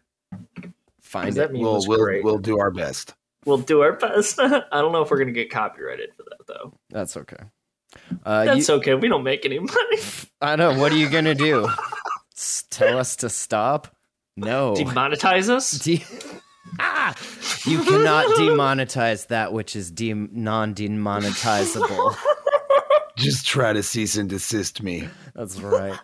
Find 1.02 1.36
it. 1.36 1.52
We'll 1.52 1.84
we'll, 1.86 2.22
we'll 2.22 2.38
do 2.38 2.58
our 2.60 2.70
best. 2.70 3.14
We'll 3.44 3.58
do 3.58 3.80
our 3.80 3.94
best. 3.94 4.38
I 4.40 4.62
don't 4.72 4.92
know 4.92 5.02
if 5.02 5.10
we're 5.10 5.18
gonna 5.18 5.32
get 5.32 5.50
copyrighted 5.50 6.14
for 6.14 6.22
that 6.24 6.46
though. 6.46 6.74
That's 6.90 7.16
okay. 7.16 7.42
Uh, 8.24 8.44
That's 8.44 8.68
you- 8.68 8.74
okay. 8.76 8.94
We 8.94 9.08
don't 9.08 9.24
make 9.24 9.44
any 9.44 9.58
money. 9.58 9.98
I 10.40 10.54
know. 10.56 10.78
What 10.78 10.92
are 10.92 10.96
you 10.96 11.08
gonna 11.08 11.34
do? 11.34 11.68
Tell 12.70 12.98
us 12.98 13.16
to 13.16 13.28
stop? 13.28 13.94
No. 14.36 14.74
Demonetize 14.74 15.48
us. 15.48 15.72
De- 15.84 16.04
ah! 16.78 17.14
You 17.66 17.82
cannot 17.82 18.26
demonetize 18.36 19.26
that 19.26 19.52
which 19.52 19.76
is 19.76 19.90
de- 19.90 20.14
non-demonetizable. 20.14 22.16
Just 23.20 23.46
try 23.46 23.72
to 23.74 23.82
cease 23.82 24.16
and 24.16 24.30
desist 24.30 24.82
me. 24.82 25.06
That's 25.34 25.60
right. 25.60 25.98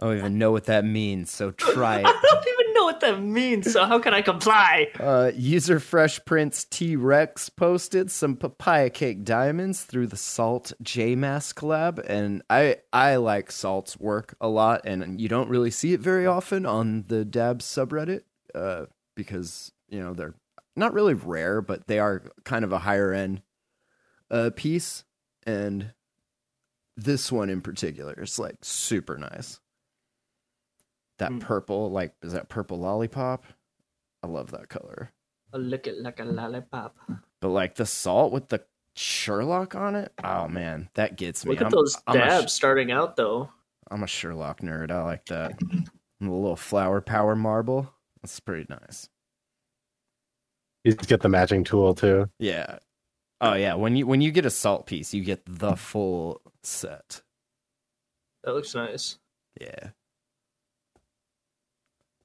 I 0.00 0.06
don't 0.06 0.18
even 0.18 0.38
know 0.38 0.50
what 0.50 0.64
that 0.64 0.84
means, 0.84 1.30
so 1.30 1.50
try 1.50 1.98
it. 2.00 2.06
I 2.06 2.20
don't 2.22 2.46
even 2.48 2.74
know 2.74 2.84
what 2.84 3.00
that 3.00 3.22
means. 3.22 3.70
So 3.72 3.84
how 3.84 3.98
can 3.98 4.14
I 4.14 4.22
comply? 4.22 4.88
Uh, 4.98 5.32
user 5.34 5.78
Fresh 5.78 6.24
Prince 6.24 6.64
T 6.64 6.96
Rex 6.96 7.48
posted 7.50 8.10
some 8.10 8.36
papaya 8.36 8.90
cake 8.90 9.24
diamonds 9.24 9.84
through 9.84 10.06
the 10.06 10.16
Salt 10.16 10.72
J 10.82 11.14
Mass 11.16 11.52
collab, 11.52 11.98
and 12.06 12.42
I 12.48 12.76
I 12.92 13.16
like 13.16 13.50
Salt's 13.50 13.98
work 13.98 14.36
a 14.40 14.48
lot, 14.48 14.82
and 14.84 15.20
you 15.20 15.28
don't 15.28 15.48
really 15.48 15.70
see 15.70 15.92
it 15.92 16.00
very 16.00 16.26
often 16.26 16.66
on 16.66 17.04
the 17.08 17.24
Dabs 17.24 17.64
subreddit, 17.64 18.22
uh, 18.54 18.86
because 19.14 19.72
you 19.88 20.00
know 20.00 20.14
they're 20.14 20.34
not 20.76 20.92
really 20.94 21.14
rare, 21.14 21.62
but 21.62 21.86
they 21.88 21.98
are 21.98 22.22
kind 22.44 22.64
of 22.64 22.72
a 22.72 22.80
higher 22.80 23.12
end 23.12 23.42
uh 24.30 24.50
piece, 24.54 25.04
and 25.46 25.92
this 26.96 27.30
one 27.30 27.50
in 27.50 27.60
particular 27.60 28.14
is 28.14 28.38
like 28.38 28.56
super 28.62 29.18
nice. 29.18 29.60
That 31.18 31.30
Mm. 31.32 31.40
purple, 31.40 31.90
like, 31.90 32.14
is 32.22 32.32
that 32.32 32.48
purple 32.48 32.78
lollipop? 32.78 33.44
I 34.22 34.26
love 34.26 34.50
that 34.50 34.68
color. 34.68 35.12
I 35.52 35.56
lick 35.58 35.86
it 35.86 35.98
like 36.02 36.20
a 36.20 36.24
lollipop. 36.24 36.96
But 37.40 37.48
like 37.48 37.74
the 37.76 37.86
salt 37.86 38.32
with 38.32 38.48
the 38.48 38.64
Sherlock 38.94 39.74
on 39.74 39.94
it, 39.94 40.12
oh 40.24 40.48
man, 40.48 40.88
that 40.94 41.16
gets 41.16 41.44
me. 41.44 41.50
Look 41.52 41.60
at 41.60 41.64
I'm- 41.64 41.70
those 41.70 41.96
I'm 42.06 42.16
a, 42.16 42.18
dabs 42.18 42.52
starting 42.52 42.90
out 42.90 43.16
though. 43.16 43.50
I'm 43.90 44.02
a 44.02 44.06
Sherlock 44.06 44.60
nerd. 44.62 44.90
I 44.90 45.02
like 45.02 45.26
that. 45.26 45.60
And 45.60 45.86
the 46.20 46.30
little 46.32 46.56
flower 46.56 47.00
power 47.02 47.36
marble. 47.36 47.92
That's 48.22 48.40
pretty 48.40 48.66
nice. 48.70 49.08
You 50.84 50.94
get 50.94 51.20
the 51.20 51.28
matching 51.28 51.62
tool 51.64 51.94
too. 51.94 52.30
Yeah. 52.38 52.78
Oh 53.40 53.52
yeah. 53.54 53.74
When 53.74 53.96
you 53.96 54.06
when 54.06 54.20
you 54.22 54.30
get 54.32 54.46
a 54.46 54.50
salt 54.50 54.86
piece, 54.86 55.12
you 55.12 55.22
get 55.22 55.42
the 55.46 55.76
full 55.76 56.40
set. 56.66 57.22
That 58.44 58.54
looks 58.54 58.74
nice. 58.74 59.18
Yeah. 59.60 59.90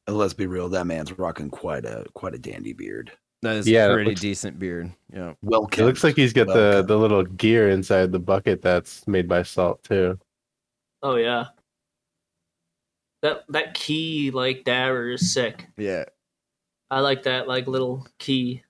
And 0.07 0.17
let's 0.17 0.33
be 0.33 0.48
real, 0.48 0.69
that 0.69 0.88
man's 0.88 1.17
rocking 1.17 1.50
quite 1.50 1.86
a 1.86 2.05
quite 2.13 2.33
a 2.33 2.39
dandy 2.39 2.74
beard. 2.74 3.12
That 3.43 3.55
is 3.55 3.67
Yeah, 3.67 3.88
a 3.88 3.93
pretty 3.93 4.12
looks- 4.12 4.21
decent 4.21 4.60
beard. 4.60 4.91
Yeah. 5.13 5.33
Well, 5.41 5.67
It 5.71 5.79
looks 5.79 6.03
like 6.03 6.15
he's 6.15 6.33
got 6.33 6.48
the 6.48 6.53
Welcome. 6.53 6.88
the 6.88 6.98
little 6.98 7.24
gear 7.24 7.69
inside 7.69 8.12
the 8.12 8.19
bucket 8.19 8.61
that's 8.61 9.07
made 9.07 9.27
by 9.27 9.44
salt 9.44 9.83
too. 9.83 10.20
Oh 11.01 11.15
yeah. 11.15 11.48
That 13.22 13.44
that 13.50 13.74
key 13.74 14.31
like 14.31 14.63
dabber 14.63 15.11
is 15.11 15.33
sick. 15.33 15.68
Yeah. 15.77 16.05
I 16.89 17.00
like 17.00 17.24
that 17.24 17.48
like 17.48 17.68
little 17.68 18.05
key. 18.20 18.63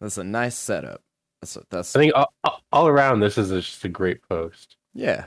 That's 0.00 0.18
a 0.18 0.24
nice 0.24 0.56
setup. 0.56 1.02
That's 1.42 1.58
that's 1.70 1.94
I 1.94 2.00
think 2.00 2.14
all, 2.14 2.32
all- 2.44 2.62
all 2.72 2.86
around 2.88 3.20
this 3.20 3.38
is 3.38 3.50
just 3.50 3.84
a 3.84 3.88
great 3.88 4.22
post. 4.28 4.76
Yeah. 4.96 5.26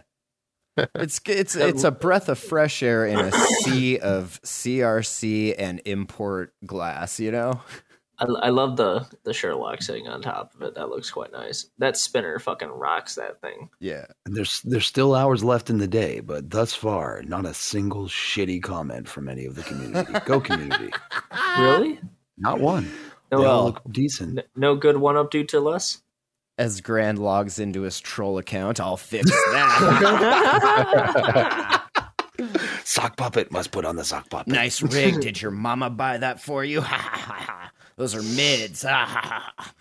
It's 0.96 1.20
it's 1.26 1.58
it's 1.58 1.84
a 1.84 1.92
breath 1.92 2.30
of 2.30 2.40
fresh 2.40 2.82
air 2.82 3.06
in 3.06 3.20
a 3.20 3.32
sea 3.64 4.00
of 4.00 4.40
CRC 4.46 5.54
and 5.60 5.82
import 5.84 6.54
glass, 6.66 7.20
you 7.20 7.32
know? 7.32 7.60
I, 8.18 8.26
I 8.44 8.50
love 8.50 8.78
the 8.78 9.06
the 9.26 9.34
Sherlock 9.34 9.82
sitting 9.82 10.08
on 10.08 10.22
top 10.22 10.54
of 10.56 10.62
it. 10.62 10.76
That 10.76 10.88
looks 10.90 11.12
quite 11.12 11.34
nice. 11.34 11.66
That 11.80 11.98
spinner 11.98 12.40
fucking 12.40 12.70
rocks 12.70 13.16
that 13.16 13.42
thing. 13.42 13.70
Yeah. 13.82 14.06
There's 14.26 14.62
there's 14.62 14.86
still 14.86 15.16
hours 15.16 15.44
left 15.44 15.70
in 15.70 15.80
the 15.80 15.88
day, 15.88 16.22
but 16.22 16.50
thus 16.50 16.74
far, 16.74 17.24
not 17.24 17.46
a 17.46 17.54
single 17.54 18.06
shitty 18.06 18.64
comment 18.64 19.10
from 19.10 19.28
any 19.28 19.44
of 19.46 19.56
the 19.56 19.64
community. 19.64 20.14
Go 20.26 20.40
community. 20.40 20.92
Really? 21.60 22.00
Not 22.38 22.62
one. 22.62 22.90
No, 23.34 23.40
They 23.42 23.46
all 23.46 23.56
Well- 23.56 23.66
look 23.66 23.82
decent. 23.92 24.40
no 24.56 24.76
good 24.78 24.96
one 24.98 25.18
up 25.18 25.30
due 25.30 25.44
to 25.46 25.60
less. 25.60 26.02
As 26.60 26.82
Grand 26.82 27.18
logs 27.20 27.58
into 27.58 27.84
his 27.84 28.02
troll 28.02 28.38
account, 28.38 28.82
I'll 28.82 28.98
fix 28.98 29.32
that. 29.32 30.22
Sock 32.84 33.16
puppet 33.16 33.50
must 33.50 33.72
put 33.72 33.86
on 33.86 33.96
the 33.96 34.04
sock 34.04 34.30
puppet. 34.30 34.52
nice 34.52 34.82
rig. 34.82 35.22
Did 35.22 35.42
your 35.42 35.52
mama 35.52 35.90
buy 35.90 36.18
that 36.18 36.42
for 36.42 36.66
you? 36.66 36.82
Ha 36.82 36.98
ha 36.98 37.18
ha 37.18 37.34
ha. 37.34 37.72
Those 37.96 38.14
are 38.14 38.22
mids. 38.22 38.84
Ha 38.84 39.06
ha 39.06 39.54
ha. 39.58 39.74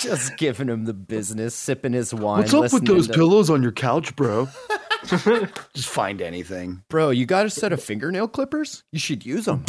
Just 0.00 0.36
giving 0.36 0.68
him 0.68 0.84
the 0.84 0.94
business, 0.94 1.56
sipping 1.56 1.92
his 1.92 2.14
wine. 2.14 2.42
What's 2.42 2.54
up 2.54 2.72
with 2.72 2.84
those 2.86 3.08
to- 3.08 3.12
pillows 3.12 3.50
on 3.50 3.62
your 3.64 3.72
couch, 3.72 4.14
bro? 4.14 4.48
Just 5.74 5.88
find 5.88 6.20
anything. 6.20 6.82
Bro, 6.88 7.10
you 7.10 7.26
got 7.26 7.46
a 7.46 7.50
set 7.50 7.72
of 7.72 7.82
fingernail 7.82 8.28
clippers? 8.28 8.84
You 8.92 8.98
should 8.98 9.24
use 9.24 9.44
them. 9.46 9.64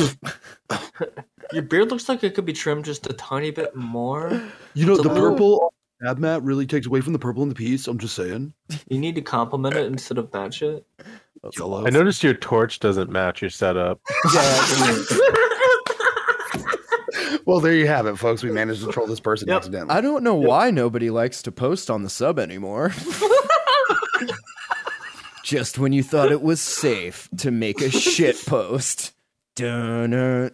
Your 1.54 1.64
beard 1.64 1.90
looks 1.90 2.08
like 2.10 2.24
it 2.24 2.34
could 2.36 2.46
be 2.46 2.54
trimmed 2.54 2.86
just 2.86 3.08
a 3.10 3.14
tiny 3.14 3.52
bit 3.52 3.76
more. 3.76 4.30
You 4.74 4.86
know, 4.86 4.94
It's 4.94 5.00
a 5.00 5.08
the 5.08 5.14
little- 5.14 5.32
purple 5.32 5.74
tab 6.04 6.18
mat 6.18 6.42
really 6.44 6.66
takes 6.66 6.88
away 6.88 7.02
from 7.02 7.14
the 7.14 7.20
purple 7.20 7.44
in 7.44 7.50
the 7.50 7.56
piece. 7.56 7.88
I'm 7.88 7.98
just 8.00 8.16
saying. 8.16 8.54
You 8.90 9.00
need 9.00 9.16
to 9.16 9.22
compliment 9.22 9.76
it 9.76 9.86
instead 9.86 10.18
of 10.18 10.32
match 10.34 10.62
it. 10.62 10.86
Yellow. 11.58 11.86
I 11.86 11.90
noticed 11.90 12.24
your 12.24 12.34
torch 12.36 12.80
doesn't 12.80 13.10
match 13.12 13.42
your 13.42 13.50
setup. 13.50 14.00
Well, 17.46 17.60
there 17.60 17.74
you 17.74 17.88
have 17.88 18.06
it, 18.06 18.18
folks. 18.18 18.44
We 18.44 18.52
managed 18.52 18.84
to 18.86 18.92
troll 18.92 19.08
this 19.08 19.20
person 19.20 19.48
Yep. 19.48 19.58
accidentally. 19.58 19.92
I 19.96 20.00
don't 20.00 20.24
know 20.24 20.36
why 20.36 20.70
nobody 20.70 21.10
likes 21.10 21.42
to 21.44 21.52
post 21.52 21.90
on 21.90 22.04
the 22.04 22.10
sub 22.10 22.38
anymore. 22.40 22.94
Just 25.52 25.78
when 25.78 25.92
you 25.92 26.02
thought 26.02 26.32
it 26.32 26.42
was 26.42 26.62
safe 26.62 27.28
to 27.40 27.52
make 27.52 27.82
a 27.82 27.90
shit 27.90 28.38
post. 28.46 29.12
Donut. 29.58 30.52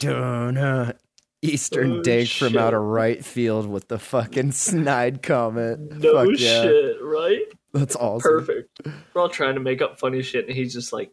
Donut. 0.00 0.96
Eastern 1.42 1.98
Oh, 1.98 2.02
Dank 2.02 2.28
from 2.28 2.58
out 2.58 2.74
of 2.74 2.82
right 2.82 3.24
field 3.24 3.68
with 3.68 3.86
the 3.86 4.00
fucking 4.00 4.50
snide 4.50 5.22
comment. 5.22 5.92
No 6.02 6.12
Fuck 6.26 6.40
yeah. 6.40 6.62
shit, 6.62 6.96
right? 7.02 7.42
That's 7.72 7.94
awesome. 7.94 8.32
Perfect. 8.32 8.80
We're 9.14 9.22
all 9.22 9.28
trying 9.28 9.54
to 9.54 9.60
make 9.60 9.80
up 9.80 10.00
funny 10.00 10.22
shit, 10.22 10.48
and 10.48 10.56
he's 10.56 10.72
just 10.72 10.92
like, 10.92 11.12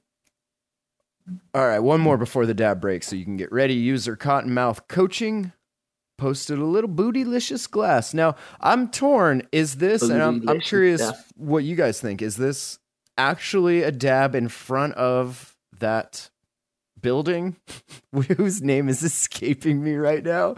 All 1.54 1.64
right, 1.68 1.78
one 1.82 2.02
more 2.02 2.18
before 2.18 2.48
the 2.48 2.56
dab 2.56 2.82
break 2.82 3.04
so 3.04 3.16
you 3.16 3.26
can 3.26 3.38
get 3.38 3.52
ready. 3.52 3.76
User 3.76 4.18
Cottonmouth 4.18 4.88
Coaching 4.88 5.54
posted 6.22 6.60
a 6.60 6.66
little 6.66 6.90
bootylicious 6.90 7.68
glass. 7.70 8.14
Now, 8.14 8.36
I'm 8.60 8.90
torn. 8.90 9.42
Is 9.52 9.78
this, 9.78 10.04
and 10.04 10.22
I'm, 10.22 10.48
I'm 10.48 10.60
curious 10.60 11.02
stuff. 11.02 11.34
what 11.36 11.64
you 11.64 11.76
guys 11.76 12.00
think, 12.00 12.22
is 12.22 12.36
this 12.38 12.78
actually 13.18 13.82
a 13.82 13.92
dab 13.92 14.36
in 14.36 14.48
front 14.48 14.94
of 14.94 15.58
that 15.80 16.30
building 17.02 17.56
whose 18.38 18.62
name 18.62 18.88
is 18.88 19.02
escaping 19.02 19.84
me 19.84 19.96
right 19.96 20.24
now? 20.24 20.58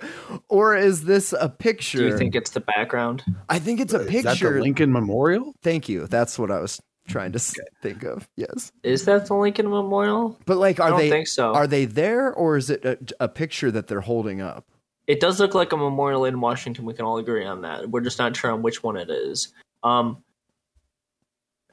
Or 0.49 0.75
is 0.75 1.05
this 1.05 1.33
a 1.39 1.47
picture? 1.47 1.99
"Do 1.99 2.07
you 2.07 2.17
think 2.17 2.35
it's 2.35 2.51
the 2.51 2.59
background?" 2.59 3.23
I 3.47 3.57
think 3.57 3.79
it's 3.79 3.93
a 3.93 4.01
Is 4.01 4.07
that 4.07 4.11
the 4.11 4.19
picture. 4.21 4.61
Lincoln 4.61 4.91
Memorial? 4.91 5.55
Thank 5.63 5.87
you. 5.87 6.07
That's 6.07 6.37
what 6.37 6.51
I 6.51 6.59
was 6.59 6.81
trying 7.07 7.31
to 7.31 7.37
s 7.37 7.55
think 7.81 8.03
of. 8.03 8.27
Yes. 8.35 8.73
Is 8.83 9.05
that 9.05 9.27
the 9.27 9.35
Lincoln 9.35 9.69
Memorial? 9.69 10.37
But 10.45 10.57
like, 10.57 10.81
I 10.81 10.87
are 10.87 10.89
don't 10.89 10.99
they 10.99 11.09
think 11.09 11.27
so. 11.27 11.53
are 11.53 11.67
they 11.67 11.85
there, 11.85 12.33
or 12.33 12.57
is 12.57 12.69
it 12.69 12.83
a, 12.83 12.97
a 13.21 13.29
picture 13.29 13.71
that 13.71 13.87
they're 13.87 14.01
holding 14.01 14.41
up? 14.41 14.65
It 15.07 15.19
does 15.19 15.39
look 15.39 15.53
like 15.53 15.73
a 15.73 15.77
memorial 15.77 16.25
in 16.25 16.39
Washington. 16.39 16.85
We 16.85 16.93
can 16.93 17.05
all 17.05 17.17
agree 17.17 17.45
on 17.45 17.61
that. 17.61 17.89
We're 17.89 18.01
just 18.01 18.19
not 18.19 18.35
sure 18.35 18.51
on 18.51 18.61
which 18.61 18.83
one 18.83 18.95
it 18.95 19.09
is. 19.09 19.49
Um, 19.83 20.23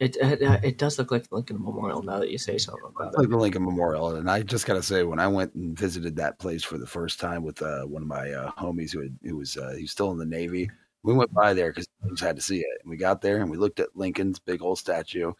it 0.00 0.16
it, 0.16 0.40
it 0.64 0.78
does 0.78 0.98
look 0.98 1.12
like 1.12 1.28
the 1.28 1.34
Lincoln 1.34 1.62
Memorial 1.62 2.02
now 2.02 2.18
that 2.18 2.30
you 2.30 2.38
say 2.38 2.58
something 2.58 2.82
about 2.88 3.14
it. 3.14 3.18
like 3.18 3.28
the 3.28 3.36
Lincoln 3.36 3.64
Memorial. 3.64 4.16
And 4.16 4.30
I 4.30 4.42
just 4.42 4.66
got 4.66 4.74
to 4.74 4.82
say, 4.82 5.04
when 5.04 5.20
I 5.20 5.28
went 5.28 5.54
and 5.54 5.78
visited 5.78 6.16
that 6.16 6.38
place 6.38 6.64
for 6.64 6.78
the 6.78 6.86
first 6.86 7.20
time 7.20 7.42
with 7.44 7.60
uh, 7.62 7.82
one 7.82 8.02
of 8.02 8.08
my 8.08 8.32
uh, 8.32 8.50
homies 8.52 8.92
who, 8.92 9.02
had, 9.02 9.16
who 9.22 9.36
was 9.36 9.56
uh, 9.56 9.74
he 9.76 9.82
was 9.82 9.92
still 9.92 10.10
in 10.10 10.18
the 10.18 10.24
Navy, 10.24 10.70
we 11.02 11.14
went 11.14 11.32
by 11.32 11.54
there 11.54 11.70
because 11.70 11.86
we 12.02 12.10
just 12.10 12.22
had 12.22 12.36
to 12.36 12.42
see 12.42 12.60
it. 12.60 12.80
And 12.82 12.90
we 12.90 12.96
got 12.96 13.20
there 13.20 13.40
and 13.40 13.50
we 13.50 13.58
looked 13.58 13.78
at 13.78 13.94
Lincoln's 13.94 14.38
big 14.38 14.62
old 14.62 14.78
statue. 14.78 15.32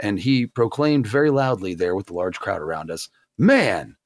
And 0.00 0.18
he 0.18 0.46
proclaimed 0.46 1.06
very 1.06 1.30
loudly 1.30 1.74
there 1.74 1.94
with 1.94 2.06
the 2.06 2.14
large 2.14 2.38
crowd 2.38 2.60
around 2.60 2.90
us, 2.90 3.08
Man, 3.38 3.96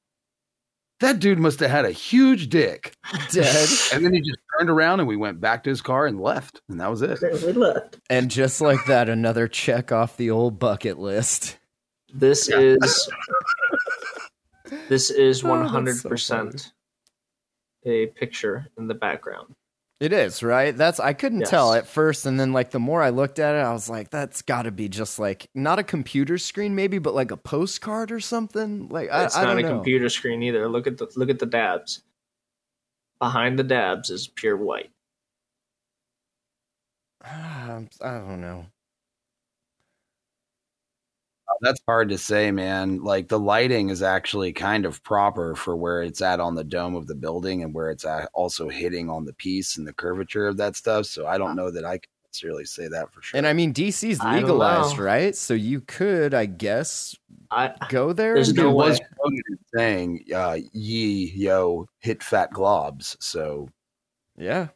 that 1.03 1.19
dude 1.19 1.37
must 1.39 1.59
have 1.59 1.69
had 1.69 1.85
a 1.85 1.91
huge 1.91 2.49
dick. 2.49 2.95
Dead. 3.31 3.69
And 3.93 4.05
then 4.05 4.13
he 4.13 4.21
just 4.21 4.39
turned 4.57 4.69
around 4.69 4.99
and 4.99 5.07
we 5.07 5.17
went 5.17 5.39
back 5.41 5.63
to 5.63 5.69
his 5.69 5.81
car 5.81 6.07
and 6.07 6.19
left, 6.19 6.61
and 6.69 6.79
that 6.79 6.89
was 6.89 7.01
it. 7.01 7.19
we 7.45 7.51
left. 7.53 7.99
And 8.09 8.31
just 8.31 8.61
like 8.61 8.79
that, 8.87 9.09
another 9.09 9.47
check 9.47 9.91
off 9.91 10.17
the 10.17 10.31
old 10.31 10.59
bucket 10.59 10.97
list. 10.97 11.57
This 12.13 12.47
is 12.47 13.09
this 14.89 15.09
is 15.09 15.43
Oh, 15.43 15.49
one 15.49 15.59
that's 15.61 15.71
hundred 15.71 15.95
so 15.97 16.09
percent 16.09 16.71
a 17.85 18.07
picture 18.07 18.67
in 18.77 18.87
the 18.87 18.93
background. 18.93 19.55
It 20.03 20.11
is, 20.11 20.43
right? 20.43 20.75
That's 20.75 20.99
I 20.99 21.13
couldn't 21.13 21.39
Yes. 21.39 21.49
tell 21.49 21.73
at 21.73 21.87
first 21.87 22.25
and 22.25 22.37
then 22.37 22.51
like 22.51 22.71
the 22.71 22.79
more 22.79 23.01
I 23.01 23.09
looked 23.09 23.39
at 23.39 23.55
it, 23.55 23.59
I 23.59 23.71
was 23.71 23.87
like 23.89 24.09
that's 24.09 24.41
got 24.41 24.63
to 24.63 24.71
be 24.71 24.89
just 24.89 25.17
like 25.17 25.47
not 25.55 25.79
a 25.79 25.83
computer 25.83 26.37
screen 26.37 26.75
maybe, 26.75 26.97
but 26.99 27.15
like 27.15 27.31
a 27.31 27.37
postcard 27.37 28.11
or 28.11 28.19
something. 28.19 28.89
Like 28.89 29.09
I, 29.09 29.23
It's 29.23 29.37
I 29.37 29.45
not 29.45 29.51
don't 29.51 29.59
a 29.59 29.61
know. 29.61 29.69
computer 29.69 30.09
screen 30.09 30.43
either. 30.43 30.67
Look 30.67 30.87
at 30.87 30.97
the 30.97 31.07
look 31.15 31.29
at 31.29 31.39
the 31.39 31.45
dabs. 31.45 32.01
Behind 33.19 33.57
the 33.57 33.63
dabs 33.63 34.09
is 34.09 34.27
pure 34.27 34.57
white. 34.57 34.91
I 37.23 37.85
don't 38.01 38.41
know. 38.41 38.65
That's 41.63 41.81
hard 41.87 42.09
to 42.09 42.17
say, 42.17 42.51
man. 42.51 43.01
Like 43.03 43.29
the 43.29 43.39
lighting 43.39 43.89
is 43.89 44.03
actually 44.03 44.51
kind 44.53 44.85
of 44.85 45.01
proper 45.03 45.55
for 45.55 45.75
where 45.75 46.03
it's 46.03 46.21
at 46.21 46.39
on 46.39 46.55
the 46.55 46.63
dome 46.63 46.93
of 46.95 47.07
the 47.07 47.15
building 47.15 47.63
and 47.63 47.73
where 47.73 47.89
it's 47.89 48.05
at 48.05 48.29
also 48.33 48.67
hitting 48.69 49.09
on 49.09 49.23
the 49.25 49.33
piece 49.33 49.77
and 49.77 49.87
the 49.87 49.93
curvature 49.93 50.45
of 50.47 50.57
that 50.57 50.75
stuff. 50.75 51.05
So 51.05 51.25
I 51.25 51.37
don't 51.37 51.55
know 51.55 51.71
that 51.71 51.85
I 51.85 51.99
can 51.99 52.09
necessarily 52.25 52.65
say 52.65 52.87
that 52.89 53.13
for 53.13 53.21
sure. 53.21 53.37
And 53.37 53.47
I 53.47 53.53
mean 53.53 53.73
DC's 53.73 54.19
I 54.19 54.39
legalized, 54.39 54.97
right? 54.97 55.35
So 55.35 55.53
you 55.53 55.79
could, 55.81 56.33
I 56.33 56.47
guess, 56.47 57.15
I 57.49 57.73
go 57.89 58.11
there. 58.11 58.33
There's 58.33 58.53
no 58.53 58.63
do- 58.63 58.71
was 58.71 58.99
way. 58.99 59.05
quoted 59.17 59.59
saying, 59.73 60.25
uh, 60.35 60.57
"Ye 60.73 61.31
yo 61.33 61.87
hit 61.99 62.21
fat 62.23 62.51
globs." 62.51 63.15
So 63.21 63.69
Yeah. 64.37 64.67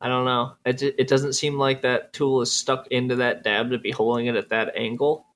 I 0.00 0.08
don't 0.08 0.24
know. 0.24 0.54
It 0.64 0.80
it 0.82 1.08
doesn't 1.08 1.34
seem 1.34 1.58
like 1.58 1.82
that 1.82 2.14
tool 2.14 2.40
is 2.40 2.50
stuck 2.50 2.86
into 2.86 3.16
that 3.16 3.42
dab 3.44 3.70
to 3.70 3.78
be 3.78 3.90
holding 3.90 4.26
it 4.26 4.36
at 4.36 4.48
that 4.48 4.74
angle. 4.74 5.26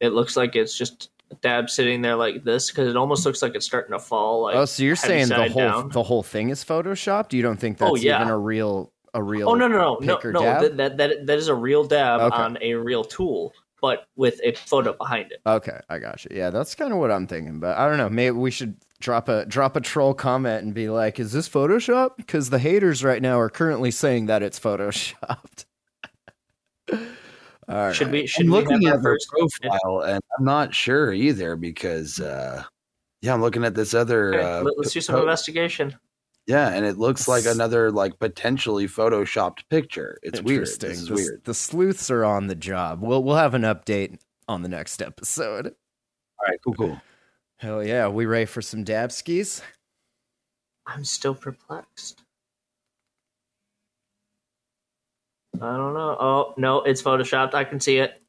It 0.00 0.10
looks 0.10 0.36
like 0.36 0.56
it's 0.56 0.76
just 0.76 1.10
a 1.30 1.34
dab 1.36 1.70
sitting 1.70 2.02
there 2.02 2.16
like 2.16 2.42
this 2.42 2.70
because 2.70 2.88
it 2.88 2.96
almost 2.96 3.24
looks 3.24 3.42
like 3.42 3.54
it's 3.54 3.66
starting 3.66 3.92
to 3.92 3.98
fall. 3.98 4.42
Like 4.42 4.56
oh, 4.56 4.64
so 4.64 4.82
you're 4.82 4.96
saying 4.96 5.28
the 5.28 5.48
whole 5.48 5.62
down. 5.62 5.88
the 5.90 6.02
whole 6.02 6.22
thing 6.22 6.48
is 6.50 6.64
photoshopped? 6.64 7.32
You 7.32 7.42
don't 7.42 7.58
think 7.58 7.76
oh, 7.80 7.86
that's 7.86 8.00
Oh, 8.00 8.04
yeah. 8.04 8.20
even 8.20 8.28
a 8.28 8.38
real 8.38 8.92
a 9.14 9.22
real 9.22 9.48
Oh 9.48 9.54
no 9.54 9.68
no 9.68 9.98
no 10.00 10.18
no 10.24 10.30
no 10.30 10.40
that, 10.42 10.76
that 10.76 10.96
that 10.96 11.26
that 11.26 11.38
is 11.38 11.48
a 11.48 11.54
real 11.54 11.84
dab 11.84 12.20
Okay. 12.20 12.36
on 12.36 12.58
a 12.60 12.74
real 12.74 13.04
tool, 13.04 13.52
but 13.80 14.06
with 14.16 14.40
a 14.42 14.52
photo 14.54 14.92
behind 14.92 15.32
it. 15.32 15.40
Okay, 15.46 15.78
I 15.88 15.98
got 15.98 16.24
you. 16.24 16.30
Yeah, 16.36 16.50
that's 16.50 16.74
kind 16.74 16.92
of 16.92 16.98
what 16.98 17.10
I'm 17.10 17.26
thinking. 17.26 17.60
But 17.60 17.76
I 17.76 17.88
don't 17.88 17.98
know. 17.98 18.08
Maybe 18.08 18.36
we 18.36 18.50
should 18.50 18.76
drop 19.00 19.28
a 19.28 19.44
drop 19.46 19.76
a 19.76 19.80
troll 19.80 20.14
comment 20.14 20.64
and 20.64 20.74
be 20.74 20.88
like, 20.88 21.18
"Is 21.20 21.32
this 21.32 21.48
Photoshop?" 21.48 22.16
Because 22.16 22.50
the 22.50 22.58
haters 22.58 23.04
right 23.04 23.20
now 23.22 23.38
are 23.38 23.50
currently 23.50 23.90
saying 23.90 24.26
that 24.26 24.42
it's 24.42 24.58
photoshopped. 24.58 25.64
All 27.70 27.76
right. 27.76 27.94
Should 27.94 28.10
we 28.10 28.26
should 28.26 28.46
I'm 28.46 28.50
we 28.50 28.58
looking 28.58 28.82
have 28.82 28.94
at 28.94 28.96
our 28.96 29.02
their 29.02 29.12
first 29.12 29.28
profile, 29.60 30.00
and 30.00 30.20
I'm 30.36 30.44
not 30.44 30.74
sure 30.74 31.12
either 31.12 31.54
because, 31.54 32.18
uh, 32.18 32.64
yeah, 33.22 33.32
I'm 33.32 33.40
looking 33.40 33.64
at 33.64 33.74
this 33.74 33.94
other. 33.94 34.34
Okay, 34.34 34.42
Uh, 34.42 34.62
let, 34.62 34.86
us 34.86 34.92
do 34.92 35.00
some 35.00 35.14
po- 35.14 35.22
investigation. 35.22 35.96
Yeah, 36.46 36.70
and 36.70 36.84
it 36.84 36.98
looks 36.98 37.28
like 37.28 37.46
another 37.46 37.92
like 37.92 38.18
potentially 38.18 38.88
photoshopped 38.88 39.60
picture. 39.68 40.18
It's 40.24 40.42
weird. 40.42 40.62
Interesting. 40.62 40.88
This 40.88 40.98
is 40.98 41.08
the, 41.08 41.14
weird. 41.14 41.44
the 41.44 41.54
sleuths 41.54 42.10
are 42.10 42.24
on 42.24 42.48
the 42.48 42.56
job. 42.56 43.02
We'll 43.02 43.22
we'll 43.22 43.36
have 43.36 43.54
an 43.54 43.62
update 43.62 44.18
on 44.48 44.62
the 44.62 44.68
next 44.68 45.00
episode. 45.00 45.66
All 45.66 46.46
right, 46.48 46.58
cool, 46.64 46.74
cool. 46.74 47.00
Hell 47.58 47.84
yeah, 47.84 48.08
we 48.08 48.26
ready 48.26 48.46
for 48.46 48.62
some 48.62 48.82
dab 48.82 49.12
skis? 49.12 49.62
I'm 50.86 51.04
still 51.04 51.34
perplexed. 51.36 52.22
I 55.60 55.76
don't 55.76 55.94
know. 55.94 56.16
Oh 56.18 56.54
no, 56.56 56.82
it's 56.82 57.02
photoshopped. 57.02 57.54
I 57.54 57.64
can 57.64 57.80
see 57.80 57.98
it. 57.98 58.22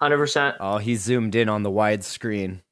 Hundred 0.00 0.18
percent. 0.18 0.56
Oh, 0.60 0.78
he 0.78 0.96
zoomed 0.96 1.34
in 1.34 1.48
on 1.48 1.62
the 1.62 1.70
wide 1.70 2.02
screen. 2.04 2.62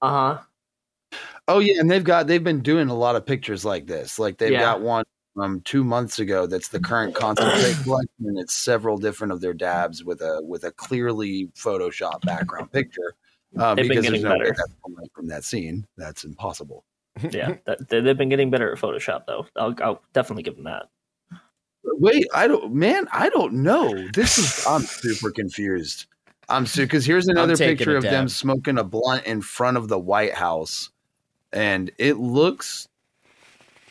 Uh 0.00 0.10
huh. 0.36 1.18
Oh 1.48 1.58
yeah, 1.58 1.78
and 1.80 1.90
they've 1.90 2.04
got 2.04 2.26
they've 2.26 2.42
been 2.42 2.60
doing 2.60 2.88
a 2.88 2.94
lot 2.94 3.16
of 3.16 3.24
pictures 3.26 3.64
like 3.64 3.86
this. 3.86 4.18
Like 4.18 4.38
they've 4.38 4.52
Yeah. 4.52 4.60
got 4.60 4.80
one 4.80 5.04
um 5.40 5.62
two 5.64 5.82
months 5.82 6.18
ago 6.18 6.46
that's 6.46 6.68
the 6.68 6.80
current 6.80 7.14
concentrate 7.14 7.76
collection, 7.84 8.26
and 8.26 8.38
it's 8.38 8.52
several 8.54 8.98
different 8.98 9.32
of 9.32 9.40
their 9.40 9.54
dabs 9.54 10.04
with 10.04 10.20
a 10.20 10.40
with 10.42 10.64
a 10.64 10.72
clearly 10.72 11.48
Photoshop 11.54 12.20
background 12.22 12.70
picture. 12.72 13.14
Uh, 13.58 13.74
They've 13.74 13.84
been 13.84 13.98
because 13.98 14.04
there's 14.10 14.22
getting 14.22 14.38
no 14.38 14.44
better. 14.44 14.54
from, 14.82 14.94
like, 14.94 15.12
from 15.14 15.26
that 15.28 15.44
scene. 15.44 15.86
That's 15.98 16.24
impossible. 16.24 16.84
Yeah, 17.30 17.56
that, 17.66 17.86
they, 17.90 18.00
they've 18.00 18.16
been 18.16 18.30
getting 18.30 18.50
better 18.50 18.72
at 18.72 18.78
Photoshop 18.78 19.26
though. 19.26 19.46
I'll, 19.56 19.74
I'll 19.82 20.02
definitely 20.14 20.42
give 20.42 20.54
them 20.56 20.64
that. 20.64 20.86
Wait, 21.84 22.26
I 22.34 22.46
don't, 22.48 22.72
man, 22.74 23.06
I 23.12 23.28
don't 23.28 23.54
know. 23.54 24.08
This 24.12 24.38
is, 24.38 24.66
I'm 24.66 24.82
super 24.82 25.30
confused. 25.30 26.06
I'm 26.48 26.66
super 26.66 26.86
because 26.86 27.04
here's 27.04 27.28
another 27.28 27.56
picture 27.56 27.96
of 27.96 28.02
them 28.02 28.28
smoking 28.28 28.78
a 28.78 28.84
blunt 28.84 29.24
in 29.24 29.40
front 29.40 29.76
of 29.76 29.88
the 29.88 29.98
White 29.98 30.34
House, 30.34 30.90
and 31.52 31.90
it 31.98 32.18
looks 32.18 32.88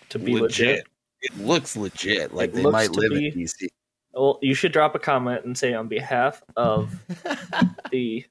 To 0.10 0.20
be 0.20 0.40
legit. 0.40 0.68
legit. 0.68 0.88
It 1.22 1.38
looks 1.40 1.76
legit. 1.78 2.34
Like 2.34 2.50
It 2.52 2.56
they 2.56 2.64
might 2.64 2.92
live 2.92 3.12
be- 3.12 3.28
in 3.28 3.34
DC. 3.34 3.68
Well, 4.14 4.40
you 4.42 4.54
should 4.54 4.72
drop 4.74 4.94
a 4.96 5.00
comment 5.00 5.46
and 5.46 5.58
say 5.58 5.74
on 5.74 5.88
behalf 5.88 6.44
of 6.58 6.94
the 7.92 8.26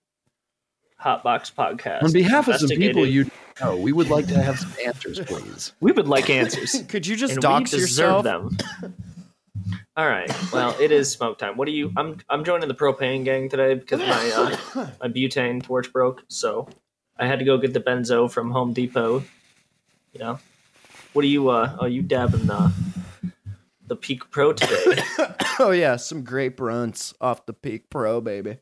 Hotbox 1.02 1.52
podcast. 1.54 2.02
On 2.02 2.12
behalf 2.12 2.48
of 2.48 2.56
some 2.56 2.68
people 2.68 3.04
investigated- 3.04 3.32
you 3.60 3.64
know, 3.64 3.76
we 3.76 3.92
would 3.92 4.08
like 4.10 4.26
to 4.28 4.42
have 4.42 4.58
some 4.58 4.72
answers, 4.84 5.18
please. 5.20 5.72
we 5.80 5.92
would 5.92 6.08
like 6.08 6.28
answers. 6.30 6.82
Could 6.88 7.06
you 7.06 7.16
just 7.16 7.34
and 7.34 7.42
dox 7.42 7.72
we 7.72 7.80
yourself? 7.80 8.24
them. 8.24 8.56
All 9.96 10.06
right. 10.06 10.30
Well, 10.52 10.76
it 10.80 10.92
is 10.92 11.10
smoke 11.10 11.38
time. 11.38 11.56
What 11.56 11.66
do 11.66 11.72
you? 11.72 11.92
I'm 11.96 12.18
I'm 12.28 12.44
joining 12.44 12.68
the 12.68 12.74
propane 12.74 13.24
gang 13.24 13.48
today 13.48 13.74
because 13.74 13.98
my 14.00 14.30
uh, 14.30 14.90
my 15.00 15.08
butane 15.08 15.62
torch 15.62 15.92
broke, 15.92 16.22
so 16.28 16.68
I 17.18 17.26
had 17.26 17.40
to 17.40 17.44
go 17.44 17.58
get 17.58 17.74
the 17.74 17.80
benzo 17.80 18.30
from 18.30 18.50
Home 18.52 18.72
Depot. 18.72 19.24
You 20.12 20.20
know, 20.20 20.38
what 21.12 21.24
are 21.24 21.28
you? 21.28 21.48
Uh, 21.48 21.76
are 21.80 21.88
you 21.88 22.02
dabbing 22.02 22.46
the 22.46 22.72
the 23.88 23.96
Peak 23.96 24.30
Pro 24.30 24.52
today? 24.52 25.02
Oh 25.62 25.72
yeah, 25.72 25.96
some 25.96 26.22
great 26.22 26.58
runs 26.58 27.12
off 27.20 27.44
the 27.44 27.52
Peak 27.52 27.90
Pro, 27.90 28.22
baby. 28.22 28.56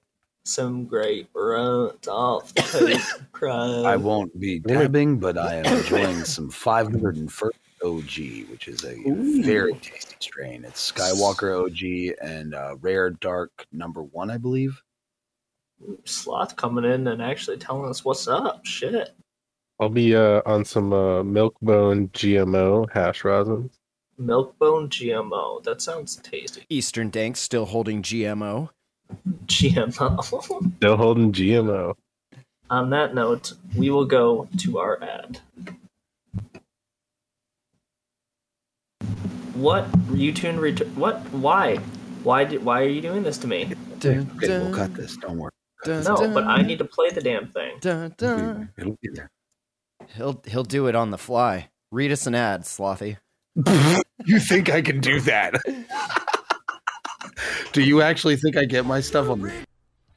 Some 0.45 0.85
great 0.87 1.29
runs 1.33 2.09
off 2.09 2.53
the 2.55 2.63
Peak 2.89 3.29
Pro. 3.33 3.85
I 3.85 3.95
won't 3.95 4.41
be 4.41 4.59
dabbing, 4.59 5.21
but 5.21 5.39
I 5.39 5.57
am 5.57 5.67
enjoying 5.67 6.25
some 6.25 6.51
501st 6.51 7.51
OG, 7.83 8.51
which 8.51 8.69
is 8.69 8.85
a 8.85 8.97
very 9.43 9.75
tasty 9.75 10.17
strain. 10.21 10.65
It's 10.65 10.93
Skywalker 10.93 11.65
OG 11.65 12.17
and 12.23 12.55
uh, 12.55 12.77
Rare 12.81 13.11
Dark 13.11 13.67
Number 13.73 14.03
One, 14.03 14.31
I 14.31 14.39
believe. 14.39 14.83
Sloth 16.05 16.57
coming 16.57 16.85
in 16.85 17.07
and 17.07 17.23
actually 17.23 17.59
telling 17.59 17.89
us 17.89 18.05
what's 18.05 18.27
up. 18.27 18.67
Shit. 18.67 19.11
I'll 19.81 19.89
be 19.89 20.17
uh, 20.17 20.43
on 20.45 20.65
some 20.65 20.93
uh, 20.93 21.23
Milkbone 21.23 22.11
GMO 22.11 22.91
hash 22.93 23.23
rosin. 23.23 23.71
Milkbone 24.21 24.89
GMO. 24.89 25.63
That 25.63 25.81
sounds 25.81 26.17
tasty. 26.17 26.65
Eastern 26.69 27.11
Dank 27.11 27.37
still 27.37 27.67
holding 27.67 28.03
GMO. 28.03 28.71
GMO. 29.47 30.73
Still 30.77 30.97
holding 30.97 31.33
GMO. 31.33 31.95
On 32.69 32.91
that 32.91 33.15
note, 33.15 33.55
we 33.75 33.89
will 33.89 34.05
go 34.05 34.47
to 34.59 34.79
our 34.79 35.03
ad. 35.03 35.41
What 39.59 39.91
Utune 40.13 40.61
return? 40.61 40.87
What? 40.95 41.19
Why? 41.33 41.77
Why 42.23 42.45
did? 42.45 42.65
Why 42.65 42.83
are 42.83 42.89
you 42.89 43.01
doing 43.01 43.25
this 43.25 43.39
to 43.39 43.49
me? 43.49 43.73
Okay, 43.97 44.25
we'll 44.41 44.73
cut 44.73 44.95
this. 44.95 45.17
Don't 45.17 45.37
worry. 45.37 45.51
Dun, 45.85 46.05
No, 46.05 46.17
dun, 46.17 46.33
but 46.33 46.45
I 46.45 46.63
need 46.63 46.79
to 46.79 46.85
play 46.85 47.11
the 47.11 47.21
damn 47.21 47.49
thing. 47.49 47.77
dun, 47.81 48.15
dun. 48.17 48.71
It'll 48.79 48.97
be 49.03 49.09
there. 49.13 49.31
He'll 50.15 50.41
he'll 50.47 50.63
do 50.63 50.87
it 50.87 50.95
on 50.95 51.11
the 51.11 51.19
fly. 51.19 51.71
Read 51.91 52.13
us 52.13 52.27
an 52.27 52.35
ad, 52.35 52.63
Slothy. 52.63 53.19
You 54.25 54.41
think 54.41 54.69
I 54.69 54.83
can 54.83 55.01
do 55.01 55.21
that? 55.21 55.55
do 57.73 57.83
you 57.83 58.03
actually 58.03 58.37
think 58.37 58.57
I 58.57 58.65
get 58.65 58.85
my 58.85 59.01
stuff 59.01 59.29
on? 59.29 59.41
The 59.41 59.53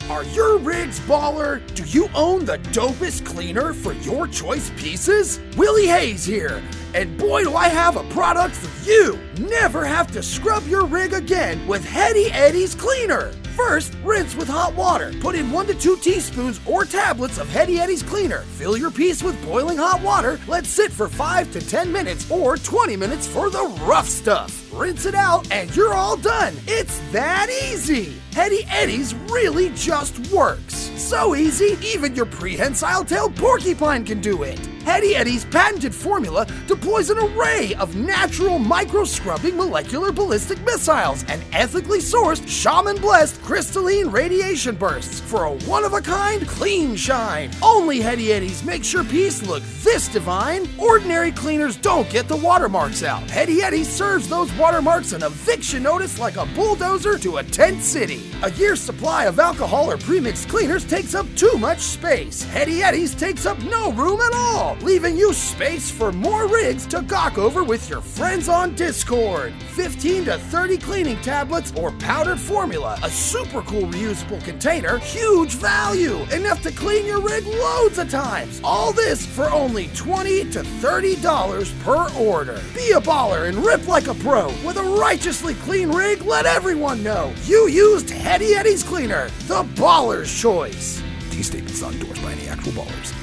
Are 0.10 0.24
your 0.24 0.58
rigs 0.58 1.00
baller? 1.02 1.62
Do 1.76 1.84
you 1.84 2.10
own 2.16 2.44
the 2.44 2.58
dopest 2.74 3.26
cleaner 3.26 3.74
for 3.74 3.94
your 3.94 4.28
choice 4.28 4.72
pieces? 4.72 5.40
Willie 5.56 5.86
Hayes 5.86 6.26
here, 6.26 6.64
and 6.94 7.18
boy 7.18 7.44
do 7.44 7.56
I 7.56 7.68
have 7.68 7.96
a 7.96 8.04
product 8.14 8.56
for 8.56 8.90
you! 8.90 9.20
Never 9.40 9.86
have 9.86 10.12
to 10.12 10.24
scrub 10.24 10.68
your 10.68 10.86
rig 10.86 11.14
again 11.14 11.66
with 11.68 11.84
Heady 11.84 12.32
Eddie's 12.32 12.76
cleaner. 12.76 13.32
First, 13.56 13.94
rinse 14.04 14.36
with 14.36 14.48
hot 14.48 14.74
water. 14.76 15.12
Put 15.20 15.36
in 15.36 15.52
one 15.52 15.68
to 15.68 15.76
two 15.76 15.98
teaspoons 15.98 16.60
or 16.66 16.86
tablets 16.86 17.38
of 17.38 17.50
Heady 17.50 17.80
Eddie's 17.80 18.02
cleaner. 18.02 18.40
Fill 18.40 18.78
your 18.78 18.92
piece 18.92 19.22
with 19.22 19.44
boiling 19.46 19.78
hot 19.78 20.02
water. 20.02 20.40
Let 20.48 20.66
sit 20.66 20.92
for 20.92 21.08
five 21.08 21.52
to 21.52 21.60
ten 21.60 21.92
minutes 21.92 22.30
or 22.32 22.58
20 22.58 22.96
minutes 22.96 23.28
for 23.28 23.50
the 23.50 23.64
rough 23.82 24.08
stuff. 24.08 24.68
Rinse 24.74 25.06
it 25.06 25.16
out, 25.16 25.52
and 25.52 25.74
you're 25.76 25.94
all 25.94 26.16
done. 26.16 26.56
It's 26.66 27.00
that 27.12 27.50
easy. 27.50 28.22
Heady 28.34 28.64
Eddie's 28.70 29.14
really 29.14 29.70
just 29.72 30.32
works. 30.32 30.90
So 30.96 31.36
easy, 31.36 31.78
even 31.84 32.16
your 32.16 32.28
prehensile 32.28 33.04
tailed 33.04 33.36
porcupine 33.36 34.06
can 34.06 34.22
do 34.22 34.44
it. 34.44 34.60
Heady 34.84 35.16
Eddie's 35.16 35.46
patented 35.46 35.94
formula 35.94 36.46
deploys 36.68 37.10
an 37.10 37.18
array 37.18 37.74
of 37.76 37.96
natural 37.96 38.60
micro 38.60 39.04
scrubbing 39.04 39.56
molecular 39.56 40.12
ballistic 40.12 40.60
missiles 40.66 41.24
and 41.28 41.44
ethically 41.54 42.00
sourced 42.00 42.48
shaman 42.48 42.98
blessed 42.98 43.42
crystalline 43.42 44.10
radiation 44.10 44.76
bursts 44.76 45.20
for 45.20 45.46
a 45.46 45.54
one 45.66 45.84
of 45.84 45.94
a 45.94 46.02
kind 46.02 46.48
clean 46.48 46.96
shine. 46.96 47.52
Only 47.62 48.02
Heady 48.02 48.34
Eddie's 48.34 48.64
makes 48.64 48.92
your 48.92 49.04
piece 49.04 49.42
look 49.44 49.64
this 49.84 50.08
divine. 50.08 50.68
Ordinary 50.78 51.32
cleaners 51.32 51.78
don't 51.78 52.10
get 52.10 52.28
the 52.28 52.36
watermarks 52.36 53.04
out. 53.04 53.30
Heady 53.30 53.62
Eddie 53.62 53.84
serves 53.84 54.28
those 54.28 54.52
watermarks 54.54 55.14
an 55.14 55.24
eviction 55.24 55.84
notice 55.84 56.20
like 56.20 56.38
a 56.38 56.46
bulldozer 56.48 57.18
to 57.20 57.38
a 57.38 57.44
tent 57.44 57.82
city. 57.82 58.32
A 58.44 58.52
year's 58.52 58.82
supply 58.82 59.26
of 59.26 59.40
alcohol 59.40 59.90
or 59.92 59.98
premixed 59.98 60.50
cleaners 60.50 60.86
takes 60.86 61.16
up 61.16 61.28
too 61.36 61.58
much 61.58 61.80
space. 61.80 62.44
Heady 62.44 62.84
Eddie's 62.84 63.16
takes 63.16 63.46
up 63.46 63.58
no 63.64 63.92
room 63.94 64.20
at 64.22 64.34
all, 64.34 64.71
leaving 64.80 65.18
you 65.18 65.34
space 65.34 65.92
for 65.92 66.12
more 66.12 66.48
rigs 66.48 66.86
to 66.88 67.02
gawk 67.02 67.38
over 67.38 67.64
with 67.64 67.90
your 67.90 68.02
friends 68.02 68.50
on 68.50 68.76
Discord. 68.76 69.54
15 69.74 70.26
to 70.26 70.38
30 70.38 70.78
cleaning 70.78 71.22
tablets 71.22 71.74
or 71.76 71.92
powdered 71.94 72.40
formula, 72.40 72.98
a 73.04 73.10
super 73.10 73.62
cool 73.62 73.84
reusable 73.84 74.44
container, 74.44 74.98
huge 75.00 75.54
value, 75.54 76.24
enough 76.32 76.62
to 76.64 76.72
clean 76.72 77.06
your 77.06 77.22
rig 77.22 77.46
loads 77.46 77.98
of 77.98 78.10
times. 78.10 78.62
All 78.64 78.92
this 78.92 79.26
for 79.26 79.50
only 79.52 79.88
20 79.90 80.50
to 80.52 80.64
30 80.64 81.16
dollars 81.18 81.74
per 81.84 82.10
order. 82.18 82.62
Be 82.74 82.92
a 82.92 83.02
baller 83.02 83.48
and 83.48 83.58
rip 83.58 83.88
like 83.88 84.08
a 84.08 84.14
pro 84.16 84.48
with 84.66 84.78
a 84.78 84.84
righteously 84.84 85.54
clean 85.56 85.90
rig. 85.90 86.22
Let 86.22 86.46
everyone 86.46 87.04
know 87.04 87.34
you 87.46 87.68
used 87.68 88.10
Heady 88.10 88.56
Eddie's 88.56 88.84
cleaner, 88.84 89.30
the 89.48 89.68
baller's 89.76 90.34
choice. 90.34 91.02
These 91.30 91.48
statements 91.48 91.82
are 91.84 91.92
endorsed 91.92 92.22
by 92.22 92.34
any 92.34 92.48
actual 92.48 92.74
ballers. 92.74 93.21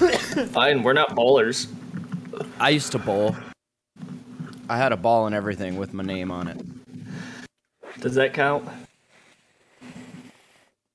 Fine, 0.52 0.82
we're 0.82 0.94
not 0.94 1.14
bowlers. 1.14 1.68
I 2.58 2.70
used 2.70 2.92
to 2.92 2.98
bowl. 2.98 3.36
I 4.66 4.78
had 4.78 4.92
a 4.92 4.96
ball 4.96 5.26
and 5.26 5.34
everything 5.34 5.76
with 5.76 5.92
my 5.92 6.02
name 6.02 6.30
on 6.30 6.48
it. 6.48 6.58
Does 8.00 8.14
that 8.14 8.32
count? 8.32 8.66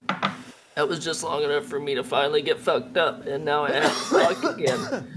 That 0.08 0.88
was 0.88 1.04
just 1.04 1.24
long 1.24 1.44
enough 1.44 1.66
for 1.66 1.80
me 1.80 1.94
to 1.94 2.04
finally 2.04 2.42
get 2.42 2.60
fucked 2.60 2.98
up, 2.98 3.28
and 3.28 3.46
now 3.46 3.66
I 3.66 3.74
have 3.74 3.84
to 3.84 3.90
fuck 4.34 4.44
again. 4.58 5.08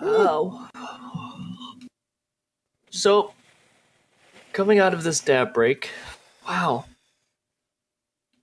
Oh. 0.00 0.68
So, 2.90 3.32
coming 4.52 4.80
out 4.80 4.92
of 4.92 5.02
this 5.02 5.20
dab 5.20 5.54
break, 5.54 5.90
wow. 6.46 6.84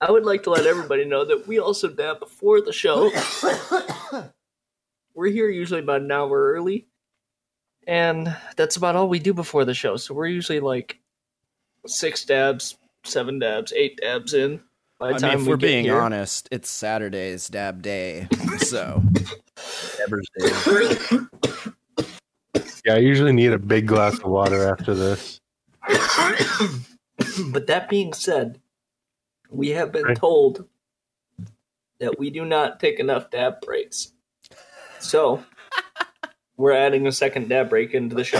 I 0.00 0.10
would 0.10 0.24
like 0.24 0.42
to 0.42 0.50
let 0.50 0.66
everybody 0.66 1.04
know 1.04 1.24
that 1.24 1.46
we 1.46 1.60
also 1.60 1.88
dab 1.88 2.18
before 2.18 2.60
the 2.60 2.72
show. 2.72 3.12
we're 5.16 5.32
here 5.32 5.48
usually 5.48 5.80
about 5.80 6.02
an 6.02 6.12
hour 6.12 6.52
early, 6.52 6.86
and 7.86 8.36
that's 8.54 8.76
about 8.76 8.94
all 8.94 9.08
we 9.08 9.18
do 9.18 9.32
before 9.34 9.64
the 9.64 9.74
show. 9.74 9.96
So 9.96 10.14
we're 10.14 10.26
usually 10.26 10.60
like 10.60 11.00
six 11.86 12.24
dabs, 12.24 12.76
seven 13.02 13.38
dabs, 13.38 13.72
eight 13.72 13.98
dabs 14.00 14.34
in. 14.34 14.60
By 15.00 15.08
the 15.08 15.14
I 15.16 15.18
time 15.18 15.30
mean, 15.30 15.38
if 15.38 15.44
we 15.44 15.48
we're 15.48 15.56
get 15.56 15.66
being 15.66 15.84
here. 15.84 16.00
honest, 16.00 16.48
it's 16.52 16.70
Saturday's 16.70 17.48
dab 17.48 17.82
day, 17.82 18.28
so 18.58 19.02
Dabbers 19.98 20.28
Day. 20.38 21.18
Yeah, 22.84 22.94
I 22.94 22.98
usually 22.98 23.32
need 23.32 23.52
a 23.52 23.58
big 23.58 23.86
glass 23.86 24.18
of 24.18 24.26
water 24.26 24.68
after 24.70 24.94
this. 24.94 25.40
But 27.48 27.66
that 27.66 27.88
being 27.88 28.12
said, 28.12 28.60
we 29.50 29.70
have 29.70 29.90
been 29.90 30.14
told 30.14 30.68
that 31.98 32.18
we 32.18 32.30
do 32.30 32.44
not 32.44 32.78
take 32.78 33.00
enough 33.00 33.30
dab 33.30 33.60
breaks. 33.62 34.12
So 35.06 35.44
we're 36.56 36.72
adding 36.72 37.06
a 37.06 37.12
second 37.12 37.48
dab 37.48 37.70
break 37.70 37.94
into 37.94 38.14
the 38.16 38.24
show. 38.24 38.38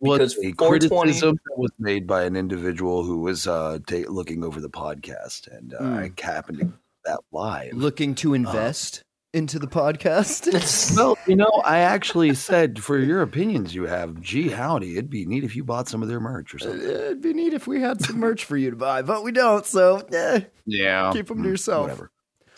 was 0.00 0.34
Because 0.34 0.38
a 0.44 0.52
criticism 0.52 1.38
that 1.46 1.58
was 1.58 1.70
made 1.78 2.06
by 2.06 2.24
an 2.24 2.36
individual 2.36 3.02
who 3.04 3.18
was 3.20 3.46
uh, 3.46 3.78
ta- 3.86 4.08
looking 4.08 4.44
over 4.44 4.60
the 4.60 4.70
podcast, 4.70 5.46
and 5.48 5.74
uh, 5.74 5.78
I 5.82 6.10
happened 6.22 6.58
to 6.58 6.64
get 6.66 6.74
that 7.04 7.20
live. 7.32 7.72
looking 7.74 8.14
to 8.16 8.34
invest 8.34 9.02
into 9.32 9.58
the 9.60 9.66
podcast. 9.68 10.50
Well, 10.96 11.16
you 11.26 11.36
know, 11.36 11.62
I 11.64 11.78
actually 11.78 12.34
said 12.34 12.82
for 12.82 12.98
your 12.98 13.22
opinions 13.22 13.72
you 13.74 13.86
have, 13.86 14.20
gee, 14.20 14.48
howdy, 14.48 14.92
it'd 14.94 15.08
be 15.08 15.24
neat 15.24 15.44
if 15.44 15.54
you 15.54 15.62
bought 15.62 15.88
some 15.88 16.02
of 16.02 16.08
their 16.08 16.18
merch 16.20 16.52
or 16.54 16.58
something. 16.58 16.80
It'd 16.82 17.22
be 17.22 17.32
neat 17.32 17.54
if 17.54 17.66
we 17.68 17.80
had 17.80 18.02
some 18.02 18.18
merch 18.18 18.44
for 18.44 18.56
you 18.56 18.70
to 18.70 18.76
buy, 18.76 19.02
but 19.02 19.22
we 19.22 19.30
don't. 19.30 19.64
So 19.64 19.98
eh, 20.12 20.40
Yeah, 20.66 21.12
keep 21.14 21.28
them 21.28 21.42
to 21.44 21.48
yourself. 21.48 21.82
whatever. 21.84 22.10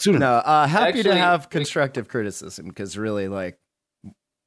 Soon 0.02 0.14
No, 0.18 0.32
enough. 0.34 0.42
uh, 0.46 0.66
happy 0.66 1.02
to 1.02 1.14
have 1.14 1.46
we- 1.46 1.50
constructive 1.50 2.08
criticism 2.08 2.66
because 2.66 2.98
really, 2.98 3.28
like, 3.28 3.58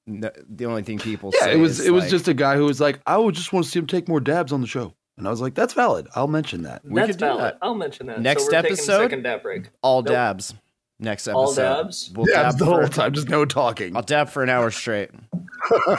n- 0.08 0.30
the 0.50 0.66
only 0.66 0.84
thing 0.84 1.00
people 1.00 1.32
Yeah, 1.34 1.46
say 1.46 1.54
it 1.54 1.58
was 1.58 1.80
is, 1.80 1.86
it 1.88 1.92
was 1.92 2.10
just 2.10 2.28
a 2.28 2.34
guy 2.34 2.56
who 2.58 2.66
was 2.66 2.82
like, 2.82 3.00
I 3.08 3.18
would 3.18 3.36
just 3.36 3.54
want 3.54 3.66
to 3.66 3.72
see 3.72 3.80
him 3.80 3.88
take 3.88 4.08
more 4.08 4.20
dabs 4.20 4.52
on 4.52 4.62
the 4.62 4.68
show, 4.68 4.94
and 5.18 5.28
I 5.28 5.32
was 5.32 5.42
like, 5.42 5.56
that's 5.56 5.74
valid. 5.74 6.08
I'll 6.16 6.28
mention 6.28 6.64
that. 6.64 6.84
We 6.84 6.96
That's 7.00 7.12
could 7.12 7.18
do 7.20 7.26
valid. 7.26 7.44
that. 7.44 7.58
I'll 7.62 7.76
mention 7.76 8.08
that. 8.08 8.22
Next 8.22 8.44
so 8.46 8.50
we're 8.52 8.58
episode? 8.58 9.02
second 9.04 9.24
dab 9.24 9.42
break. 9.44 9.70
all 9.82 10.02
Nope. 10.02 10.12
dabs. 10.12 10.54
Next 10.98 11.28
episode, 11.28 11.38
All 11.40 11.54
dabs? 11.54 12.12
We'll 12.16 12.26
Dabs 12.26 12.54
dab 12.56 12.60
the 12.60 12.66
for- 12.66 12.80
whole 12.82 12.88
time, 12.88 13.14
just 13.14 13.28
no 13.28 13.44
talking. 13.46 13.96
I'll 13.98 14.02
dab 14.02 14.30
for 14.30 14.44
an 14.44 14.50
hour 14.50 14.72
straight, 14.72 15.10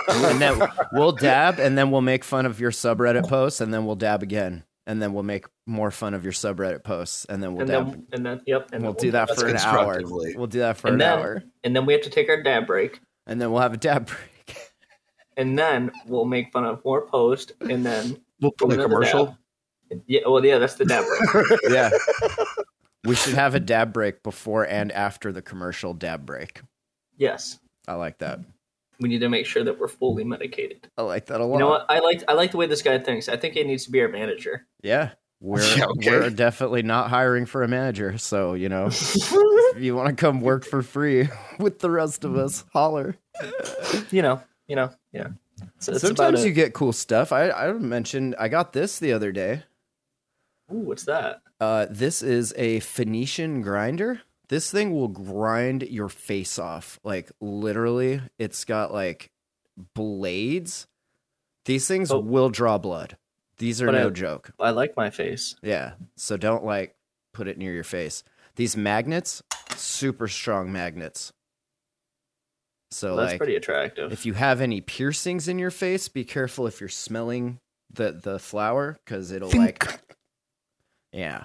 and 0.08 0.40
then 0.40 0.62
we'll 0.92 1.12
dab, 1.12 1.58
and 1.58 1.76
then 1.76 1.90
we'll 1.90 2.00
make 2.00 2.24
fun 2.24 2.46
of 2.46 2.60
your 2.60 2.70
subreddit 2.70 3.28
posts, 3.28 3.60
and 3.60 3.74
then 3.74 3.84
we'll 3.84 3.96
dab 3.96 4.22
again, 4.22 4.64
and 4.86 5.02
then 5.02 5.12
we'll 5.12 5.22
make 5.22 5.46
more 5.66 5.90
fun 5.90 6.14
of 6.14 6.22
your 6.24 6.32
subreddit 6.32 6.84
posts, 6.84 7.24
and 7.26 7.42
then 7.42 7.52
we'll 7.54 7.62
and 7.62 7.70
dab. 7.70 7.90
then 7.90 8.06
and 8.12 8.26
then 8.26 8.40
yep, 8.46 8.68
and 8.72 8.82
we'll 8.82 8.92
then 8.92 9.02
do 9.02 9.10
that 9.12 9.34
for 9.34 9.46
an 9.46 9.56
hour. 9.56 10.00
We'll 10.04 10.46
do 10.46 10.60
that 10.60 10.76
for 10.76 10.88
and 10.88 10.94
an 10.94 10.98
then, 10.98 11.18
hour, 11.18 11.42
And 11.64 11.74
then 11.76 11.86
we 11.86 11.92
have 11.92 12.02
to 12.02 12.10
take 12.10 12.28
our 12.28 12.42
dab 12.42 12.66
break, 12.66 13.00
and 13.26 13.40
then 13.40 13.50
we'll 13.50 13.62
have 13.62 13.72
a 13.74 13.78
dab 13.78 14.06
break. 14.06 14.56
and 15.36 15.58
then 15.58 15.90
we'll 16.06 16.24
make 16.24 16.52
fun 16.52 16.64
of 16.64 16.84
more 16.84 17.06
post, 17.06 17.52
and 17.60 17.84
then 17.84 18.18
We'll 18.40 18.52
put 18.52 18.72
a 18.72 18.76
commercial. 18.82 19.36
dab. 19.90 20.02
Yeah, 20.06 20.20
well, 20.26 20.44
yeah, 20.44 20.58
that's 20.58 20.74
the 20.74 20.84
dab 20.84 21.04
break. 21.32 21.60
yeah. 21.70 21.90
We 23.04 23.14
should 23.14 23.34
have 23.34 23.54
a 23.54 23.60
dab 23.60 23.92
break 23.92 24.22
before 24.24 24.64
and 24.66 24.90
after 24.92 25.32
the 25.32 25.40
commercial 25.42 25.94
dab 25.94 26.26
break. 26.26 26.60
yes, 27.16 27.58
I 27.88 27.94
like 27.94 28.18
that. 28.18 28.40
We 29.00 29.08
need 29.08 29.20
to 29.20 29.28
make 29.28 29.46
sure 29.46 29.64
that 29.64 29.78
we're 29.78 29.88
fully 29.88 30.24
medicated. 30.24 30.88
I 30.96 31.02
like 31.02 31.26
that 31.26 31.40
a 31.40 31.44
lot. 31.44 31.54
You 31.54 31.60
know 31.60 31.68
what? 31.68 31.86
I 31.88 32.00
like 32.00 32.22
I 32.28 32.32
like 32.32 32.50
the 32.52 32.56
way 32.56 32.66
this 32.66 32.82
guy 32.82 32.98
thinks. 32.98 33.28
I 33.28 33.36
think 33.36 33.54
he 33.54 33.64
needs 33.64 33.84
to 33.84 33.90
be 33.90 34.00
our 34.00 34.08
manager. 34.08 34.66
Yeah. 34.82 35.10
We're 35.40 35.62
Yeah, 35.76 35.86
okay. 35.86 36.10
we're 36.10 36.30
definitely 36.30 36.82
not 36.82 37.10
hiring 37.10 37.46
for 37.46 37.62
a 37.62 37.68
manager, 37.68 38.16
so 38.18 38.54
you 38.54 38.68
know, 38.68 38.86
if 38.90 39.76
you 39.78 39.94
want 39.94 40.08
to 40.08 40.14
come 40.14 40.40
work 40.40 40.64
for 40.64 40.82
free 40.82 41.28
with 41.58 41.80
the 41.80 41.90
rest 41.90 42.24
of 42.24 42.36
us, 42.36 42.64
holler. 42.72 43.16
You 44.10 44.22
know, 44.22 44.42
you 44.66 44.76
know, 44.76 44.90
yeah. 45.12 45.28
So 45.78 45.92
it's 45.92 46.02
about 46.02 46.16
Sometimes 46.16 46.44
you 46.44 46.52
get 46.52 46.72
cool 46.74 46.92
stuff. 46.92 47.32
I 47.32 47.50
I 47.50 47.72
mentioned 47.72 48.34
I 48.38 48.48
got 48.48 48.72
this 48.72 48.98
the 48.98 49.12
other 49.12 49.32
day. 49.32 49.64
Ooh, 50.72 50.78
what's 50.78 51.04
that? 51.04 51.42
Uh, 51.60 51.86
this 51.88 52.22
is 52.22 52.52
a 52.56 52.80
Phoenician 52.80 53.62
grinder. 53.62 54.22
This 54.48 54.70
thing 54.70 54.92
will 54.92 55.08
grind 55.08 55.82
your 55.84 56.08
face 56.08 56.58
off. 56.58 57.00
Like 57.02 57.30
literally, 57.40 58.20
it's 58.38 58.64
got 58.64 58.92
like 58.92 59.30
blades. 59.94 60.86
These 61.64 61.88
things 61.88 62.10
Oh. 62.12 62.20
will 62.20 62.48
draw 62.48 62.78
blood. 62.78 63.16
These 63.58 63.82
are 63.82 63.86
But 63.86 63.92
no 63.92 64.06
I- 64.06 64.10
joke. 64.10 64.52
I 64.60 64.70
like 64.70 64.96
my 64.96 65.10
face. 65.10 65.56
Yeah. 65.62 65.94
So 66.16 66.36
don't 66.36 66.64
like 66.64 66.94
put 67.32 67.48
it 67.48 67.58
near 67.58 67.72
your 67.72 67.84
face. 67.84 68.22
These 68.54 68.76
magnets, 68.76 69.42
super 69.74 70.28
strong 70.28 70.70
magnets. 70.72 71.32
So 72.92 73.16
That's 73.16 73.32
like 73.32 73.38
pretty 73.38 73.56
attractive. 73.56 74.12
if 74.12 74.24
you 74.24 74.34
have 74.34 74.60
any 74.60 74.80
piercings 74.80 75.48
in 75.48 75.58
your 75.58 75.72
face, 75.72 76.08
be 76.08 76.24
careful 76.24 76.66
if 76.66 76.80
you're 76.80 76.88
smelling 76.88 77.58
the 77.92 78.12
the 78.12 78.38
flower 78.38 78.98
cuz 79.06 79.30
it'll 79.32 79.50
like 79.50 79.84
Yeah. 81.12 81.44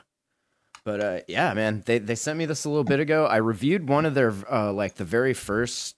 But 0.84 1.00
uh 1.02 1.20
yeah, 1.28 1.54
man, 1.54 1.84
they 1.86 2.00
they 2.00 2.16
sent 2.16 2.38
me 2.40 2.46
this 2.46 2.66
a 2.66 2.70
little 2.70 2.84
bit 2.84 3.00
ago. 3.00 3.26
I 3.26 3.38
reviewed 3.38 3.88
one 3.88 4.06
of 4.06 4.14
their 4.16 4.34
uh 4.52 4.72
like 4.74 4.96
the 4.96 5.06
very 5.06 5.34
first 5.34 5.96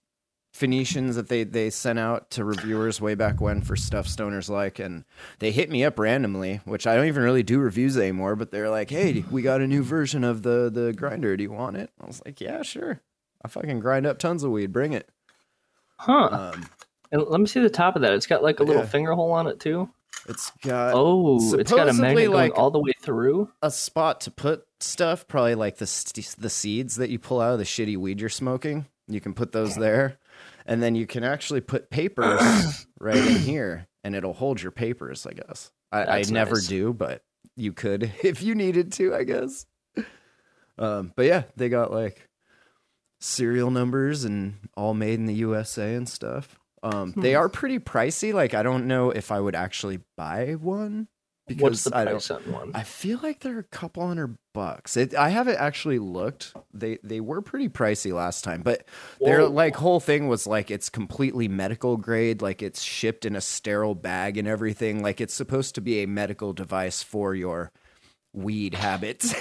Phoenicians 0.53 1.15
that 1.15 1.29
they 1.29 1.43
they 1.43 1.69
sent 1.71 1.97
out 1.97 2.29
to 2.31 2.43
reviewers 2.45 3.01
way 3.01 3.15
back 3.15 3.41
when 3.41 3.61
for 3.61 3.75
stuff 3.75 4.05
stoners 4.07 4.49
like 4.49 4.77
and 4.77 5.03
they 5.39 5.51
hit 5.51 5.71
me 5.71 5.83
up 5.83 5.97
randomly, 5.97 6.61
which 6.65 6.85
I 6.85 6.95
don't 6.95 7.07
even 7.07 7.23
really 7.23 7.41
do 7.43 7.59
reviews 7.59 7.97
anymore, 7.97 8.35
but 8.35 8.51
they're 8.51 8.69
like, 8.69 8.91
"Hey, 8.91 9.23
we 9.31 9.41
got 9.41 9.61
a 9.61 9.67
new 9.67 9.81
version 9.83 10.23
of 10.23 10.43
the 10.43 10.69
the 10.71 10.93
grinder. 10.93 11.35
Do 11.37 11.43
you 11.43 11.51
want 11.51 11.77
it?" 11.77 11.89
I 11.99 12.05
was 12.05 12.21
like, 12.23 12.39
"Yeah, 12.39 12.61
sure. 12.61 13.01
I 13.43 13.47
fucking 13.47 13.79
grind 13.79 14.05
up 14.05 14.19
tons 14.19 14.43
of 14.43 14.51
weed. 14.51 14.71
Bring 14.71 14.93
it." 14.93 15.09
huh? 15.97 16.51
Um 16.53 16.65
and 17.11 17.23
let 17.23 17.39
me 17.39 17.47
see 17.47 17.59
the 17.61 17.69
top 17.69 17.95
of 17.95 18.01
that. 18.01 18.13
It's 18.13 18.27
got 18.27 18.43
like 18.43 18.59
a 18.59 18.63
little 18.63 18.81
Yeah. 18.83 18.87
finger 18.89 19.13
hole 19.13 19.31
on 19.31 19.47
it 19.47 19.59
too. 19.59 19.89
it's 20.27 20.51
got 20.61 20.93
Oh, 20.95 21.55
it's 21.57 21.71
got 21.71 21.89
a 21.89 21.93
magnet 21.93 22.31
going 22.31 22.51
all 22.51 22.69
the 22.71 22.79
way 22.79 22.93
through. 23.01 23.49
a 23.63 23.71
spot 23.71 24.21
to 24.21 24.31
put 24.31 24.65
stuff, 24.83 25.27
probably 25.27 25.55
like 25.55 25.77
the 25.77 26.33
the 26.37 26.49
seeds 26.49 26.95
that 26.97 27.09
you 27.09 27.19
pull 27.19 27.41
out 27.41 27.53
of 27.53 27.59
the 27.59 27.65
shitty 27.65 27.97
weed 27.97 28.19
you're 28.19 28.29
smoking. 28.29 28.85
You 29.07 29.19
can 29.21 29.33
put 29.33 29.51
those 29.51 29.75
there, 29.75 30.17
and 30.65 30.81
then 30.81 30.95
you 30.95 31.05
can 31.07 31.23
actually 31.23 31.61
put 31.61 31.89
papers 31.89 32.85
right 32.99 33.17
in 33.17 33.41
here, 33.41 33.87
and 34.03 34.15
it'll 34.15 34.33
hold 34.33 34.61
your 34.61 34.71
papers. 34.71 35.25
I 35.25 35.33
guess 35.33 35.71
I, 35.91 36.03
I 36.05 36.23
never 36.29 36.55
nice. 36.55 36.67
do, 36.67 36.93
but 36.93 37.23
you 37.55 37.73
could 37.73 38.11
if 38.23 38.41
you 38.41 38.55
needed 38.55 38.91
to. 38.93 39.13
I 39.15 39.23
guess. 39.23 39.65
Um, 40.77 41.13
but 41.15 41.25
yeah, 41.25 41.43
they 41.55 41.69
got 41.69 41.91
like 41.91 42.27
serial 43.19 43.71
numbers 43.71 44.23
and 44.25 44.55
all 44.75 44.93
made 44.93 45.19
in 45.19 45.25
the 45.27 45.33
USA 45.35 45.95
and 45.95 46.07
stuff. 46.09 46.59
Um, 46.81 47.13
They 47.15 47.33
Hmm. 47.33 47.37
are 47.39 47.49
pretty 47.49 47.79
pricey. 47.79 48.33
Like 48.33 48.53
I 48.53 48.63
don't 48.63 48.87
know 48.87 49.11
if 49.11 49.31
I 49.31 49.39
would 49.39 49.55
actually 49.55 49.99
buy 50.17 50.53
one 50.53 51.07
because 51.47 51.61
What's 51.61 51.83
the 51.83 51.97
I 51.97 52.05
don't. 52.05 52.13
price 52.13 52.31
on 52.31 52.51
one? 52.51 52.71
I 52.73 52.83
feel 52.83 53.19
like 53.21 53.41
they're 53.41 53.59
a 53.59 53.63
couple 53.63 54.07
hundred 54.07 54.37
bucks. 54.53 54.95
It, 54.95 55.13
I 55.13 55.29
haven't 55.29 55.57
actually 55.57 55.99
looked. 55.99 56.53
They 56.73 56.99
they 57.03 57.19
were 57.19 57.41
pretty 57.41 57.69
pricey 57.69 58.13
last 58.13 58.43
time, 58.43 58.61
but 58.61 58.85
their 59.19 59.45
like 59.47 59.75
whole 59.75 59.99
thing 59.99 60.27
was 60.27 60.47
like 60.47 60.71
it's 60.71 60.89
completely 60.89 61.47
medical 61.47 61.97
grade, 61.97 62.41
like 62.41 62.61
it's 62.61 62.81
shipped 62.81 63.25
in 63.25 63.35
a 63.35 63.41
sterile 63.41 63.95
bag 63.95 64.37
and 64.37 64.47
everything. 64.47 65.03
Like 65.03 65.19
it's 65.19 65.33
supposed 65.33 65.75
to 65.75 65.81
be 65.81 66.01
a 66.01 66.07
medical 66.07 66.53
device 66.53 67.03
for 67.03 67.35
your 67.35 67.71
weed 68.31 68.75
habits. 68.75 69.35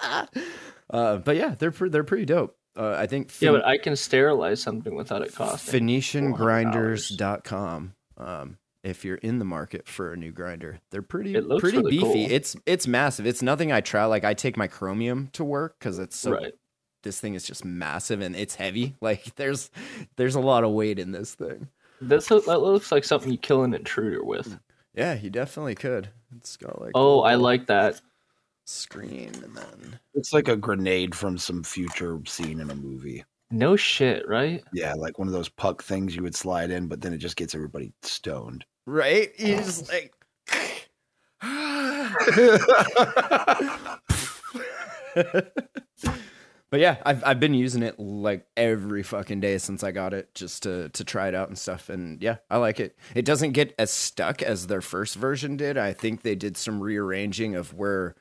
uh, 0.90 1.16
but 1.16 1.36
yeah, 1.36 1.54
they're 1.58 1.70
they're 1.70 2.04
pretty 2.04 2.26
dope. 2.26 2.56
Uh, 2.76 2.96
I 2.98 3.06
think 3.06 3.30
yeah, 3.40 3.52
but 3.52 3.64
I 3.64 3.78
can 3.78 3.96
sterilize 3.96 4.60
something 4.60 4.94
without 4.94 5.22
it 5.22 5.34
costing. 5.34 5.86
PhoenicianGrinders.com. 5.86 7.94
Um, 8.16 8.58
if 8.84 9.04
you're 9.04 9.16
in 9.16 9.38
the 9.38 9.44
market 9.44 9.88
for 9.88 10.12
a 10.12 10.16
new 10.16 10.30
grinder, 10.30 10.78
they're 10.90 11.02
pretty 11.02 11.34
It 11.34 11.46
looks 11.48 11.62
pretty 11.62 11.78
really 11.78 11.90
beefy. 11.90 12.02
cool. 12.04 12.26
It's 12.30 12.54
it's 12.66 12.86
massive. 12.86 13.26
It's 13.26 13.42
nothing 13.42 13.72
I 13.72 13.80
try. 13.80 14.04
Like 14.04 14.24
I 14.24 14.34
take 14.34 14.56
my 14.56 14.66
Chromium 14.68 15.30
to 15.32 15.42
work 15.44 15.76
because 15.78 15.98
it's 15.98 16.16
so. 16.16 16.32
Right. 16.32 16.52
This 17.02 17.20
thing 17.20 17.34
is 17.34 17.44
just 17.44 17.64
massive 17.64 18.20
and 18.20 18.34
it's 18.36 18.54
heavy. 18.54 18.94
Like 19.00 19.34
there's 19.36 19.70
there's 20.16 20.34
a 20.36 20.40
lot 20.40 20.64
of 20.64 20.70
weight 20.72 20.98
in 20.98 21.12
this 21.12 21.34
thing. 21.34 21.68
This 22.00 22.30
look- 22.30 22.46
that 22.46 22.60
looks 22.60 22.92
like 22.92 23.04
something 23.04 23.30
you 23.32 23.38
kill 23.38 23.64
an 23.64 23.74
intruder 23.74 24.22
with. 24.24 24.58
Yeah, 24.94 25.14
you 25.14 25.28
definitely 25.30 25.74
could. 25.74 26.08
It's 26.36 26.56
got 26.56 26.80
like 26.80 26.92
Oh, 26.94 27.20
I 27.22 27.34
like 27.34 27.66
that. 27.66 28.00
screen 28.66 29.32
and 29.42 29.56
then 29.56 29.98
It's 30.14 30.32
like 30.32 30.48
a 30.48 30.56
grenade 30.56 31.14
from 31.14 31.36
some 31.38 31.62
future 31.62 32.18
scene 32.26 32.60
in 32.60 32.70
a 32.70 32.74
movie. 32.74 33.24
No 33.50 33.76
shit, 33.76 34.26
right? 34.26 34.64
Yeah, 34.72 34.94
like 34.94 35.18
one 35.18 35.28
of 35.28 35.34
those 35.34 35.48
puck 35.50 35.82
things 35.82 36.16
you 36.16 36.22
would 36.22 36.34
slide 36.34 36.70
in, 36.70 36.86
but 36.88 37.00
then 37.00 37.12
it 37.12 37.18
just 37.18 37.36
gets 37.36 37.54
everybody 37.54 37.92
stoned. 38.02 38.64
Right. 38.86 39.34
Just 39.38 39.90
like. 39.90 40.12
But 46.74 46.80
yeah, 46.80 46.96
I've 47.06 47.22
I've 47.24 47.38
been 47.38 47.54
using 47.54 47.84
it 47.84 48.00
like 48.00 48.48
every 48.56 49.04
fucking 49.04 49.38
day 49.38 49.58
since 49.58 49.84
I 49.84 49.92
got 49.92 50.12
it, 50.12 50.34
just 50.34 50.64
to 50.64 50.88
to 50.88 51.04
try 51.04 51.28
it 51.28 51.34
out 51.36 51.46
and 51.46 51.56
stuff. 51.56 51.88
And 51.88 52.20
yeah, 52.20 52.38
I 52.50 52.56
like 52.56 52.80
it. 52.80 52.98
It 53.14 53.24
doesn't 53.24 53.52
get 53.52 53.76
as 53.78 53.92
stuck 53.92 54.42
as 54.42 54.66
their 54.66 54.80
first 54.80 55.14
version 55.14 55.56
did. 55.56 55.78
I 55.78 55.92
think 55.92 56.22
they 56.22 56.34
did 56.34 56.56
some 56.56 56.82
rearranging 56.82 57.54
of 57.54 57.74
where, 57.74 58.16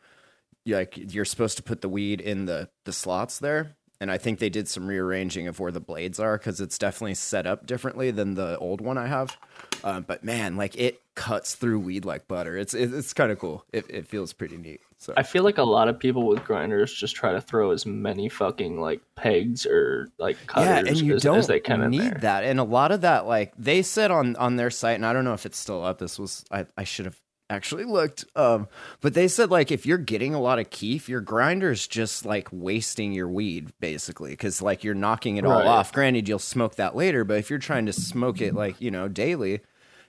like, 0.68 0.94
you're 0.96 1.26
supposed 1.26 1.58
to 1.58 1.64
put 1.64 1.82
the 1.82 1.90
weed 1.90 2.22
in 2.22 2.46
the 2.46 2.70
the 2.86 2.94
slots 2.94 3.40
there, 3.40 3.76
and 4.00 4.12
I 4.12 4.20
think 4.20 4.38
they 4.38 4.50
did 4.50 4.68
some 4.68 4.86
rearranging 4.86 5.48
of 5.48 5.60
where 5.60 5.72
the 5.72 5.82
blades 5.82 6.20
are 6.20 6.38
because 6.38 6.62
it's 6.62 6.78
definitely 6.78 7.16
set 7.16 7.48
up 7.48 7.66
differently 7.66 8.12
than 8.12 8.36
the 8.36 8.60
old 8.60 8.82
one 8.82 9.00
I 9.00 9.08
have. 9.08 9.36
Uh, 9.84 10.00
but 10.00 10.24
man, 10.24 10.56
like 10.56 10.76
it 10.78 11.02
cuts 11.16 11.56
through 11.56 11.80
weed 11.80 12.06
like 12.06 12.28
butter. 12.28 12.58
It's 12.58 12.74
it, 12.74 12.94
it's 12.94 13.14
kind 13.14 13.32
of 13.32 13.40
cool. 13.40 13.66
It 13.74 13.86
it 13.90 14.08
feels 14.08 14.34
pretty 14.34 14.58
neat. 14.58 14.82
So 14.98 15.14
I 15.18 15.24
feel 15.24 15.44
like 15.44 15.58
a 15.58 15.64
lot 15.64 15.90
of 15.90 16.00
people 16.00 16.26
with 16.26 16.46
grinders 16.46 16.94
just 16.94 17.16
try 17.16 17.34
to 17.34 17.42
throw 17.42 17.72
as 17.72 17.86
many 17.86 18.30
fucking 18.30 18.80
like 18.80 19.02
pegs 19.16 19.66
or 19.66 20.10
like 20.18 20.38
cutters 20.48 20.88
yeah, 20.88 20.92
and 20.92 20.98
you 20.98 21.16
as, 21.16 21.24
don't 21.24 21.40
as 21.40 21.48
they 21.48 21.60
can 21.60 21.82
in 21.82 21.92
need 21.92 22.22
that. 22.22 22.46
And 22.46 22.58
a 22.60 22.64
lot 22.64 22.94
of 22.94 23.02
that, 23.02 23.28
like 23.28 23.54
they 23.58 23.82
said 23.82 24.12
on 24.12 24.38
on 24.38 24.56
their 24.56 24.70
site, 24.72 24.96
and 24.96 25.06
I 25.06 25.12
don't 25.12 25.26
know 25.26 25.34
if 25.34 25.46
it's 25.46 25.58
still 25.58 25.84
up. 25.84 26.00
This 26.00 26.18
was 26.18 26.46
I, 26.50 26.66
I 26.78 26.86
should 26.86 27.06
have 27.06 27.20
actually 27.50 27.84
looked. 27.84 28.24
Um, 28.38 28.70
but 29.02 29.14
they 29.14 29.28
said 29.28 29.52
like 29.52 29.72
if 29.72 29.86
you're 29.86 29.98
getting 29.98 30.34
a 30.34 30.40
lot 30.40 30.60
of 30.60 30.70
kief, 30.70 31.10
your 31.10 31.20
grinder's 31.22 31.86
just 31.86 32.26
like 32.26 32.48
wasting 32.54 33.12
your 33.12 33.28
weed 33.28 33.74
basically, 33.82 34.32
because 34.32 34.62
like 34.62 34.86
you're 34.86 34.96
knocking 34.96 35.36
it 35.36 35.46
all 35.46 35.52
Right. 35.52 35.68
off. 35.68 35.92
Granted, 35.92 36.30
you'll 36.30 36.40
smoke 36.40 36.76
that 36.76 36.96
later, 36.96 37.26
but 37.26 37.38
if 37.40 37.50
you're 37.50 37.60
trying 37.60 37.86
to 37.88 37.94
smoke 37.94 38.40
it 38.40 38.56
like 38.56 38.80
you 38.80 38.90
know 38.90 39.10
daily. 39.10 39.60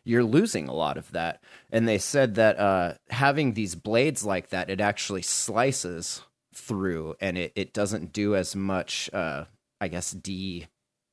You're 0.04 0.24
losing 0.24 0.68
a 0.68 0.74
lot 0.74 0.96
of 0.98 1.10
that. 1.12 1.42
And 1.72 1.88
they 1.88 1.98
said 1.98 2.34
that 2.34 2.58
uh, 2.58 2.94
having 3.10 3.54
these 3.54 3.74
blades 3.74 4.24
like 4.24 4.50
that, 4.50 4.68
it 4.70 4.80
actually 4.80 5.22
slices 5.22 6.22
through 6.54 7.14
and 7.20 7.36
it, 7.38 7.52
it 7.56 7.72
doesn't 7.72 8.12
do 8.12 8.36
as 8.36 8.54
much, 8.54 9.08
uh, 9.12 9.44
I 9.80 9.88
guess, 9.88 10.10
de 10.12 10.66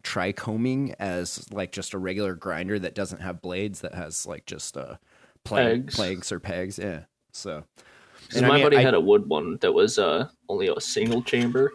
trichoming 0.04 0.94
as 1.00 1.52
like 1.54 1.72
just 1.72 1.94
a 1.94 1.98
regular 1.98 2.34
grinder 2.36 2.78
that 2.80 2.96
doesn't 2.96 3.22
have 3.22 3.42
blades 3.42 3.82
that 3.82 3.94
has 3.94 4.26
like 4.26 4.46
just 4.48 4.76
uh 4.76 4.96
plag- 5.46 5.84
Pegs. 5.86 5.96
plagues 5.96 6.32
or 6.32 6.40
pegs 6.40 6.80
yeah 6.80 7.02
So. 7.34 7.64
and 8.36 8.44
I 8.46 8.50
my 8.50 8.56
mean, 8.56 8.64
buddy 8.66 8.78
I- 8.78 8.82
had 8.82 8.96
a 8.96 9.00
wood 9.00 9.28
one 9.30 9.58
that 9.62 9.74
was 9.74 10.00
uh 10.00 10.28
only 10.50 10.68
a 10.70 10.82
single 10.82 11.22
chamber. 11.22 11.72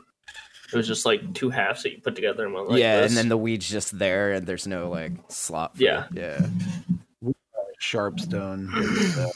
It 0.73 0.77
was 0.77 0.89
just 0.89 1.07
like 1.07 1.35
two 1.35 1.51
halves 1.51 1.85
that 1.85 1.93
you 1.93 2.01
put 2.01 2.17
together 2.17 2.45
and 2.47 2.53
went 2.53 2.69
like 2.69 2.81
yeah 2.81 3.03
this. 3.03 3.13
and 3.13 3.17
then 3.17 3.29
the 3.29 3.37
weed's 3.37 3.69
just 3.69 3.97
there 3.97 4.33
and 4.33 4.45
there's 4.45 4.67
no 4.67 4.91
like 4.91 5.13
slot 5.29 5.77
for 5.77 5.83
Yeah. 5.85 6.07
it. 6.07 6.17
yeah 6.17 6.47
Sharpstone 7.81 8.69
has 8.75 9.17
uh, 9.19 9.29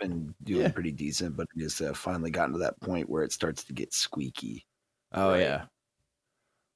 been 0.00 0.34
doing 0.42 0.62
Yeah. 0.62 0.70
pretty 0.72 0.92
decent, 0.92 1.36
but 1.36 1.46
it 1.56 1.62
has 1.62 1.80
uh, 1.80 1.94
finally 1.94 2.30
gotten 2.30 2.52
to 2.54 2.58
that 2.58 2.80
point 2.80 3.08
where 3.08 3.22
it 3.22 3.32
starts 3.32 3.64
to 3.64 3.72
get 3.72 3.92
squeaky. 3.94 4.66
oh 5.12 5.30
Right. 5.32 5.40
yeah 5.40 5.64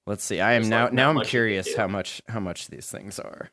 let's 0.07 0.25
see 0.25 0.41
i 0.41 0.53
am 0.53 0.63
There's, 0.63 0.71
now 0.71 0.85
like, 0.85 0.93
now 0.95 1.09
i'm 1.11 1.17
much 1.17 1.27
you 1.27 1.29
can 1.29 1.31
curious 1.31 1.75
how 1.75 1.87
much 1.87 2.23
how 2.29 2.41
much 2.41 2.69
these 2.69 2.91
things 2.91 3.19
are 3.19 3.51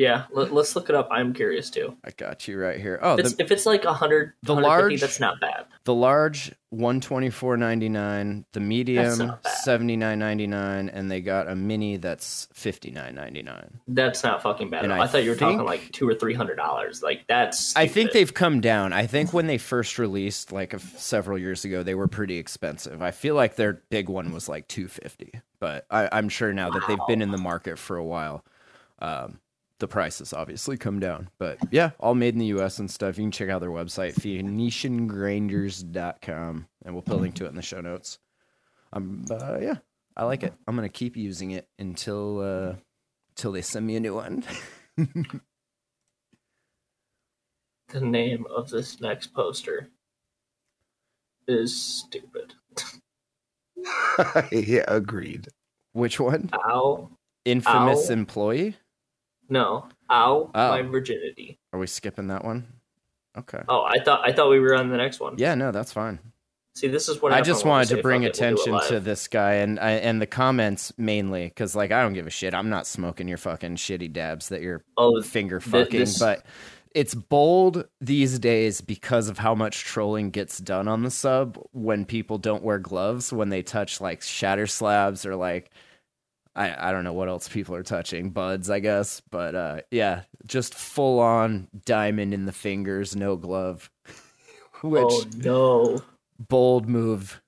yeah, 0.00 0.24
let, 0.32 0.50
us 0.50 0.74
look 0.74 0.88
it 0.88 0.94
up. 0.94 1.08
I'm 1.10 1.34
curious 1.34 1.68
too. 1.68 1.94
i 2.04 2.10
got 2.10 2.48
you 2.48 2.58
right 2.58 2.80
here 2.80 2.98
oh 3.02 3.14
If 3.14 3.20
it's, 3.20 3.34
the, 3.34 3.42
if 3.44 3.50
it's 3.50 3.66
like 3.66 3.84
a 3.84 3.92
hundred, 3.92 4.32
the 4.42 4.54
large- 4.54 4.98
that's 4.98 5.20
not 5.20 5.38
bad. 5.40 5.66
the 5.84 5.92
large 5.94 6.52
124.99 6.72 8.44
the 8.52 8.60
medium 8.60 9.36
79.99 9.66 10.90
and 10.90 11.10
they 11.10 11.20
got 11.20 11.48
a 11.48 11.54
mini 11.54 11.98
that's 11.98 12.48
59.99 12.54 13.72
That's 13.88 14.22
not 14.24 14.42
fucking 14.42 14.70
bad. 14.70 14.86
At 14.86 14.90
all. 14.90 15.00
I 15.00 15.04
I, 15.04 15.06
thought 15.06 15.24
you 15.24 15.30
were 15.30 15.36
talking 15.36 15.64
like 15.64 15.92
two 15.92 16.08
or 16.08 16.14
three 16.14 16.32
hundred 16.34 16.56
dollars. 16.56 17.02
Like 17.02 17.26
that's. 17.26 17.76
I 17.76 17.86
think 17.86 18.12
they've 18.12 18.32
come 18.32 18.60
down. 18.60 18.94
I 18.94 19.06
think 19.06 19.34
when 19.34 19.48
they 19.48 19.58
first 19.58 19.98
released, 19.98 20.50
like 20.50 20.72
a 20.72 20.78
several 20.78 21.36
years 21.36 21.64
ago, 21.64 21.82
they 21.82 21.94
were 21.94 22.08
pretty 22.08 22.38
expensive. 22.38 23.02
I 23.02 23.10
feel 23.10 23.34
like 23.34 23.56
their 23.56 23.82
big 23.90 24.08
one 24.08 24.32
was 24.32 24.48
like 24.48 24.68
two 24.68 24.88
fifty, 24.88 25.40
but 25.58 25.84
I, 25.90 26.08
I'm 26.12 26.28
sure 26.28 26.52
now 26.52 26.70
that 26.70 26.82
they've 26.88 27.06
been 27.06 27.20
in 27.20 27.32
the 27.32 27.38
market 27.38 27.78
for 27.78 27.96
a 27.96 28.04
while, 28.04 28.44
um, 29.00 29.40
the 29.80 29.88
prices 29.88 30.32
obviously 30.32 30.76
come 30.76 31.00
down. 31.00 31.28
But 31.38 31.58
yeah, 31.72 31.90
all 31.98 32.14
made 32.14 32.34
in 32.34 32.40
the 32.40 32.46
U.S. 32.46 32.78
and 32.78 32.88
stuff. 32.90 33.18
You 33.18 33.24
can 33.24 33.32
check 33.32 33.48
out 33.48 33.60
their 33.60 33.70
website, 33.70 34.14
PhoenicianGrinders.com, 34.14 36.66
and 36.84 36.94
we'll 36.94 37.02
put 37.02 37.16
a 37.16 37.20
link 37.20 37.34
to 37.36 37.46
it 37.46 37.48
in 37.48 37.56
the 37.56 37.62
show 37.62 37.80
notes. 37.80 38.18
Um, 38.92 39.24
uh, 39.30 39.58
yeah, 39.60 39.76
I 40.16 40.24
like 40.24 40.44
it. 40.44 40.54
I'm 40.68 40.76
gonna 40.76 40.88
keep 40.88 41.16
using 41.16 41.50
it 41.52 41.68
until 41.78 42.40
uh, 42.40 42.74
until 43.30 43.52
they 43.52 43.62
send 43.62 43.86
me 43.86 43.96
a 43.96 44.00
new 44.00 44.14
one. 44.14 44.44
the 44.96 45.40
name 48.00 48.46
of 48.54 48.68
this 48.70 49.00
next 49.00 49.34
poster 49.34 49.88
is 51.48 51.74
stupid. 51.74 52.52
yeah, 54.52 54.84
agreed. 54.86 55.48
Which 55.92 56.20
one? 56.20 56.50
Ow, 56.52 57.10
Infamous 57.44 58.10
Ow. 58.10 58.12
employee? 58.12 58.76
No, 59.50 59.86
ow, 60.10 60.50
Oh. 60.54 60.68
my 60.70 60.82
virginity. 60.82 61.58
Are 61.72 61.78
we 61.78 61.86
skipping 61.86 62.28
that 62.28 62.44
one? 62.44 62.66
Okay. 63.36 63.60
Oh, 63.68 63.82
I 63.82 63.98
thought 64.02 64.26
I 64.26 64.32
thought 64.32 64.50
we 64.50 64.58
were 64.60 64.74
on 64.74 64.88
the 64.88 64.96
next 64.96 65.20
one. 65.20 65.34
Yeah, 65.38 65.54
no, 65.54 65.70
that's 65.72 65.92
fine. 65.92 66.18
See, 66.76 66.88
this 66.88 67.08
is 67.08 67.20
what 67.20 67.32
I 67.32 67.40
just 67.42 67.64
wanted 67.66 67.88
to 67.88 68.00
bring 68.02 68.22
"Fuck 68.22 68.30
it, 68.34 68.40
we'll 68.40 68.48
attention 68.78 68.88
to 68.94 69.00
this 69.00 69.28
guy 69.28 69.54
and 69.54 69.78
I, 69.78 69.90
and 69.92 70.20
the 70.22 70.26
comments 70.26 70.92
mainly 70.96 71.46
because 71.48 71.74
like 71.76 71.90
I 71.92 72.02
don't 72.02 72.12
give 72.12 72.26
a 72.26 72.30
shit. 72.30 72.54
I'm 72.54 72.70
not 72.70 72.86
smoking 72.86 73.28
your 73.28 73.38
fucking 73.38 73.76
shitty 73.76 74.12
dabs 74.12 74.48
that 74.48 74.62
you're 74.62 74.84
Oh, 74.96 75.20
finger 75.20 75.60
fucking, 75.60 75.98
this- 76.00 76.18
but 76.18 76.44
it's 76.94 77.14
bold 77.14 77.86
these 78.00 78.38
days 78.40 78.80
because 78.80 79.28
of 79.28 79.38
how 79.38 79.54
much 79.54 79.84
trolling 79.84 80.30
gets 80.30 80.58
done 80.58 80.88
on 80.88 81.02
the 81.02 81.10
sub 81.10 81.56
when 81.72 82.04
people 82.04 82.38
don't 82.38 82.64
wear 82.64 82.78
gloves 82.80 83.32
when 83.32 83.48
they 83.48 83.62
touch 83.62 84.00
like 84.00 84.22
shatter 84.22 84.66
slabs 84.66 85.24
or 85.26 85.36
like 85.36 85.70
I, 86.56 86.88
I 86.88 86.92
don't 86.92 87.04
know 87.04 87.12
what 87.12 87.28
else 87.28 87.48
people 87.48 87.74
are 87.74 87.82
touching 87.82 88.30
buds 88.30 88.70
I 88.70 88.80
guess 88.80 89.20
but 89.30 89.54
uh 89.54 89.80
yeah 89.90 90.22
just 90.46 90.74
full 90.74 91.20
on 91.20 91.68
diamond 91.84 92.34
in 92.34 92.44
the 92.46 92.52
fingers 92.52 93.14
no 93.14 93.36
glove 93.36 93.90
which 94.82 95.04
oh 95.04 95.24
no, 95.36 96.00
bold 96.48 96.88
move 96.88 97.40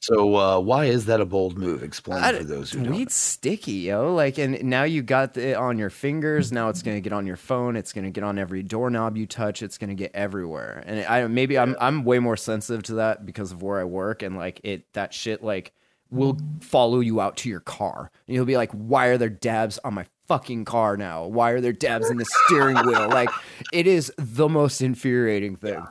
So, 0.00 0.36
uh, 0.36 0.60
why 0.60 0.84
is 0.84 1.06
that 1.06 1.20
a 1.20 1.24
bold 1.26 1.58
move? 1.58 1.82
Explain 1.82 2.22
I- 2.22 2.32
for 2.38 2.44
those 2.44 2.70
who 2.70 2.84
don't. 2.84 2.94
weed's 2.94 3.14
sticky, 3.14 3.72
yo. 3.90 4.14
Like, 4.14 4.38
and 4.38 4.62
now 4.62 4.84
you 4.84 5.02
got 5.02 5.36
it 5.36 5.56
on 5.56 5.76
your 5.76 5.90
fingers. 5.90 6.52
Now 6.52 6.68
it's 6.68 6.82
gonna 6.82 7.00
get 7.00 7.12
on 7.12 7.26
your 7.26 7.36
phone. 7.36 7.74
It's 7.74 7.92
gonna 7.92 8.12
get 8.12 8.22
on 8.22 8.38
every 8.38 8.62
doorknob 8.62 9.16
you 9.16 9.26
touch. 9.26 9.60
It's 9.60 9.76
gonna 9.76 9.96
get 9.96 10.12
everywhere. 10.14 10.84
And 10.86 11.04
I 11.04 11.26
maybe 11.26 11.58
I'm 11.58 11.74
I'm 11.80 12.04
way 12.04 12.20
more 12.20 12.36
sensitive 12.36 12.84
to 12.84 12.94
that 12.94 13.26
because 13.26 13.50
of 13.50 13.60
where 13.60 13.80
I 13.80 13.84
work 13.84 14.22
and 14.22 14.36
like 14.36 14.60
it 14.62 14.84
that 14.92 15.12
shit 15.12 15.42
like 15.42 15.72
will 16.10 16.38
follow 16.60 17.00
you 17.00 17.20
out 17.20 17.36
to 17.38 17.48
your 17.48 17.60
car. 17.60 18.10
And 18.26 18.34
you'll 18.34 18.44
be 18.46 18.56
like, 18.56 18.70
why 18.72 19.06
are 19.06 19.18
there 19.18 19.28
dabs 19.28 19.78
on 19.84 19.94
my 19.94 20.06
fucking 20.26 20.64
car 20.64 20.96
now? 20.96 21.26
Why 21.26 21.50
are 21.50 21.60
there 21.60 21.72
dabs 21.72 22.08
in 22.10 22.16
the 22.16 22.26
steering 22.46 22.76
wheel? 22.86 23.08
Like, 23.10 23.30
it 23.72 23.86
is 23.86 24.12
the 24.16 24.48
most 24.48 24.80
infuriating 24.80 25.56
thing. 25.56 25.82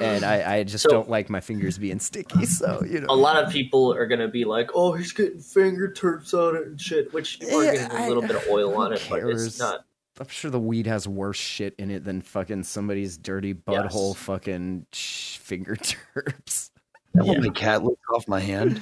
and 0.00 0.24
I, 0.24 0.56
I 0.58 0.62
just 0.64 0.84
So- 0.84 0.90
don't 0.90 1.10
like 1.10 1.28
my 1.30 1.40
fingers 1.40 1.76
being 1.78 1.98
sticky. 1.98 2.46
So 2.46 2.82
you 2.88 3.00
know. 3.00 3.06
A 3.10 3.14
lot 3.16 3.42
of 3.42 3.50
people 3.52 3.92
are 3.92 4.06
gonna 4.06 4.28
be 4.28 4.44
like, 4.44 4.70
"Oh, 4.74 4.92
he's 4.92 5.12
getting 5.12 5.40
fingertips 5.40 6.32
on 6.32 6.56
it 6.56 6.66
and 6.66 6.80
shit," 6.80 7.12
which 7.12 7.40
you 7.40 7.48
are 7.56 7.64
Yeah, 7.64 7.72
getting 7.72 7.96
a 7.96 8.00
I- 8.00 8.08
little 8.08 8.22
bit 8.22 8.36
of 8.36 8.44
oil 8.48 8.76
on 8.80 8.92
it, 8.92 9.04
but 9.10 9.18
it's 9.24 9.58
not. 9.58 9.84
I'm 10.18 10.28
sure 10.28 10.50
the 10.50 10.60
weed 10.60 10.86
has 10.86 11.08
worse 11.08 11.38
shit 11.38 11.74
in 11.78 11.90
it 11.90 12.04
than 12.04 12.20
fucking 12.20 12.64
somebody's 12.64 13.16
dirty 13.16 13.54
butthole 13.54 14.12
Yes. 14.14 14.16
fucking 14.22 14.86
sh- 14.92 15.38
fingertips. 15.38 16.70
That 17.14 17.26
one 17.26 17.42
my 17.44 17.48
cat 17.52 17.82
licked 17.82 18.02
off 18.14 18.28
my 18.28 18.38
hand. 18.38 18.80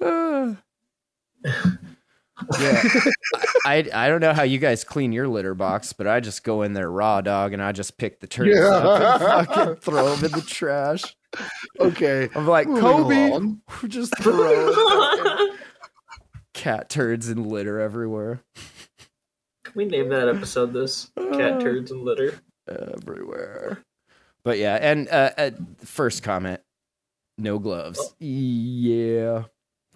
Uh. 0.00 0.54
yeah, 2.60 2.82
I, 3.64 3.74
I 3.76 3.88
I 3.92 4.08
don't 4.08 4.20
know 4.20 4.32
how 4.32 4.42
you 4.44 4.58
guys 4.58 4.84
clean 4.84 5.12
your 5.12 5.28
litter 5.28 5.54
box, 5.54 5.92
but 5.92 6.06
I 6.06 6.20
just 6.20 6.44
go 6.44 6.62
in 6.62 6.72
there 6.72 6.90
raw 6.90 7.20
dog 7.20 7.52
and 7.52 7.62
I 7.62 7.72
just 7.72 7.98
pick 7.98 8.20
the 8.20 8.26
turds 8.26 8.56
up 8.58 9.00
and 9.00 9.48
fucking 9.48 9.74
throw 9.76 10.14
them 10.14 10.24
in 10.24 10.32
the 10.32 10.42
trash. 10.46 11.02
Okay. 11.80 12.28
I'm 12.34 12.46
like 12.46 12.66
Moving 12.68 12.82
Kobe, 12.82 13.28
along. 13.30 13.60
just 13.88 14.16
throw 14.22 14.72
cat 16.54 16.88
turds 16.88 17.28
and 17.28 17.46
litter 17.46 17.80
everywhere, 17.80 18.40
Can 19.64 19.72
we 19.74 19.84
name 19.84 20.08
that 20.08 20.28
episode 20.28 20.72
this? 20.72 21.10
Cat 21.16 21.60
turds 21.60 21.90
and 21.90 22.02
litter. 22.02 22.34
everywhere. 22.68 23.82
But 24.44 24.58
yeah, 24.58 24.76
and 24.80 25.08
uh, 25.08 25.30
uh, 25.36 25.50
first 25.84 26.22
comment, 26.22 26.60
no 27.36 27.58
gloves. 27.58 28.14
Yeah, 28.18 29.44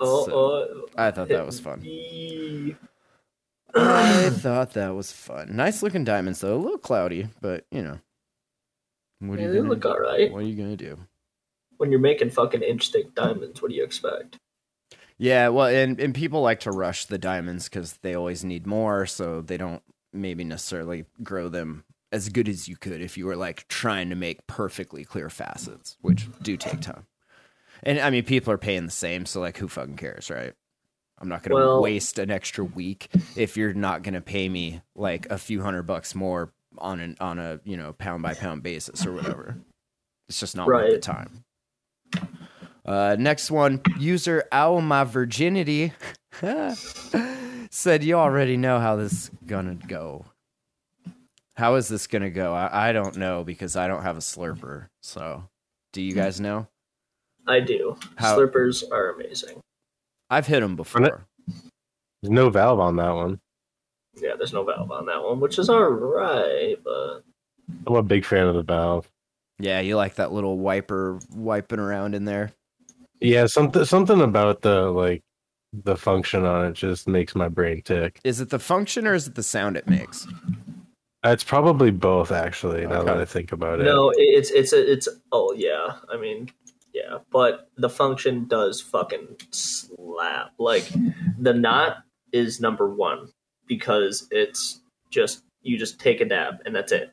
Oh, 0.03 0.25
So, 0.27 0.35
oh, 0.35 0.87
I 0.97 1.11
thought 1.11 1.29
that 1.29 1.47
was 1.47 1.61
fun. 1.61 1.81
I 3.75 4.31
thought 4.31 4.75
that 4.75 4.95
was 4.95 5.13
fun. 5.13 5.57
Nice 5.57 5.83
looking 5.83 6.05
diamonds 6.05 6.41
though. 6.41 6.57
A 6.57 6.59
little 6.59 6.79
cloudy, 6.79 7.29
but 7.41 7.65
you 7.71 7.83
know. 7.83 7.99
What 9.21 9.39
are 9.39 9.43
Yeah, 9.43 9.47
you 9.49 9.53
they 9.53 9.59
gonna, 9.59 9.71
look 9.71 9.85
alright. 9.87 10.33
What 10.33 10.43
are 10.43 10.47
you 10.47 10.57
gonna 10.57 10.77
do? 10.77 10.99
When 11.79 11.91
you're 11.91 12.01
making 12.01 12.31
fucking 12.31 12.63
inch 12.63 12.91
thick 12.91 13.15
diamonds, 13.15 13.63
what 13.63 13.71
do 13.71 13.77
you 13.77 13.85
expect? 13.85 14.37
Yeah, 15.19 15.49
well, 15.49 15.67
and 15.69 15.99
and 16.01 16.15
people 16.15 16.43
like 16.43 16.61
to 16.61 16.71
rush 16.73 17.07
the 17.07 17.19
diamonds 17.19 17.69
because 17.69 17.95
they 17.99 18.15
always 18.15 18.45
need 18.45 18.67
more, 18.67 19.07
so 19.07 19.41
they 19.41 19.57
don't 19.57 19.83
maybe 20.13 20.45
necessarily 20.45 21.05
grow 21.23 21.49
them 21.49 21.85
as 22.11 22.29
good 22.29 22.49
as 22.49 22.69
you 22.69 22.77
could 22.77 23.01
if 23.01 23.17
you 23.17 23.25
were 23.25 23.37
like 23.37 23.67
trying 23.69 24.11
to 24.11 24.17
make 24.17 24.47
perfectly 24.47 25.05
clear 25.05 25.31
facets, 25.31 25.97
which 26.03 26.29
do 26.43 26.57
take 26.57 26.81
time. 26.81 27.07
And 27.83 27.99
I 27.99 28.11
mean, 28.11 28.25
people 28.25 28.53
are 28.53 28.59
paying 28.59 28.85
the 28.87 28.93
same, 28.93 29.27
so 29.27 29.41
like, 29.41 29.57
who 29.59 29.69
fucking 29.69 29.97
cares, 29.97 30.31
right? 30.31 30.53
I'm 31.19 31.29
not 31.29 31.43
gonna 31.43 31.55
Well- 31.57 31.83
waste 31.83 32.19
an 32.19 32.31
extra 32.31 32.65
week 32.65 33.09
if 33.37 33.57
you're 33.57 33.75
not 33.75 34.03
gonna 34.03 34.21
pay 34.21 34.49
me 34.49 34.83
like 34.95 35.27
a 35.31 35.39
few 35.39 35.63
hundred 35.63 35.83
bucks 35.85 36.15
more 36.15 36.53
on 36.79 37.01
an 37.01 37.17
on 37.21 37.39
a 37.39 37.61
you 37.65 37.77
know 37.77 37.93
pound 37.93 38.23
by 38.23 38.35
pound 38.35 38.63
basis 38.63 39.07
or 39.07 39.13
whatever. 39.13 39.57
It's 40.29 40.41
just 40.41 40.57
not 40.57 40.67
worth 40.67 40.89
the 40.89 40.93
Right. 40.95 41.03
time. 41.03 41.45
Uh, 42.85 43.15
next 43.19 43.51
one, 43.51 43.81
user 43.99 44.45
Ow 44.53 44.81
My 44.81 45.05
Virginity 45.05 45.93
said, 47.71 48.03
You 48.03 48.15
already 48.15 48.57
know 48.57 48.81
how 48.81 48.97
this 48.97 49.13
is 49.13 49.31
gonna 49.47 49.75
go. 49.75 50.25
How 51.55 51.75
is 51.77 51.87
this 51.89 52.07
gonna 52.07 52.31
go? 52.31 52.55
I, 52.55 52.89
I 52.89 52.93
don't 52.93 53.17
know 53.17 53.45
because 53.45 53.77
I 53.77 53.87
don't 53.87 54.03
have 54.03 54.17
a 54.17 54.21
slurper. 54.21 54.89
So, 55.03 55.45
do 55.93 56.03
you 56.03 56.15
guys 56.15 56.41
know? 56.41 56.67
I 57.47 57.61
do. 57.61 57.97
How- 58.17 58.39
Slurpers 58.39 58.85
are 58.91 59.11
amazing. 59.11 59.61
I've 60.31 60.47
hit 60.47 60.61
them 60.61 60.77
before. 60.77 61.27
There's 62.23 62.31
no 62.31 62.49
valve 62.51 62.81
on 62.81 62.97
that 62.97 63.11
one. 63.15 63.41
Yeah, 64.15 64.35
there's 64.37 64.53
no 64.53 64.65
valve 64.65 64.91
on 64.91 65.07
that 65.07 65.23
one, 65.23 65.41
which 65.41 65.59
is 65.59 65.69
alright, 65.69 66.79
but 66.85 67.23
I'm 67.87 67.97
a 67.97 68.03
big 68.03 68.25
fan 68.25 68.47
of 68.47 68.55
the 68.55 68.63
valve. 68.63 69.09
Yeah, 69.59 69.81
you 69.81 69.97
like 69.97 70.15
that 70.17 70.33
little 70.33 70.59
wiper 70.59 71.19
wiping 71.35 71.79
around 71.79 72.15
in 72.15 72.25
there. 72.25 72.53
Yeah, 73.21 73.47
something 73.47 73.85
something 73.85 74.21
about 74.21 74.63
the 74.63 74.91
like 74.91 75.23
the 75.73 75.97
function 75.97 76.45
on 76.45 76.67
it 76.67 76.73
just 76.75 77.09
makes 77.09 77.35
my 77.35 77.49
brain 77.49 77.83
tick. 77.83 78.19
Is 78.25 78.41
it 78.41 78.51
the 78.51 78.59
function 78.59 79.07
or 79.07 79.15
is 79.15 79.27
it 79.27 79.35
the 79.35 79.43
sound 79.43 79.77
it 79.77 79.87
makes? 79.89 80.27
Uh, 81.25 81.31
it's 81.31 81.45
probably 81.45 81.91
both, 81.91 82.33
actually. 82.33 82.87
Now 82.87 83.05
that 83.05 83.17
I 83.17 83.25
think 83.25 83.53
about 83.53 83.81
it. 83.81 83.85
no, 83.85 84.13
it's 84.17 84.51
it's 84.51 84.73
a, 84.73 84.93
it's 84.93 85.09
oh 85.31 85.55
yeah. 85.57 85.97
I 86.13 86.17
mean, 86.17 86.51
yeah, 86.93 87.19
but 87.31 87.71
the 87.77 87.89
function 87.89 88.47
does 88.47 88.81
fucking 88.81 89.37
slap. 89.51 90.53
Like 90.59 90.91
the 91.39 91.55
knot 91.55 92.05
is 92.33 92.61
number 92.61 92.89
one 92.89 93.33
because 93.67 94.27
it's 94.31 94.81
just 95.11 95.43
you 95.63 95.79
just 95.79 95.99
take 95.99 96.21
a 96.21 96.25
dab 96.25 96.57
and 96.67 96.75
that's 96.75 96.93
it. 96.93 97.13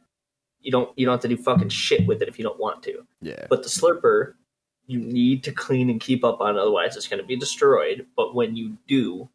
You 0.62 0.72
don't 0.72 0.98
you 0.98 1.06
don't 1.06 1.14
have 1.14 1.22
to 1.22 1.28
do 1.28 1.38
fucking 1.38 1.70
shit 1.70 2.06
with 2.08 2.22
it 2.22 2.28
if 2.28 2.38
you 2.38 2.44
don't 2.44 2.60
want 2.60 2.84
to. 2.84 3.06
Yeah. 3.22 3.46
But 3.50 3.64
the 3.64 3.70
slurper, 3.70 4.34
you 4.88 5.00
need 5.00 5.44
to 5.46 5.52
clean 5.52 5.90
and 5.90 6.02
keep 6.02 6.24
up 6.24 6.42
on, 6.42 6.58
otherwise 6.58 6.98
it's 6.98 7.08
going 7.08 7.22
to 7.22 7.28
be 7.28 7.38
destroyed. 7.38 8.06
But 8.18 8.36
when 8.36 8.56
you 8.56 8.78
do, 8.88 9.30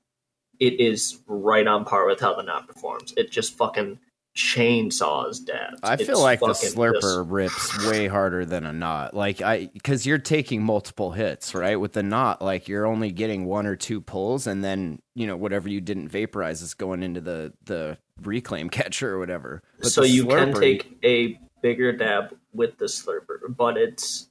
it 0.61 0.79
is 0.81 1.21
right 1.27 1.67
on 1.67 1.85
par 1.85 2.07
with 2.07 2.21
how 2.21 2.35
the 2.35 2.43
knot 2.43 2.69
performs. 2.69 3.15
It 3.17 3.31
just 3.31 3.57
fucking 3.57 3.99
chainsaws 4.37 5.45
dabs. 5.45 5.81
I 5.83 5.97
feel 5.97 6.11
It's 6.11 6.21
like 6.21 6.41
the 6.41 6.49
slurper 6.49 7.01
just- 7.01 7.31
rips 7.31 7.87
way 7.87 8.07
harder 8.09 8.45
than 8.45 8.65
a 8.67 8.73
knot. 8.73 9.15
Like 9.15 9.41
I, 9.41 9.67
because 9.73 10.07
you're 10.07 10.19
taking 10.19 10.63
multiple 10.63 11.13
hits, 11.13 11.55
right? 11.55 11.77
With 11.77 11.93
the 11.93 12.03
knot, 12.03 12.43
like 12.43 12.69
you're 12.69 12.87
only 12.87 13.11
getting 13.13 13.45
one 13.45 13.67
or 13.67 13.77
two 13.77 14.01
pulls, 14.01 14.47
and 14.47 14.63
then 14.65 15.01
you 15.15 15.27
know 15.27 15.37
whatever 15.37 15.69
you 15.69 15.81
didn't 15.81 16.09
vaporize 16.09 16.63
is 16.63 16.75
going 16.75 17.03
into 17.03 17.21
the 17.21 17.53
the 17.65 17.99
reclaim 18.23 18.69
catcher 18.71 19.15
or 19.15 19.19
whatever. 19.19 19.63
But 19.81 19.91
so 19.91 20.03
you 20.03 20.27
can 20.27 20.53
take 20.55 20.99
a 21.05 21.39
bigger 21.63 21.93
dab 21.93 22.37
with 22.53 22.79
the 22.79 22.87
slurper, 22.87 23.39
but 23.49 23.77
it's 23.77 24.29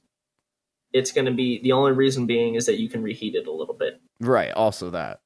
it's 0.92 1.10
going 1.10 1.24
to 1.24 1.32
be 1.32 1.60
the 1.62 1.72
only 1.72 1.90
reason 1.92 2.26
being 2.26 2.54
is 2.54 2.66
that 2.66 2.78
you 2.78 2.88
can 2.88 3.02
reheat 3.02 3.34
it 3.34 3.46
a 3.48 3.52
little 3.52 3.74
bit. 3.74 4.00
right. 4.20 4.52
Also 4.52 4.90
that. 4.90 5.20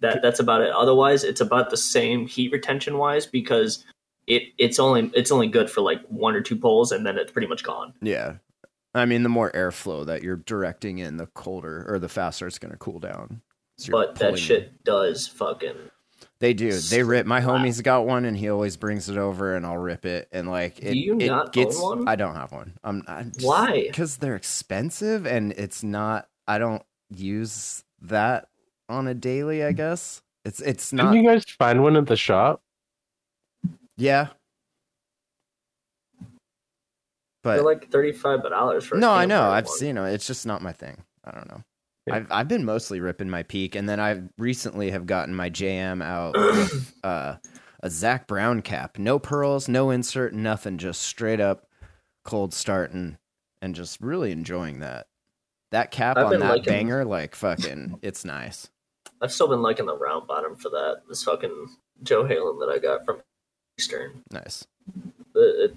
That 0.00 0.20
that's 0.22 0.40
about 0.40 0.60
it. 0.60 0.70
Otherwise, 0.70 1.24
it's 1.24 1.40
about 1.40 1.70
the 1.70 1.76
same 1.76 2.26
heat 2.26 2.52
retention 2.52 2.98
wise 2.98 3.26
because 3.26 3.84
it 4.26 4.42
it's 4.58 4.78
only 4.78 5.10
it's 5.14 5.30
only 5.30 5.46
good 5.46 5.70
for 5.70 5.80
like 5.80 6.02
one 6.08 6.34
or 6.34 6.40
two 6.40 6.56
pulls 6.56 6.92
and 6.92 7.06
then 7.06 7.18
it's 7.18 7.32
pretty 7.32 7.48
much 7.48 7.62
gone. 7.62 7.94
Yeah. 8.02 8.36
I 8.94 9.04
mean, 9.04 9.22
the 9.22 9.28
more 9.28 9.52
airflow 9.52 10.06
that 10.06 10.22
you're 10.22 10.36
directing 10.36 10.98
in, 10.98 11.18
the 11.18 11.26
colder 11.26 11.84
or 11.86 11.98
the 11.98 12.08
faster 12.08 12.46
it's 12.46 12.58
going 12.58 12.72
to 12.72 12.78
cool 12.78 12.98
down. 12.98 13.42
So 13.78 13.92
But 13.92 14.16
that 14.16 14.38
shit 14.38 14.82
does 14.84 15.26
fucking 15.26 15.76
They 16.38 16.54
do. 16.54 16.72
They 16.72 17.02
rip. 17.02 17.26
My 17.26 17.42
slap. 17.42 17.60
homie's 17.60 17.82
got 17.82 18.06
one, 18.06 18.24
and 18.24 18.34
he 18.34 18.48
always 18.48 18.78
brings 18.78 19.10
it 19.10 19.18
over, 19.18 19.54
and 19.54 19.66
I'll 19.66 19.76
rip 19.76 20.06
it. 20.06 20.28
And 20.32 20.48
like, 20.48 20.78
it, 20.78 20.96
you 20.96 21.18
it 21.18 21.26
not 21.26 21.54
own 21.56 21.98
one? 21.98 22.08
I 22.08 22.16
don't 22.16 22.34
have 22.34 22.52
one. 22.52 22.72
I'm. 22.82 23.02
I 23.06 23.26
Why? 23.42 23.84
Because 23.86 24.16
they're 24.16 24.34
expensive, 24.34 25.26
and 25.26 25.52
it's 25.52 25.82
not. 25.82 26.28
I 26.48 26.58
don't 26.58 26.82
use 27.10 27.84
that 28.00 28.48
on 28.88 29.06
a 29.08 29.14
daily. 29.14 29.64
I 29.64 29.72
guess 29.72 30.22
it's. 30.44 30.60
It's 30.60 30.90
Didn't 30.90 31.06
not. 31.06 31.14
you 31.16 31.22
guys 31.22 31.44
find 31.44 31.82
one 31.82 31.96
at 31.96 32.06
the 32.06 32.16
shop? 32.16 32.60
yeah. 33.96 34.28
they're 37.42 37.56
But 37.58 37.64
like 37.64 37.90
thirty 37.90 38.12
five 38.12 38.42
dollars 38.42 38.84
for 38.84 38.96
no, 38.96 39.10
I 39.10 39.24
know. 39.26 39.42
I've 39.50 39.66
one. 39.66 39.76
seen 39.78 39.94
them. 39.96 40.04
It's 40.06 40.26
just 40.26 40.46
not 40.46 40.62
my 40.62 40.72
thing. 40.72 40.96
I 41.24 41.30
don't 41.32 41.48
know. 41.48 41.62
Yeah. 42.06 42.16
I've 42.16 42.26
I've 42.30 42.48
been 42.48 42.64
mostly 42.64 43.00
ripping 43.00 43.30
my 43.30 43.42
peak, 43.42 43.74
and 43.74 43.88
then 43.88 44.00
I 44.00 44.22
recently 44.38 44.90
have 44.90 45.06
gotten 45.06 45.34
my 45.34 45.50
JM 45.50 46.02
out 46.02 46.34
with 46.36 46.94
uh, 47.04 47.36
a 47.82 47.90
Zach 47.90 48.26
Brown 48.26 48.62
cap. 48.62 48.98
No 48.98 49.18
pearls, 49.18 49.68
no 49.68 49.90
insert, 49.90 50.34
nothing. 50.34 50.78
Just 50.78 51.02
straight 51.02 51.40
up 51.40 51.66
cold 52.24 52.52
starting, 52.52 53.16
and 53.62 53.74
just 53.74 54.00
really 54.00 54.32
enjoying 54.32 54.80
that. 54.80 55.06
That 55.72 55.90
cap 55.90 56.16
I've 56.16 56.26
on 56.26 56.40
that 56.40 56.48
liking- 56.48 56.64
banger, 56.64 57.04
like 57.04 57.34
fucking, 57.34 57.98
it's 58.02 58.24
nice. 58.24 58.70
I've 59.22 59.32
still 59.32 59.48
been 59.48 59.62
liking 59.62 59.86
the 59.86 59.96
round 59.96 60.26
bottom 60.26 60.56
for 60.56 60.68
that. 60.70 61.02
This 61.08 61.22
fucking 61.24 61.76
Joe 62.02 62.24
Halen 62.24 62.60
that 62.60 62.72
I 62.72 62.78
got 62.78 63.04
from 63.04 63.22
Eastern. 63.78 64.22
Nice. 64.30 64.66
The, 65.32 65.64
it, 65.64 65.76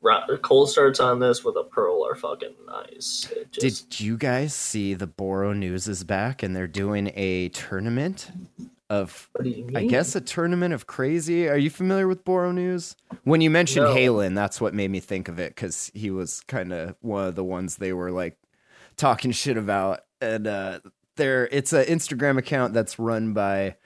ra- 0.00 0.26
cold 0.42 0.70
starts 0.70 1.00
on 1.00 1.18
this 1.20 1.44
with 1.44 1.56
a 1.56 1.64
pearl 1.64 2.06
are 2.06 2.14
fucking 2.14 2.54
nice. 2.66 3.28
Just, 3.50 3.90
Did 3.90 4.00
you 4.00 4.16
guys 4.16 4.54
see 4.54 4.94
the 4.94 5.06
Boro 5.06 5.52
News 5.52 5.88
is 5.88 6.04
back 6.04 6.42
and 6.42 6.54
they're 6.54 6.66
doing 6.66 7.12
a 7.14 7.48
tournament 7.50 8.30
of 8.88 9.28
what 9.32 9.44
do 9.44 9.50
you 9.50 9.64
mean? 9.64 9.76
I 9.76 9.86
guess 9.86 10.14
a 10.14 10.20
tournament 10.20 10.72
of 10.72 10.86
crazy. 10.86 11.48
Are 11.48 11.56
you 11.56 11.70
familiar 11.70 12.06
with 12.06 12.24
Boro 12.24 12.52
News? 12.52 12.96
When 13.24 13.40
you 13.40 13.50
mentioned 13.50 13.86
No. 13.86 13.94
Halen, 13.94 14.34
that's 14.34 14.60
what 14.60 14.74
made 14.74 14.90
me 14.90 15.00
think 15.00 15.28
of 15.28 15.38
it 15.38 15.54
because 15.54 15.90
he 15.94 16.10
was 16.10 16.40
kind 16.42 16.72
of 16.72 16.94
one 17.00 17.26
of 17.26 17.34
the 17.34 17.44
ones 17.44 17.76
they 17.76 17.92
were 17.92 18.10
like 18.10 18.38
talking 18.96 19.32
shit 19.32 19.56
about. 19.56 20.00
And 20.20 20.46
uh, 20.46 20.80
there, 21.16 21.48
it's 21.50 21.72
an 21.72 21.84
Instagram 21.84 22.38
account 22.38 22.74
that's 22.74 22.98
run 22.98 23.32
by 23.32 23.76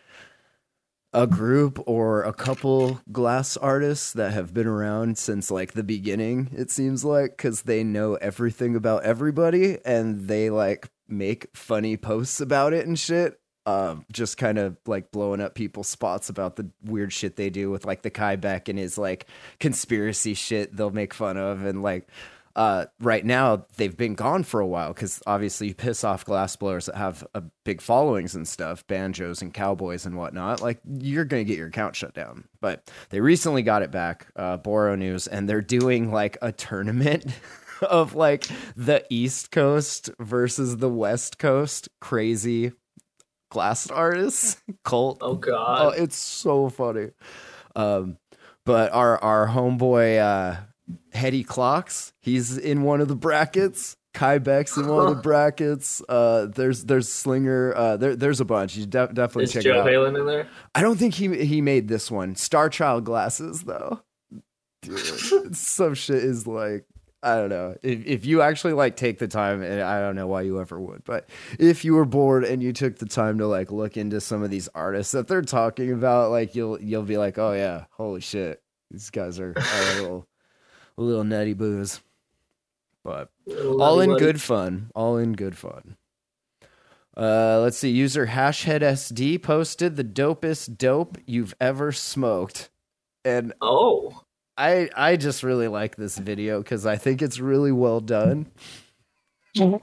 a 1.13 1.27
group 1.27 1.83
or 1.87 2.23
a 2.23 2.33
couple 2.33 3.01
glass 3.11 3.57
artists 3.57 4.13
that 4.13 4.33
have 4.33 4.55
been 4.55 4.67
around 4.67 5.19
since 5.19 5.51
like 5.51 5.73
the 5.73 5.83
beginning. 5.83 6.51
It 6.53 6.71
seems 6.71 7.05
like 7.05 7.37
because 7.37 7.63
they 7.63 7.83
know 7.83 8.15
everything 8.15 8.77
about 8.77 9.03
everybody 9.03 9.79
and 9.85 10.29
they 10.29 10.51
like 10.51 10.89
make 11.09 11.49
funny 11.55 11.97
posts 11.97 12.41
about 12.41 12.73
it 12.73 12.87
and 12.87 12.99
shit 12.99 13.41
um, 13.67 14.07
just 14.11 14.37
kind 14.37 14.59
of 14.59 14.77
like 14.87 15.11
blowing 15.11 15.41
up 15.41 15.55
people's 15.55 15.89
spots 15.89 16.29
about 16.29 16.57
the 16.57 16.71
weird 16.83 17.13
shit 17.13 17.37
they 17.37 17.51
do 17.51 17.71
with 17.71 17.85
like 17.85 18.03
the 18.03 18.11
Kai 18.11 18.37
Beck 18.37 18.69
and 18.69 18.79
his 18.79 18.97
like 18.97 19.27
conspiracy 19.59 20.35
shit 20.35 20.75
they'll 20.77 20.91
make 20.91 21.13
fun 21.13 21.37
of 21.37 21.65
and 21.65 21.83
like 21.83 22.09
uh, 22.61 22.85
right 23.01 23.25
now 23.25 23.65
they've 23.79 23.97
been 23.97 24.15
gone 24.15 24.43
for 24.43 24.61
a 24.61 24.67
while 24.67 24.93
because 24.93 25.23
obviously 25.27 25.69
you 25.69 25.75
piss 25.75 26.05
off 26.05 26.27
glassblowers 26.27 26.85
that 26.87 26.97
have 26.97 27.27
a 27.35 27.43
big 27.65 27.81
followings 27.81 28.35
and 28.35 28.47
stuff, 28.47 28.87
banjos 28.87 29.41
and 29.41 29.55
cowboys 29.55 30.05
and 30.05 30.15
whatnot. 30.15 30.61
Like 30.61 30.79
you're 31.01 31.25
gonna 31.25 31.45
get 31.45 31.57
your 31.57 31.69
account 31.69 31.97
shut 31.97 32.13
down. 32.13 32.45
But 32.61 32.91
they 33.09 33.21
recently 33.21 33.63
got 33.63 33.81
it 33.81 33.91
back, 33.91 34.27
uh, 34.37 34.59
Boro 34.59 34.95
News, 34.95 35.27
and 35.27 35.49
they're 35.49 35.63
doing 35.63 36.13
like 36.13 36.37
a 36.43 36.53
tournament 36.53 37.25
of 37.83 38.15
like 38.15 38.45
the 38.77 39.07
East 39.09 39.51
Coast 39.51 40.11
versus 40.21 40.77
the 40.77 40.91
West 40.91 41.39
Coast 41.39 41.89
crazy 41.99 42.73
glass 43.51 43.91
artists 43.91 44.61
cult. 44.85 45.17
Oh 45.23 45.31
Oh, 45.31 45.35
god. 45.37 45.95
it's 45.97 46.17
so 46.17 46.69
funny. 46.69 47.09
Um, 47.75 48.19
but 48.67 48.93
our 48.93 49.17
our 49.25 49.49
homeboy 49.49 50.19
uh, 50.21 50.61
Hetty 51.13 51.45
Clocks, 51.45 52.13
he's 52.21 52.57
in 52.57 52.83
one 52.83 53.01
of 53.01 53.09
the 53.09 53.17
brackets. 53.17 53.97
Kai 54.13 54.39
Beck's 54.39 54.77
in 54.77 54.89
one 54.89 55.07
of 55.07 55.17
the 55.17 55.23
brackets. 55.23 56.03
Uh, 56.09 56.47
there's 56.47 56.85
there's 56.85 57.09
Slinger. 57.09 57.73
Uh, 57.77 57.97
there 57.97 58.17
there's 58.17 58.41
a 58.41 58.45
bunch. 58.45 58.75
You 58.77 58.87
de- 58.87 59.07
definitely 59.09 59.45
Is 59.45 59.53
check 59.53 59.63
Joe 59.63 59.71
it 59.71 59.77
out. 59.79 59.87
Halen 59.87 60.19
in 60.19 60.27
there? 60.27 60.49
I 60.75 60.83
don't 60.83 60.99
think 60.99 61.15
he 61.15 61.45
he 61.45 61.61
made 61.61 61.87
this 61.87 62.11
one. 62.11 62.35
Star 62.35 62.69
Child 62.69 63.05
glasses 63.05 63.63
though. 63.63 64.03
Dude, 64.83 65.57
some 65.57 65.95
shit 65.95 66.25
is 66.25 66.47
like 66.47 66.87
I 67.23 67.37
don't 67.37 67.51
know. 67.51 67.77
If 67.83 68.07
if 68.07 68.27
you 68.27 68.41
actually 68.43 68.73
like 68.73 68.97
take 68.97 69.19
the 69.19 69.29
time, 69.29 69.63
and 69.63 69.81
I 69.81 70.01
don't 70.01 70.17
know 70.17 70.27
why 70.27 70.43
you 70.43 70.61
ever 70.61 70.81
would, 70.81 71.05
but 71.05 71.29
if 71.59 71.85
you 71.85 71.95
were 71.95 72.07
bored 72.07 72.45
and 72.45 72.63
you 72.63 72.73
took 72.73 72.99
the 72.99 73.07
time 73.07 73.39
to 73.39 73.47
like 73.47 73.71
look 73.71 73.97
into 73.97 74.21
some 74.21 74.43
of 74.43 74.51
these 74.51 74.69
artists 74.75 75.13
that 75.13 75.29
they're 75.29 75.43
talking 75.43 75.93
about, 75.93 76.31
like 76.31 76.55
you'll 76.55 76.81
you'll 76.81 77.03
be 77.03 77.19
like, 77.19 77.37
oh 77.39 77.53
yeah, 77.53 77.85
holy 77.91 78.23
shit, 78.23 78.63
these 78.91 79.11
guys 79.11 79.39
are, 79.39 79.53
are 79.55 79.93
a 79.99 80.01
little 80.01 80.27
little 81.03 81.25
nutty 81.25 81.55
booze. 81.55 82.01
But 83.03 83.31
all 83.79 84.01
in 84.01 84.17
good 84.17 84.41
fun. 84.41 84.91
All 84.95 85.17
in 85.17 85.33
good 85.33 85.57
fun. 85.57 85.97
Uh, 87.17 87.61
let's 87.61 87.79
see. 87.79 87.91
User 87.91 88.27
hashhead 88.27 88.81
SD 88.83 89.43
posted 89.43 89.97
the 89.97 90.05
dopest 90.05 90.77
dope 90.79 91.19
you've 91.27 91.55
ever 91.61 91.93
smoked, 91.93 92.71
and 93.25 93.53
Oh. 93.61 94.23
I 94.57 94.91
I 94.95 95.17
just 95.17 95.43
really 95.43 95.69
like 95.69 95.97
this 95.97 96.19
video 96.19 96.59
because 96.63 96.85
I 96.85 96.97
think 96.97 97.23
it's 97.23 97.41
really 97.41 97.73
well 97.73 98.01
done. 98.01 98.47
I 99.59 99.81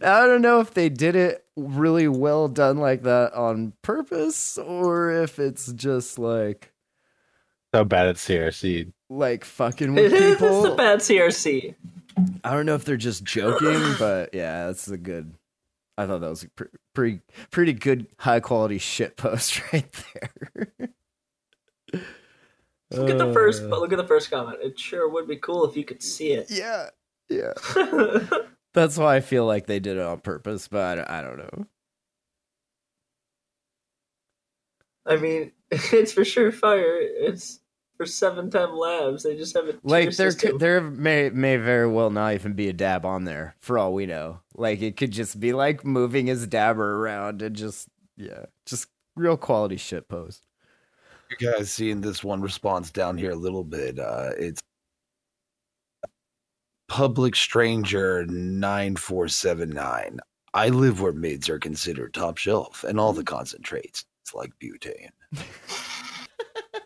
don't 0.00 0.42
know 0.42 0.60
if 0.60 0.74
they 0.74 0.90
did 0.90 1.16
it 1.16 1.44
really 1.56 2.08
well 2.08 2.46
done 2.46 2.76
like 2.76 3.02
that 3.04 3.32
on 3.32 3.72
purpose 3.82 4.58
or 4.58 5.10
if 5.10 5.38
it's 5.38 5.72
just 5.72 6.18
like 6.18 6.70
So 7.74 7.84
bad 7.84 8.06
at 8.08 8.16
CRC. 8.16 8.92
like 9.10 9.44
fucking 9.44 9.94
with 9.94 10.10
people. 10.12 10.18
It 10.18 10.22
is 10.30 10.36
people. 10.36 10.62
the 10.62 10.70
bad 10.74 11.00
CRC. 11.00 11.74
I 12.42 12.50
don't 12.52 12.66
know 12.66 12.74
if 12.74 12.84
they're 12.84 12.96
just 12.96 13.24
joking, 13.24 13.80
but 13.98 14.30
yeah, 14.34 14.66
that's 14.66 14.88
a 14.88 14.96
good. 14.96 15.34
I 15.96 16.06
thought 16.06 16.20
that 16.20 16.30
was 16.30 16.44
a 16.44 16.48
pre- 16.50 16.66
pretty 16.94 17.20
pretty 17.50 17.72
good 17.72 18.06
high 18.18 18.40
quality 18.40 18.78
shit 18.78 19.16
post 19.16 19.60
right 19.72 19.86
there. 20.14 20.72
Look 22.90 23.10
at 23.10 23.18
the 23.18 23.32
first 23.32 23.62
Uh, 23.62 23.78
look 23.78 23.92
at 23.92 23.98
the 23.98 24.06
first 24.06 24.30
comment. 24.30 24.58
It 24.62 24.78
sure 24.78 25.08
would 25.08 25.28
be 25.28 25.36
cool 25.36 25.64
if 25.68 25.76
you 25.76 25.84
could 25.84 26.02
see 26.02 26.32
it. 26.32 26.50
Yeah, 26.50 26.88
yeah. 27.28 27.52
That's 28.74 28.96
why 28.96 29.16
I 29.16 29.20
feel 29.20 29.44
like 29.44 29.66
they 29.66 29.80
did 29.80 29.96
it 29.96 30.02
on 30.02 30.20
purpose, 30.20 30.68
but 30.68 30.98
I, 31.10 31.18
I 31.18 31.22
don't 31.22 31.38
know. 31.38 31.66
I 35.08 35.16
mean, 35.16 35.52
it's 35.70 36.12
for 36.12 36.24
sure 36.24 36.52
fire. 36.52 36.98
It's 37.00 37.60
for 37.96 38.06
seven 38.06 38.50
time 38.50 38.76
labs. 38.76 39.24
They 39.24 39.36
just 39.36 39.56
have 39.56 39.68
a 39.68 39.74
tier 39.74 39.80
Like 39.82 40.16
there, 40.16 40.30
system. 40.30 40.52
could, 40.52 40.60
there 40.60 40.80
may 40.80 41.30
may 41.30 41.56
very 41.56 41.88
well 41.88 42.10
not 42.10 42.34
even 42.34 42.52
be 42.54 42.68
a 42.68 42.72
dab 42.72 43.04
on 43.06 43.24
there 43.24 43.56
for 43.60 43.78
all 43.78 43.92
we 43.94 44.06
know. 44.06 44.40
Like 44.54 44.82
it 44.82 44.96
could 44.96 45.10
just 45.12 45.40
be 45.40 45.52
like 45.52 45.84
moving 45.84 46.26
his 46.26 46.46
dabber 46.46 46.96
around 46.96 47.42
and 47.42 47.56
just 47.56 47.88
yeah, 48.16 48.46
just 48.66 48.88
real 49.16 49.36
quality 49.36 49.76
shit 49.76 50.08
post. 50.08 50.46
You 51.30 51.36
guys 51.52 51.70
seeing 51.70 52.00
this 52.00 52.24
one 52.24 52.40
response 52.40 52.90
down 52.90 53.18
here 53.18 53.32
a 53.32 53.36
little 53.36 53.64
bit. 53.64 53.98
Uh, 53.98 54.30
it's 54.38 54.62
Public 56.88 57.36
Stranger 57.36 58.24
9479. 58.26 60.20
I 60.54 60.68
live 60.70 61.00
where 61.02 61.12
mids 61.12 61.48
are 61.50 61.58
considered 61.58 62.14
top 62.14 62.38
shelf 62.38 62.82
and 62.84 62.98
all 62.98 63.12
the 63.12 63.24
concentrates. 63.24 64.04
It's 64.28 64.34
like 64.34 64.52
butane. 64.62 65.10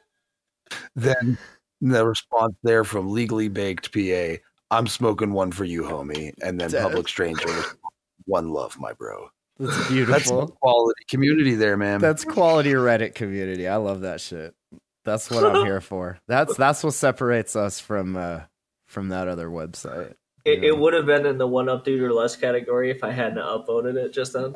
then 0.95 1.39
the 1.81 2.07
response 2.07 2.55
there 2.63 2.85
from 2.85 3.11
Legally 3.11 3.49
Baked 3.49 3.93
PA 3.93 4.37
I'm 4.71 4.87
smoking 4.87 5.33
one 5.33 5.53
for 5.53 5.65
you, 5.65 5.83
homie. 5.83 6.33
And 6.41 6.59
then 6.59 6.71
Dead. 6.71 6.83
Public 6.83 7.07
Stranger, 7.07 7.63
one 8.25 8.49
love, 8.49 8.79
my 8.79 8.93
bro. 8.95 9.29
That's 9.59 9.77
That's 9.77 9.89
beautiful. 9.91 10.47
the 10.47 10.53
quality 10.53 11.05
community 11.11 11.55
there, 11.57 11.77
man. 11.77 12.01
That's 12.01 12.25
quality 12.25 12.73
Reddit 12.73 13.15
community. 13.15 13.69
I 13.69 13.77
love 13.77 14.01
that 14.01 14.21
shit. 14.23 14.55
That's 15.05 15.31
what 15.31 15.45
I'm 15.45 15.67
here 15.67 15.81
for. 15.81 16.19
That's 16.27 16.57
that's 16.57 16.83
what 16.83 16.95
separates 16.95 17.55
us 17.55 17.81
from 17.81 18.17
uh 18.17 18.41
from 18.87 19.09
that 19.09 19.29
other 19.29 19.49
website. 19.49 20.15
It, 20.45 20.65
it 20.65 20.79
would 20.79 20.95
have 20.95 21.07
been 21.07 21.27
in 21.27 21.39
the 21.39 21.47
one 21.47 21.67
update 21.67 22.01
or 22.01 22.13
less 22.13 22.35
category 22.35 22.91
if 22.91 23.05
I 23.05 23.11
hadn't 23.11 23.39
upvoted 23.39 23.97
it 23.97 24.13
just 24.13 24.33
then. 24.33 24.55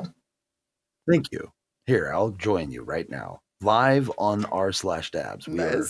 Thank 1.09 1.31
you. 1.31 1.51
Here, 1.87 2.11
I'll 2.13 2.31
join 2.31 2.69
you 2.71 2.83
right 2.83 3.09
now. 3.09 3.39
Live 3.61 4.11
on 4.17 4.45
r 4.45 4.71
slash 4.71 5.09
dabs. 5.11 5.47
We 5.47 5.59
are 5.61 5.83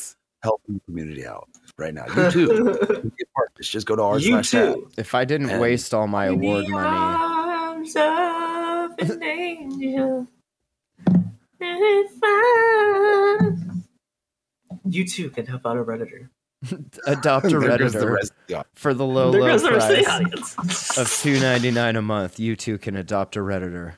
helping 0.43 0.75
the 0.75 0.81
community 0.85 1.25
out 1.25 1.49
right 1.77 1.93
now. 1.93 2.05
You 2.15 2.31
too. 2.31 2.45
You 3.03 3.11
get 3.17 3.27
partners. 3.35 3.67
Just 3.69 3.87
go 3.87 3.95
to 3.95 4.03
r 4.03 4.19
you 4.19 4.29
slash 4.29 4.51
dabs. 4.51 4.75
too. 4.75 4.89
If 4.97 5.15
I 5.15 5.25
didn't 5.25 5.49
And- 5.49 5.59
waste 5.61 5.93
all 5.93 6.07
my 6.07 6.27
award 6.27 6.67
the 6.67 6.69
money, 6.69 6.87
arms 6.87 7.95
of 7.95 9.09
an 9.11 9.23
angel. 9.23 10.27
If 11.59 12.11
I- 12.23 13.49
You 14.85 15.05
too 15.05 15.29
can 15.31 15.45
help 15.47 15.65
out 15.65 15.77
a 15.77 15.83
redditor. 15.83 16.29
adopt 17.07 17.45
a 17.47 17.49
There 17.49 17.59
the 17.59 17.67
redditor 17.67 18.29
the- 18.47 18.65
for 18.75 18.93
the 18.93 19.05
low 19.05 19.31
There 19.31 19.41
low 19.41 19.47
goes 19.47 19.63
the 19.63 19.71
rest 19.71 19.91
of 19.91 19.97
the 19.97 20.53
price 20.55 20.97
of 20.97 21.11
two 21.21 21.39
ninety 21.39 21.71
nine 21.71 21.95
a 21.95 22.01
month. 22.01 22.39
You 22.39 22.55
too 22.55 22.77
can 22.77 22.95
adopt 22.95 23.35
a 23.35 23.39
redditor. 23.39 23.95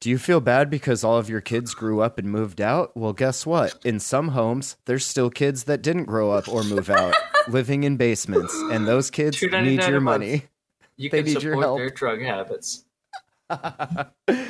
Do 0.00 0.10
you 0.10 0.18
feel 0.18 0.40
bad 0.40 0.68
because 0.70 1.02
all 1.02 1.16
of 1.18 1.28
your 1.30 1.40
kids 1.40 1.74
grew 1.74 2.00
up 2.00 2.18
and 2.18 2.30
moved 2.30 2.60
out? 2.60 2.94
Well, 2.96 3.12
guess 3.14 3.46
what? 3.46 3.74
In 3.84 3.98
some 3.98 4.28
homes, 4.28 4.76
there's 4.84 5.06
still 5.06 5.30
kids 5.30 5.64
that 5.64 5.82
didn't 5.82 6.04
grow 6.04 6.30
up 6.32 6.48
or 6.48 6.62
move 6.62 6.90
out, 6.90 7.14
living 7.48 7.82
in 7.84 7.96
basements, 7.96 8.54
and 8.70 8.86
those 8.86 9.10
kids 9.10 9.38
$2.99 9.38 9.64
need 9.64 9.82
your 9.84 9.96
a 9.96 10.00
month. 10.00 10.20
money. 10.20 10.42
You 10.96 11.08
They 11.10 11.22
can 11.22 11.32
need 11.34 11.42
your 11.42 11.52
support 11.54 11.64
help. 11.64 11.78
their 11.78 11.90
drug 11.90 12.20
habits. 12.22 12.84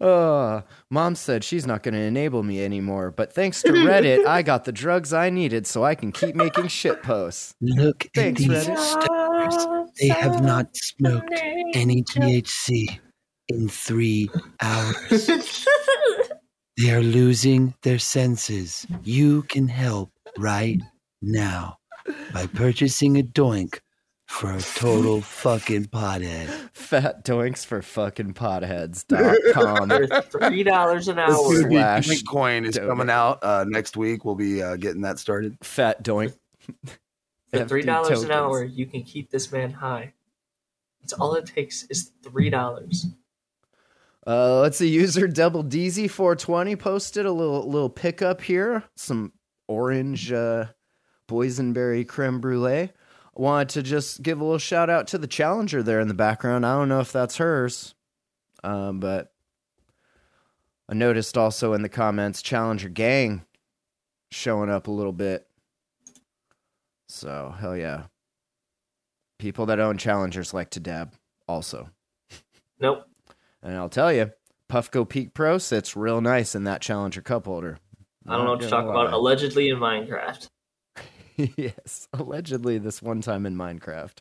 Uh, 0.00 0.60
mom 0.90 1.16
said 1.16 1.42
she's 1.42 1.66
not 1.66 1.82
going 1.82 1.92
to 1.94 2.00
enable 2.00 2.44
me 2.44 2.62
anymore, 2.62 3.10
but 3.10 3.32
thanks 3.32 3.62
to 3.62 3.72
Reddit, 3.72 4.24
I 4.26 4.42
got 4.42 4.64
the 4.64 4.70
drugs 4.70 5.12
I 5.12 5.28
needed 5.28 5.66
so 5.66 5.82
I 5.84 5.96
can 5.96 6.12
keep 6.12 6.36
making 6.36 6.68
shit 6.68 7.02
posts. 7.02 7.56
Look 7.60 8.06
Thanks, 8.14 8.40
at 8.44 8.48
these 8.48 8.68
Reddit. 8.68 8.78
stars. 8.78 9.88
They 10.00 10.06
have 10.06 10.40
not 10.40 10.68
smoked 10.76 11.32
any 11.74 12.04
THC 12.04 13.00
in 13.48 13.68
three 13.68 14.30
hours. 14.60 15.28
They 16.80 16.92
are 16.92 17.02
losing 17.02 17.74
their 17.82 17.98
senses. 17.98 18.86
You 19.02 19.42
can 19.42 19.66
help 19.66 20.12
right 20.38 20.78
now 21.20 21.78
by 22.32 22.46
purchasing 22.46 23.18
a 23.18 23.22
doink 23.24 23.80
for 24.28 24.52
a 24.52 24.60
total 24.60 25.20
fucking 25.20 25.86
pothead. 25.86 26.46
Fat 26.72 27.24
doinks 27.24 27.66
for 27.66 27.82
fucking 27.82 28.34
potheads.com. 28.34 29.88
For 29.88 30.22
three 30.48 30.62
dollars 30.62 31.08
an 31.08 31.18
hour. 31.18 31.62
dude, 31.62 31.72
Slash 31.72 32.22
coin 32.22 32.64
is 32.64 32.76
donate. 32.76 32.88
coming 32.90 33.10
out 33.10 33.40
uh, 33.42 33.64
next 33.66 33.96
week. 33.96 34.24
We'll 34.24 34.36
be 34.36 34.62
uh, 34.62 34.76
getting 34.76 35.00
that 35.00 35.18
started. 35.18 35.56
Fat 35.64 36.04
doink. 36.04 36.36
For 37.50 37.64
three 37.64 37.82
dollars 37.82 38.08
tokens. 38.08 38.24
an 38.26 38.30
hour, 38.30 38.62
you 38.62 38.86
can 38.86 39.02
keep 39.02 39.30
this 39.30 39.50
man 39.50 39.72
high. 39.72 40.12
It's 41.02 41.12
all 41.14 41.34
it 41.34 41.46
takes 41.46 41.82
is 41.90 42.12
three 42.22 42.50
dollars. 42.50 43.06
Uh, 44.28 44.60
let's 44.60 44.76
see. 44.76 44.88
User 44.88 45.26
Double 45.26 45.64
DZ 45.64 46.10
420 46.10 46.76
posted 46.76 47.24
a 47.24 47.32
little 47.32 47.66
little 47.66 47.88
pickup 47.88 48.42
here. 48.42 48.84
Some 48.94 49.32
orange 49.68 50.30
uh, 50.30 50.66
boysenberry 51.26 52.06
creme 52.06 52.38
brulee. 52.38 52.90
Wanted 53.34 53.70
to 53.70 53.82
just 53.82 54.22
give 54.22 54.38
a 54.40 54.44
little 54.44 54.58
shout 54.58 54.90
out 54.90 55.06
to 55.08 55.18
the 55.18 55.26
challenger 55.26 55.82
there 55.82 56.00
in 56.00 56.08
the 56.08 56.14
background. 56.14 56.66
I 56.66 56.74
don't 56.74 56.90
know 56.90 57.00
if 57.00 57.10
that's 57.10 57.38
hers, 57.38 57.94
um, 58.62 59.00
but 59.00 59.32
I 60.90 60.94
noticed 60.94 61.38
also 61.38 61.72
in 61.72 61.80
the 61.80 61.88
comments 61.88 62.42
Challenger 62.42 62.90
Gang 62.90 63.46
showing 64.30 64.68
up 64.68 64.88
a 64.88 64.90
little 64.90 65.12
bit. 65.12 65.46
So 67.08 67.54
hell 67.58 67.76
yeah, 67.76 68.04
people 69.38 69.64
that 69.66 69.80
own 69.80 69.96
Challengers 69.96 70.52
like 70.52 70.68
to 70.70 70.80
dab 70.80 71.14
also. 71.46 71.88
Nope. 72.78 73.07
And 73.68 73.76
I'll 73.76 73.90
tell 73.90 74.10
you, 74.10 74.32
Puffco 74.70 75.06
Peak 75.06 75.34
Pro 75.34 75.58
sits 75.58 75.94
real 75.94 76.22
nice 76.22 76.54
in 76.54 76.64
that 76.64 76.80
Challenger 76.80 77.20
cup 77.20 77.44
holder. 77.44 77.78
I 78.26 78.36
don't 78.36 78.46
know 78.46 78.52
what 78.52 78.60
to 78.62 78.68
talk 78.68 78.86
gonna 78.86 78.98
about. 78.98 79.12
Allegedly 79.12 79.68
in 79.68 79.76
Minecraft. 79.76 80.48
yes, 81.36 82.08
allegedly 82.14 82.78
this 82.78 83.02
one 83.02 83.20
time 83.20 83.44
in 83.44 83.56
Minecraft. 83.56 84.18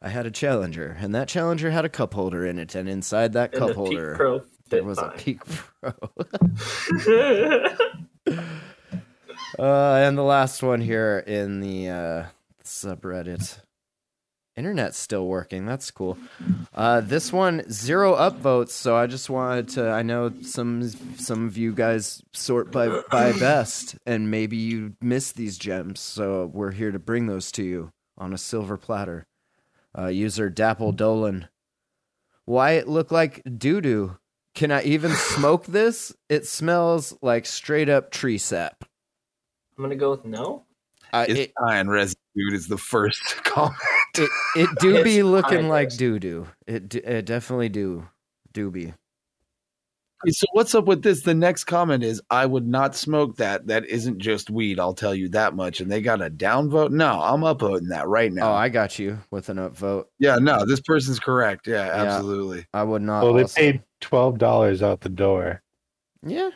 I 0.00 0.08
had 0.08 0.24
a 0.24 0.30
challenger, 0.30 0.96
and 0.98 1.14
that 1.14 1.28
challenger 1.28 1.70
had 1.70 1.84
a 1.84 1.90
cup 1.90 2.14
holder 2.14 2.46
in 2.46 2.58
it, 2.58 2.74
and 2.74 2.88
inside 2.88 3.34
that 3.34 3.52
And 3.52 3.60
cup 3.60 3.76
holder 3.76 4.42
there 4.70 4.82
was 4.82 4.98
a. 4.98 5.12
Peak 5.16 5.42
Pro. 5.80 5.90
uh, 9.58 9.94
and 9.94 10.16
the 10.16 10.22
last 10.22 10.62
one 10.62 10.80
here 10.80 11.22
in 11.26 11.60
the 11.60 11.90
uh, 11.90 12.24
subreddit. 12.64 13.58
Internet's 14.56 14.98
still 14.98 15.26
working. 15.26 15.64
That's 15.64 15.90
cool. 15.90 16.18
Uh, 16.74 17.00
this 17.00 17.32
one 17.32 17.68
zero 17.70 18.14
upvotes, 18.14 18.70
so 18.70 18.94
I 18.94 19.06
just 19.06 19.30
wanted 19.30 19.68
to. 19.70 19.88
I 19.88 20.02
know 20.02 20.32
some 20.42 20.86
some 21.16 21.46
of 21.46 21.56
you 21.56 21.72
guys 21.72 22.22
sort 22.32 22.70
by 22.70 23.00
by 23.10 23.32
best, 23.32 23.96
and 24.04 24.30
maybe 24.30 24.56
you 24.58 24.94
missed 25.00 25.36
these 25.36 25.56
gems, 25.56 26.00
so 26.00 26.50
we're 26.52 26.72
here 26.72 26.92
to 26.92 26.98
bring 26.98 27.26
those 27.26 27.50
to 27.52 27.62
you 27.62 27.92
on 28.18 28.34
a 28.34 28.38
silver 28.38 28.76
platter. 28.76 29.26
Uh, 29.96 30.08
user 30.08 30.50
Dapple 30.50 30.92
Dolan. 30.92 31.48
Why 32.44 32.72
it 32.72 32.88
look 32.88 33.10
like 33.10 33.42
doo 33.56 33.80
doo? 33.80 34.18
Can 34.54 34.70
I 34.70 34.82
even 34.82 35.12
smoke 35.12 35.64
this? 35.64 36.14
It 36.28 36.46
smells 36.46 37.16
like 37.22 37.46
straight 37.46 37.88
up 37.88 38.10
tree 38.10 38.36
sap. 38.36 38.84
I'm 39.78 39.84
gonna 39.84 39.96
go 39.96 40.10
with 40.10 40.26
no. 40.26 40.64
Uh, 41.10 41.24
It's 41.26 41.40
it, 41.40 41.52
iron 41.66 41.88
residue 41.88 42.52
is 42.52 42.68
the 42.68 42.76
first 42.78 43.22
comment. 43.44 43.76
It 44.16 44.30
it 44.56 44.68
do 44.80 45.02
be 45.02 45.22
looking 45.22 45.68
like 45.68 45.94
doo 45.96 46.18
doo. 46.18 46.46
It 46.66 46.94
it 46.94 47.26
definitely 47.26 47.68
do 47.68 48.08
do 48.52 48.70
be. 48.70 48.94
So 50.28 50.46
what's 50.52 50.74
up 50.76 50.84
with 50.84 51.02
this? 51.02 51.22
The 51.22 51.34
next 51.34 51.64
comment 51.64 52.04
is, 52.04 52.22
"I 52.30 52.46
would 52.46 52.66
not 52.66 52.94
smoke 52.94 53.36
that. 53.38 53.66
That 53.66 53.86
isn't 53.86 54.18
just 54.18 54.50
weed. 54.50 54.78
I'll 54.78 54.94
tell 54.94 55.14
you 55.14 55.28
that 55.30 55.54
much." 55.54 55.80
And 55.80 55.90
they 55.90 56.00
got 56.00 56.22
a 56.22 56.30
downvote. 56.30 56.90
No, 56.92 57.20
I'm 57.20 57.40
upvoting 57.40 57.88
that 57.88 58.06
right 58.06 58.30
oh, 58.30 58.34
now. 58.34 58.52
Oh, 58.52 58.54
I 58.54 58.68
got 58.68 59.00
you 59.00 59.18
with 59.32 59.48
an 59.48 59.56
upvote. 59.56 60.04
yeah, 60.20 60.36
no, 60.36 60.64
this 60.64 60.80
person's 60.80 61.18
correct. 61.18 61.66
Yeah, 61.66 61.86
Yeah. 61.86 62.04
absolutely. 62.04 62.66
I 62.72 62.84
would 62.84 63.02
not. 63.02 63.24
Well, 63.24 63.34
they 63.34 63.42
also- 63.42 63.60
paid 63.60 63.82
twelve 64.00 64.38
dollars 64.38 64.80
out 64.80 65.00
the 65.00 65.08
door. 65.08 65.62
Yeah. 66.24 66.50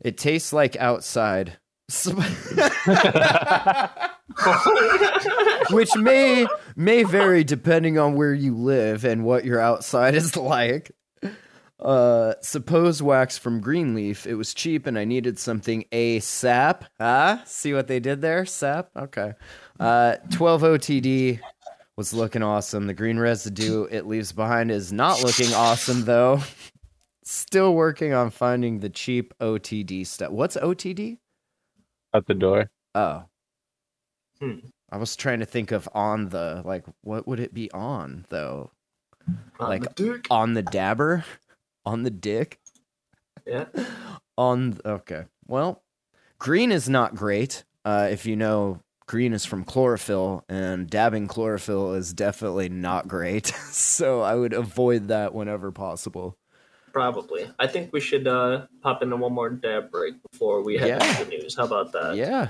It 0.00 0.18
tastes 0.18 0.52
like 0.52 0.76
outside. 0.76 1.58
Which 5.70 5.94
may 5.96 6.46
may 6.76 7.04
vary 7.04 7.44
depending 7.44 7.98
on 7.98 8.14
where 8.14 8.34
you 8.34 8.56
live 8.56 9.04
and 9.04 9.24
what 9.24 9.44
your 9.44 9.60
outside 9.60 10.14
is 10.14 10.36
like. 10.36 10.92
Uh, 11.78 12.34
suppose 12.40 13.02
wax 13.02 13.36
from 13.36 13.60
Greenleaf. 13.60 14.26
It 14.26 14.34
was 14.34 14.54
cheap 14.54 14.86
and 14.86 14.96
I 14.96 15.04
needed 15.04 15.38
something 15.38 15.84
ASAP. 15.90 16.82
Ah, 17.00 17.42
see 17.44 17.74
what 17.74 17.88
they 17.88 17.98
did 17.98 18.22
there? 18.22 18.46
Sap? 18.46 18.90
Okay. 18.96 19.32
Uh, 19.80 20.16
12 20.30 20.62
OTD 20.62 21.40
was 21.96 22.14
looking 22.14 22.42
awesome. 22.42 22.86
The 22.86 22.94
green 22.94 23.18
residue 23.18 23.84
it 23.90 24.06
leaves 24.06 24.32
behind 24.32 24.70
is 24.70 24.92
not 24.92 25.22
looking 25.22 25.52
awesome 25.54 26.04
though. 26.04 26.40
Still 27.24 27.74
working 27.74 28.12
on 28.12 28.30
finding 28.30 28.80
the 28.80 28.88
cheap 28.88 29.34
OTD 29.40 30.06
stuff. 30.06 30.30
What's 30.30 30.56
OTD? 30.56 31.18
Out 32.14 32.26
the 32.26 32.34
door. 32.34 32.70
Oh. 32.94 33.24
Hmm. 34.40 34.58
I 34.90 34.98
was 34.98 35.16
trying 35.16 35.40
to 35.40 35.46
think 35.46 35.72
of 35.72 35.88
on 35.94 36.28
the 36.28 36.62
like 36.64 36.84
what 37.02 37.26
would 37.26 37.40
it 37.40 37.54
be 37.54 37.70
on 37.72 38.26
though? 38.28 38.70
On 39.58 39.68
Like- 39.68 39.82
the 39.94 40.12
dick. 40.14 40.26
On 40.30 40.54
the 40.54 40.62
dabber? 40.62 41.24
On 41.84 42.02
the 42.04 42.10
dick? 42.10 42.60
Yeah. 43.46 43.64
On 44.38 44.78
okay. 44.84 45.24
Well, 45.48 45.82
green 46.38 46.70
is 46.70 46.88
not 46.88 47.14
great. 47.14 47.64
Uh 47.84 48.08
if 48.10 48.24
you 48.26 48.36
know 48.36 48.80
green 49.06 49.32
is 49.32 49.44
from 49.44 49.64
chlorophyll 49.64 50.44
and 50.48 50.88
dabbing 50.88 51.26
chlorophyll 51.26 51.94
is 51.94 52.12
definitely 52.12 52.68
not 52.68 53.08
great. 53.08 53.46
so 53.70 54.20
I 54.20 54.34
would 54.34 54.52
avoid 54.52 55.08
that 55.08 55.34
whenever 55.34 55.72
possible. 55.72 56.36
Probably. 56.92 57.50
I 57.58 57.66
think 57.66 57.92
we 57.92 58.00
should 58.00 58.26
uh, 58.26 58.66
pop 58.82 59.02
into 59.02 59.16
one 59.16 59.32
more 59.32 59.48
dab 59.50 59.90
break 59.90 60.14
before 60.30 60.62
we 60.62 60.76
head 60.76 60.88
Yeah. 60.88 61.10
into 61.10 61.24
the 61.24 61.30
news. 61.30 61.56
How 61.56 61.64
about 61.64 61.92
that? 61.92 62.16
Yeah. 62.16 62.48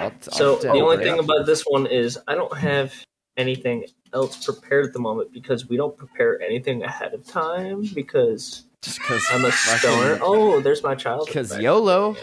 I'll, 0.00 0.06
I'll 0.08 0.20
So 0.20 0.56
the 0.56 0.70
only 0.70 0.96
it. 0.96 1.02
thing 1.04 1.18
about 1.18 1.46
this 1.46 1.62
one 1.62 1.86
is 1.86 2.18
I 2.26 2.34
don't 2.34 2.56
have 2.56 2.92
anything 3.36 3.84
else 4.12 4.44
prepared 4.44 4.86
at 4.86 4.92
the 4.92 4.98
moment 4.98 5.32
because 5.32 5.68
we 5.68 5.76
don't 5.76 5.96
prepare 5.96 6.40
anything 6.42 6.82
ahead 6.82 7.14
of 7.14 7.24
time 7.26 7.88
because 7.94 8.64
just 8.82 9.00
cuz 9.02 9.24
I'm 9.30 9.44
a 9.44 9.52
stoner. 9.52 10.18
Oh, 10.22 10.60
there's 10.60 10.82
my 10.82 10.94
child. 10.94 11.28
cuz. 11.28 11.56
YOLO. 11.58 12.16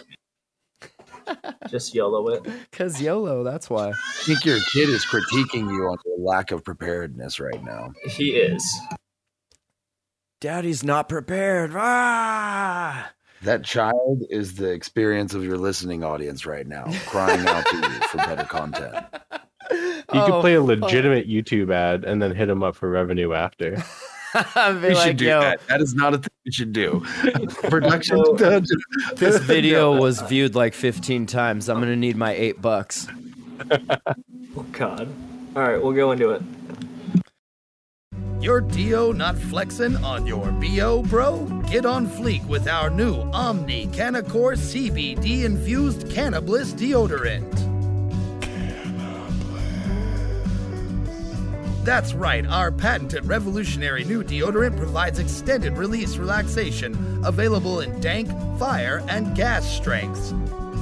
Just 1.70 1.96
YOLO 1.96 2.28
it. 2.28 2.44
Cuz 2.72 3.02
YOLO, 3.02 3.44
that's 3.44 3.68
why. 3.70 3.90
I 3.90 3.94
think 4.26 4.46
your 4.46 4.60
kid 4.74 4.90
is 4.90 5.04
critiquing 5.06 5.68
you 5.74 5.88
on 5.88 5.98
your 6.06 6.20
lack 6.20 6.52
of 6.52 6.64
preparedness 6.64 7.40
right 7.40 7.64
now. 7.64 7.94
He 8.06 8.36
is. 8.36 8.64
Daddy's 10.46 10.84
not 10.84 11.10
prepared. 11.10 11.72
Ah! 11.76 13.12
That 13.42 13.64
child 13.64 14.22
is 14.30 14.54
the 14.54 14.70
experience 14.70 15.34
of 15.34 15.44
your 15.44 15.58
listening 15.58 16.04
audience 16.04 16.46
right 16.46 16.68
now, 16.68 16.84
crying 17.08 17.48
out 17.48 17.66
to 17.66 17.76
you 17.78 17.82
for 18.10 18.18
better 18.18 18.44
content. 18.44 19.08
You 19.72 20.04
Oh, 20.10 20.26
could 20.28 20.42
play 20.42 20.54
a 20.54 20.62
legitimate 20.62 21.28
YouTube 21.28 21.74
ad 21.74 22.04
and 22.04 22.22
then 22.22 22.36
hit 22.36 22.46
them 22.46 22.62
up 22.62 22.76
for 22.76 22.88
revenue 22.92 23.34
after. 23.34 23.84
We 24.36 24.42
like, 24.94 24.98
should 24.98 25.18
do 25.18 25.26
yo, 25.26 25.40
that. 25.40 25.62
That 25.68 25.82
is 25.82 25.96
not 25.96 26.14
a 26.14 26.18
thing 26.18 26.30
we 26.46 26.52
should 26.52 26.74
do. 26.74 27.04
Production. 27.64 28.18
So- 28.38 28.62
this 29.16 29.40
video 29.42 29.98
was 30.00 30.22
viewed 30.22 30.54
like 30.54 30.76
15 30.76 31.26
times. 31.26 31.70
I'm 31.70 31.80
gonna 31.80 31.96
need 31.96 32.18
my 32.18 32.34
eight 32.34 32.62
bucks. 32.62 33.08
Oh 33.72 34.66
God. 34.74 35.08
All 35.56 35.62
right, 35.64 35.82
we'll 35.82 35.94
go 35.94 36.12
into 36.12 36.30
it. 36.32 36.44
Your 38.46 38.62
Dio 38.62 39.12
not 39.12 39.36
flexing 39.36 39.96
on 40.04 40.28
your 40.28 40.52
BO, 40.52 41.02
bro? 41.02 41.48
Get 41.68 41.84
on 41.84 42.06
fleek 42.06 42.46
with 42.46 42.68
our 42.68 42.92
new 42.92 43.22
Omni 43.34 43.88
Canacor 43.88 44.56
CBD 44.56 45.46
infused 45.46 46.02
Cannabliss 46.10 46.76
deodorant. 46.76 47.52
That's 51.84 52.14
right, 52.14 52.46
our 52.46 52.72
patented 52.72 53.26
revolutionary 53.26 54.04
new 54.04 54.24
deodorant 54.24 54.78
provides 54.78 55.18
extended 55.18 55.76
release 55.76 56.18
relaxation, 56.18 56.94
available 57.26 57.80
in 57.80 58.00
dank, 58.00 58.30
fire, 58.60 59.04
and 59.08 59.36
gas 59.36 59.68
strengths. 59.68 60.36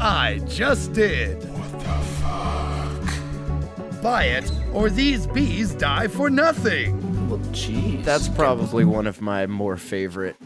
I 0.00 0.40
just 0.46 0.92
did. 0.92 1.42
What 1.52 1.72
the 1.80 1.88
fuck? 3.90 4.02
Buy 4.02 4.24
it, 4.24 4.50
or 4.72 4.90
these 4.90 5.26
bees 5.28 5.74
die 5.74 6.08
for 6.08 6.28
nothing. 6.30 7.28
Well, 7.28 7.38
jeez. 7.50 8.04
That's 8.04 8.28
probably 8.28 8.84
one 8.84 9.06
of 9.06 9.20
my 9.20 9.46
more 9.46 9.76
favorite 9.76 10.36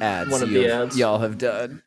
ads, 0.00 0.30
One 0.30 0.42
of 0.42 0.50
you- 0.50 0.62
the 0.62 0.72
ads. 0.72 0.96
y'all 0.98 1.18
have 1.18 1.38
done. 1.38 1.82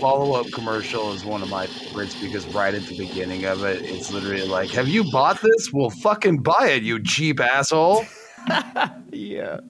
Follow 0.00 0.38
up 0.40 0.46
commercial 0.52 1.12
is 1.12 1.24
one 1.26 1.42
of 1.42 1.50
my 1.50 1.66
favorites 1.66 2.16
because 2.20 2.46
right 2.54 2.72
at 2.74 2.82
the 2.86 2.96
beginning 2.96 3.44
of 3.44 3.64
it, 3.64 3.82
it's 3.82 4.10
literally 4.10 4.46
like, 4.46 4.70
Have 4.70 4.88
you 4.88 5.04
bought 5.12 5.40
this? 5.42 5.70
Well, 5.72 5.90
fucking 5.90 6.38
buy 6.38 6.68
it, 6.70 6.82
you 6.82 7.02
cheap 7.02 7.40
asshole. 7.40 8.04
Yeah. 9.12 9.60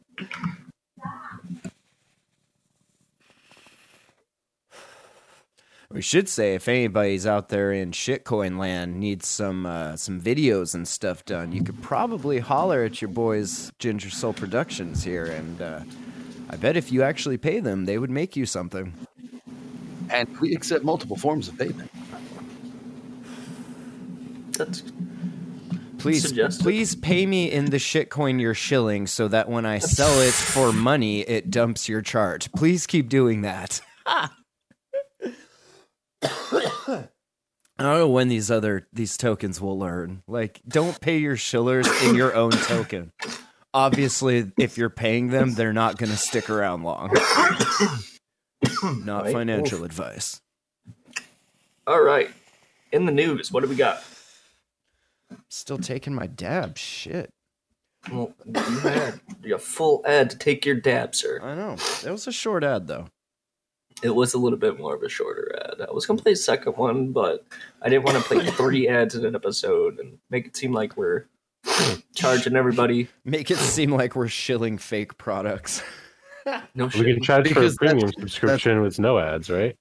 We 5.92 6.02
should 6.02 6.28
say 6.28 6.54
if 6.54 6.68
anybody's 6.68 7.26
out 7.26 7.48
there 7.48 7.72
in 7.72 7.90
shitcoin 7.90 8.58
land 8.58 9.00
needs 9.00 9.26
some 9.26 9.66
uh, 9.66 9.96
some 9.96 10.20
videos 10.20 10.72
and 10.72 10.86
stuff 10.86 11.24
done, 11.24 11.50
you 11.50 11.64
could 11.64 11.82
probably 11.82 12.38
holler 12.38 12.84
at 12.84 13.02
your 13.02 13.08
boys 13.08 13.72
Ginger 13.80 14.10
Soul 14.10 14.32
Productions 14.32 15.02
here, 15.02 15.24
and 15.26 15.60
uh, 15.60 15.80
I 16.48 16.56
bet 16.56 16.76
if 16.76 16.92
you 16.92 17.02
actually 17.02 17.38
pay 17.38 17.58
them, 17.58 17.86
they 17.86 17.98
would 17.98 18.10
make 18.10 18.36
you 18.36 18.46
something. 18.46 18.94
And 20.10 20.28
we 20.38 20.54
accept 20.54 20.84
multiple 20.84 21.16
forms 21.16 21.48
of 21.48 21.58
payment. 21.58 21.90
That's 24.52 24.84
Please, 25.98 26.22
Suggested. 26.22 26.62
please 26.62 26.94
pay 26.94 27.26
me 27.26 27.50
in 27.50 27.66
the 27.66 27.76
shitcoin 27.76 28.40
you're 28.40 28.54
shilling, 28.54 29.08
so 29.08 29.26
that 29.26 29.48
when 29.48 29.66
I 29.66 29.80
sell 29.80 30.20
it 30.20 30.32
for 30.32 30.72
money, 30.72 31.22
it 31.22 31.50
dumps 31.50 31.88
your 31.88 32.00
chart. 32.00 32.48
Please 32.54 32.86
keep 32.86 33.08
doing 33.08 33.42
that. 33.42 33.80
I 36.22 37.08
don't 37.78 37.98
know 37.98 38.08
when 38.10 38.28
these 38.28 38.50
other 38.50 38.86
these 38.92 39.16
tokens 39.16 39.60
will 39.60 39.78
learn. 39.78 40.22
Like, 40.26 40.60
don't 40.68 41.00
pay 41.00 41.18
your 41.18 41.36
shillers 41.36 41.86
in 42.02 42.14
your 42.14 42.34
own 42.34 42.50
token. 42.52 43.12
Obviously, 43.72 44.50
if 44.58 44.76
you're 44.76 44.90
paying 44.90 45.28
them, 45.28 45.54
they're 45.54 45.72
not 45.72 45.96
going 45.96 46.10
to 46.10 46.16
stick 46.16 46.50
around 46.50 46.82
long. 46.82 47.10
not 49.04 49.24
Right. 49.24 49.32
financial 49.32 49.84
advice. 49.84 50.40
All 51.86 52.02
right. 52.02 52.30
In 52.92 53.06
the 53.06 53.12
news, 53.12 53.50
what 53.52 53.62
do 53.62 53.68
we 53.68 53.76
got? 53.76 54.02
Still 55.48 55.78
taking 55.78 56.14
my 56.14 56.26
dab. 56.26 56.76
Shit. 56.76 57.30
Well, 58.10 58.32
you 58.44 58.60
had 58.80 59.20
a 59.44 59.58
full 59.58 60.02
ad 60.06 60.30
to 60.30 60.38
take 60.38 60.66
your 60.66 60.74
dab, 60.74 61.14
sir. 61.14 61.40
I 61.42 61.54
know. 61.54 61.76
It 62.04 62.10
was 62.10 62.26
a 62.26 62.32
short 62.32 62.64
ad, 62.64 62.88
though. 62.88 63.08
It 64.02 64.14
was 64.14 64.32
a 64.34 64.38
little 64.38 64.58
bit 64.58 64.78
more 64.78 64.94
of 64.94 65.02
a 65.02 65.08
shorter 65.08 65.54
ad. 65.64 65.86
I 65.86 65.92
was 65.92 66.06
gonna 66.06 66.22
play 66.22 66.32
a 66.32 66.36
second 66.36 66.76
one, 66.76 67.12
but 67.12 67.44
I 67.82 67.88
didn't 67.88 68.04
want 68.04 68.16
to 68.18 68.24
play 68.24 68.44
three 68.52 68.88
ads 68.88 69.14
in 69.14 69.24
an 69.24 69.34
episode 69.34 69.98
and 69.98 70.18
make 70.30 70.46
it 70.46 70.56
seem 70.56 70.72
like 70.72 70.96
we're 70.96 71.26
charging 72.14 72.56
everybody. 72.56 73.08
Make 73.24 73.50
it 73.50 73.58
seem 73.58 73.92
like 73.92 74.16
we're 74.16 74.28
shilling 74.28 74.78
fake 74.78 75.18
products. 75.18 75.82
No 76.74 76.86
We 76.86 76.90
shit. 76.90 77.04
can 77.16 77.22
charge 77.22 77.44
for 77.48 77.50
a 77.50 77.54
Because 77.62 77.76
that's- 77.76 77.92
premium 77.92 78.12
subscription 78.18 78.80
with 78.80 78.98
no 78.98 79.18
ads, 79.18 79.50
right? 79.50 79.76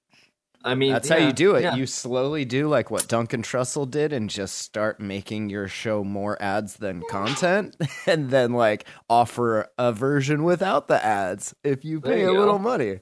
I 0.62 0.74
mean, 0.74 0.92
That's 0.92 1.08
how 1.08 1.16
you 1.16 1.32
do 1.32 1.54
it. 1.54 1.62
yeah. 1.62 1.74
You 1.74 1.86
slowly 1.86 2.44
do 2.44 2.68
like 2.68 2.90
what 2.90 3.08
Duncan 3.08 3.42
Trussell 3.42 3.90
did 3.90 4.12
and 4.12 4.28
just 4.28 4.58
start 4.58 5.00
making 5.00 5.48
your 5.48 5.68
show 5.68 6.04
more 6.04 6.40
ads 6.40 6.74
than 6.76 7.02
content 7.08 7.76
and 8.06 8.28
then 8.28 8.52
like 8.52 8.84
offer 9.08 9.68
a 9.78 9.90
version 9.90 10.44
without 10.44 10.86
the 10.86 11.02
ads 11.02 11.54
if 11.64 11.82
you 11.82 11.98
pay 11.98 12.20
you 12.20 12.30
a 12.30 12.38
little 12.38 12.58
money. 12.58 13.00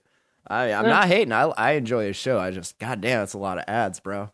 I, 0.49 0.73
I'm 0.73 0.85
Yeah. 0.85 0.91
not 0.91 1.09
hating. 1.09 1.33
I, 1.33 1.43
I 1.45 1.73
enjoy 1.73 2.07
his 2.07 2.17
show. 2.17 2.39
I 2.39 2.51
just, 2.51 2.79
goddamn, 2.79 3.23
it's 3.23 3.35
a 3.35 3.39
lot 3.39 3.59
of 3.59 3.65
ads, 3.69 4.01
bro. 4.01 4.31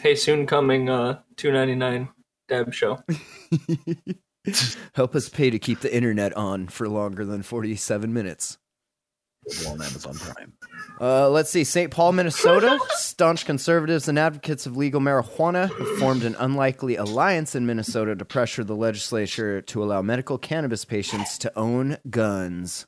Hey, 0.00 0.14
soon 0.14 0.46
coming 0.46 0.90
uh 0.90 1.20
two 1.36 1.50
ninety 1.52 1.74
nine 1.74 2.08
dab 2.48 2.74
show. 2.74 2.98
Help 4.94 5.16
us 5.16 5.28
pay 5.28 5.50
to 5.50 5.58
keep 5.58 5.80
the 5.80 5.94
internet 5.94 6.36
on 6.36 6.68
for 6.68 6.88
longer 6.88 7.24
than 7.24 7.42
47 7.42 8.12
minutes. 8.12 8.58
on 9.66 9.72
Amazon 9.82 10.14
Prime. 10.14 10.52
Uh, 11.00 11.28
let's 11.30 11.50
see. 11.50 11.64
St. 11.64 11.90
Paul, 11.90 12.12
Minnesota. 12.12 12.78
Staunch 12.90 13.44
conservatives 13.44 14.06
and 14.08 14.18
advocates 14.18 14.66
of 14.66 14.76
legal 14.76 15.00
marijuana 15.00 15.68
have 15.76 15.98
formed 15.98 16.22
an 16.24 16.36
unlikely 16.38 16.94
alliance 16.96 17.54
in 17.56 17.66
Minnesota 17.66 18.14
to 18.14 18.24
pressure 18.24 18.62
the 18.64 18.76
legislature 18.76 19.60
to 19.62 19.82
allow 19.82 20.00
medical 20.02 20.38
cannabis 20.38 20.84
patients 20.84 21.38
to 21.38 21.52
own 21.58 21.96
guns. 22.08 22.86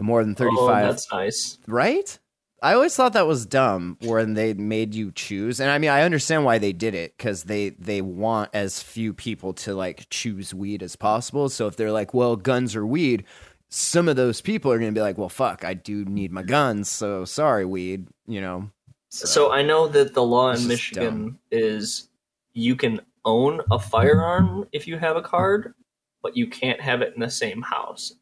More 0.00 0.24
than 0.24 0.34
35. 0.34 0.58
Oh, 0.58 0.86
that's 0.86 1.12
nice. 1.12 1.58
right? 1.66 2.18
I 2.60 2.74
always 2.74 2.96
thought 2.96 3.12
that 3.12 3.26
was 3.28 3.46
dumb 3.46 3.98
when 4.00 4.34
they 4.34 4.52
made 4.52 4.92
you 4.94 5.12
choose. 5.12 5.60
And 5.60 5.70
I 5.70 5.78
mean, 5.78 5.90
I 5.90 6.02
understand 6.02 6.44
why 6.44 6.58
they 6.58 6.72
did 6.72 6.94
it 6.94 7.16
because 7.16 7.44
they, 7.44 7.68
they 7.70 8.02
want 8.02 8.50
as 8.52 8.82
few 8.82 9.14
people 9.14 9.52
to 9.54 9.74
like 9.74 10.08
choose 10.10 10.52
weed 10.52 10.82
as 10.82 10.96
possible. 10.96 11.48
So 11.50 11.68
if 11.68 11.76
they're 11.76 11.92
like, 11.92 12.14
well, 12.14 12.34
guns 12.34 12.74
or 12.74 12.84
weed, 12.84 13.24
some 13.68 14.08
of 14.08 14.16
those 14.16 14.40
people 14.40 14.72
are 14.72 14.78
going 14.78 14.92
to 14.92 14.98
be 14.98 15.02
like, 15.02 15.18
well, 15.18 15.28
fuck, 15.28 15.64
I 15.64 15.74
do 15.74 16.04
need 16.04 16.32
my 16.32 16.42
guns. 16.42 16.88
So 16.88 17.24
sorry, 17.24 17.64
weed, 17.64 18.08
you 18.26 18.40
know. 18.40 18.70
So 19.10 19.52
I 19.52 19.62
know 19.62 19.86
that 19.88 20.14
the 20.14 20.24
law 20.24 20.50
in 20.50 20.66
Michigan 20.66 21.38
is 21.50 22.08
you 22.54 22.74
can 22.74 23.00
own 23.24 23.60
a 23.70 23.78
firearm 23.78 24.66
if 24.72 24.86
you 24.86 24.98
have 24.98 25.16
a 25.16 25.22
card, 25.22 25.74
but 26.22 26.36
you 26.36 26.46
can't 26.46 26.80
have 26.80 27.02
it 27.02 27.14
in 27.14 27.20
the 27.20 27.30
same 27.30 27.62
house. 27.62 28.14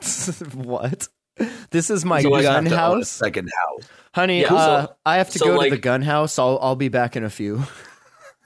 what? 0.54 1.08
This 1.70 1.90
is 1.90 2.04
my 2.04 2.22
So 2.22 2.30
gun 2.30 2.42
Have 2.44 2.64
to 2.64 2.70
own 2.70 2.72
a 2.72 2.76
house. 2.76 3.08
second 3.10 3.50
house. 3.60 3.88
Honey, 4.14 4.42
Yeah, 4.42 4.48
so- 4.48 4.54
uh, 4.56 4.86
I 5.04 5.16
have 5.16 5.30
to 5.30 5.38
so, 5.38 5.46
go 5.46 5.62
to 5.64 5.70
the 5.70 5.78
gun 5.78 6.02
house. 6.02 6.38
I'll, 6.38 6.58
I'll 6.62 6.76
be 6.76 6.88
back 6.88 7.16
in 7.16 7.24
a 7.24 7.30
few. 7.30 7.62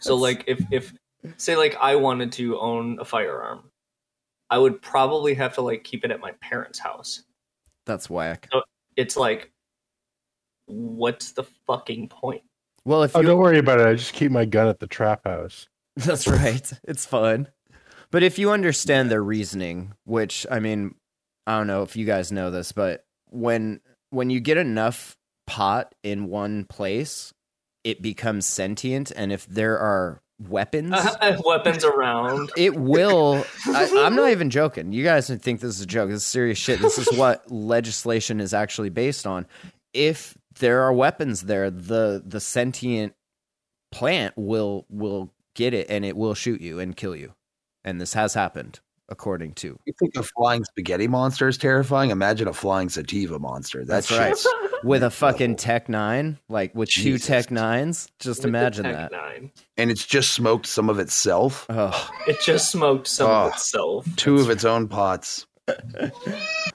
So 0.01 0.15
like 0.15 0.45
if 0.47 0.63
if 0.71 0.93
say 1.39 1.57
like 1.57 1.77
I 1.81 1.97
wanted 1.97 2.31
to 2.35 2.57
own 2.61 2.99
a 3.01 3.05
firearm, 3.05 3.65
I 4.49 4.57
would 4.57 4.81
probably 4.81 5.35
have 5.35 5.55
to 5.55 5.61
like 5.61 5.83
keep 5.83 6.05
it 6.05 6.13
at 6.13 6.21
my 6.21 6.31
parents' 6.41 6.79
house. 6.79 7.25
That's 7.85 8.09
whack. 8.09 8.49
It's 8.97 9.17
like 9.17 9.51
what's 10.67 11.33
the 11.33 11.43
fucking 11.67 12.11
point? 12.11 12.43
Well, 12.85 13.03
if 13.03 13.17
Oh, 13.17 13.21
you 13.21 13.27
don't 13.27 13.39
worry 13.41 13.59
about 13.59 13.81
it. 13.81 13.89
I 13.89 13.95
just 13.95 14.13
keep 14.13 14.31
my 14.31 14.45
gun 14.45 14.69
at 14.69 14.79
the 14.79 14.87
trap 14.87 15.25
house. 15.25 15.67
That's 15.97 16.29
right. 16.29 16.71
It's 16.85 17.05
fun. 17.05 17.49
But 18.13 18.23
if 18.23 18.39
you 18.39 18.53
understand 18.53 19.11
their 19.11 19.23
reasoning, 19.25 19.95
which 20.05 20.47
I 20.49 20.61
mean, 20.61 20.95
I 21.49 21.57
don't 21.57 21.67
know 21.67 21.83
if 21.83 21.97
you 21.97 22.05
guys 22.05 22.31
know 22.31 22.51
this, 22.51 22.73
but 22.73 23.07
when 23.31 23.81
when 24.11 24.29
you 24.29 24.39
get 24.39 24.59
enough 24.59 25.17
pot 25.47 25.95
in 26.03 26.29
one 26.29 26.67
place, 26.67 27.33
it 27.85 28.03
becomes 28.03 28.47
sentient 28.47 29.11
and 29.17 29.33
if 29.33 29.47
there 29.47 29.79
are 29.79 30.21
weapons, 30.47 30.95
Weapons 31.45 31.85
around. 31.85 32.51
it 32.57 32.77
will 32.77 33.43
I, 33.67 33.91
I'm 34.05 34.15
not 34.15 34.29
even 34.29 34.51
joking. 34.51 34.93
You 34.93 35.03
guys 35.03 35.29
think 35.29 35.61
this 35.61 35.77
is 35.77 35.81
a 35.81 35.87
joke. 35.87 36.11
This 36.11 36.19
is 36.19 36.27
serious 36.27 36.59
shit. 36.59 36.81
This 36.81 36.99
is 36.99 37.11
what 37.17 37.51
legislation 37.51 38.41
is 38.41 38.53
actually 38.53 38.91
based 38.91 39.27
on. 39.27 39.47
If 39.95 40.37
there 40.59 40.83
are 40.83 40.93
weapons 40.93 41.43
there, 41.43 41.71
the 41.71 42.23
the 42.27 42.41
sentient 42.41 43.15
plant 43.91 44.35
will 44.37 44.85
will 44.91 45.33
get 45.55 45.73
it 45.73 45.89
and 45.89 46.05
it 46.05 46.15
will 46.15 46.35
shoot 46.35 46.61
you 46.61 46.79
and 46.79 46.95
kill 46.95 47.17
you. 47.17 47.33
And 47.85 47.99
this 47.99 48.13
has 48.13 48.35
happened, 48.35 48.81
according 49.09 49.55
to. 49.55 49.79
You 49.85 49.93
think 49.99 50.17
a 50.17 50.23
flying 50.23 50.65
spaghetti 50.65 51.09
monster 51.09 51.49
is 51.49 51.57
terrifying? 51.59 52.11
Imagine 52.11 52.49
a 52.49 52.53
flying 52.53 52.89
sativa 52.89 53.39
monster. 53.39 53.85
That's 53.85 54.09
That's 54.09 54.47
right. 54.47 54.71
With 54.85 55.03
a 55.03 55.11
fucking 55.11 55.57
Tech 55.57 55.89
Nine, 55.89 56.39
like 56.49 56.73
with 56.73 56.89
two 56.89 57.19
Tech 57.19 57.51
Nines, 57.51 58.09
just 58.21 58.41
With 58.41 58.47
imagine 58.51 58.85
Tech 58.85 58.95
that. 58.95 59.13
Nine. 59.13 59.51
And 59.77 59.91
it's 59.91 60.07
just 60.07 60.31
smoked 60.35 60.67
some 60.67 60.89
of 60.89 61.01
itself. 61.01 61.67
Oh. 61.69 62.11
It 62.29 62.41
just 62.41 62.71
smoked 62.71 63.09
some 63.09 63.29
Oh. 63.29 63.47
of 63.49 63.55
itself. 63.55 64.07
Two 64.15 64.37
of 64.37 64.51
its 64.51 64.65
own 64.65 64.87
pots. 64.87 65.47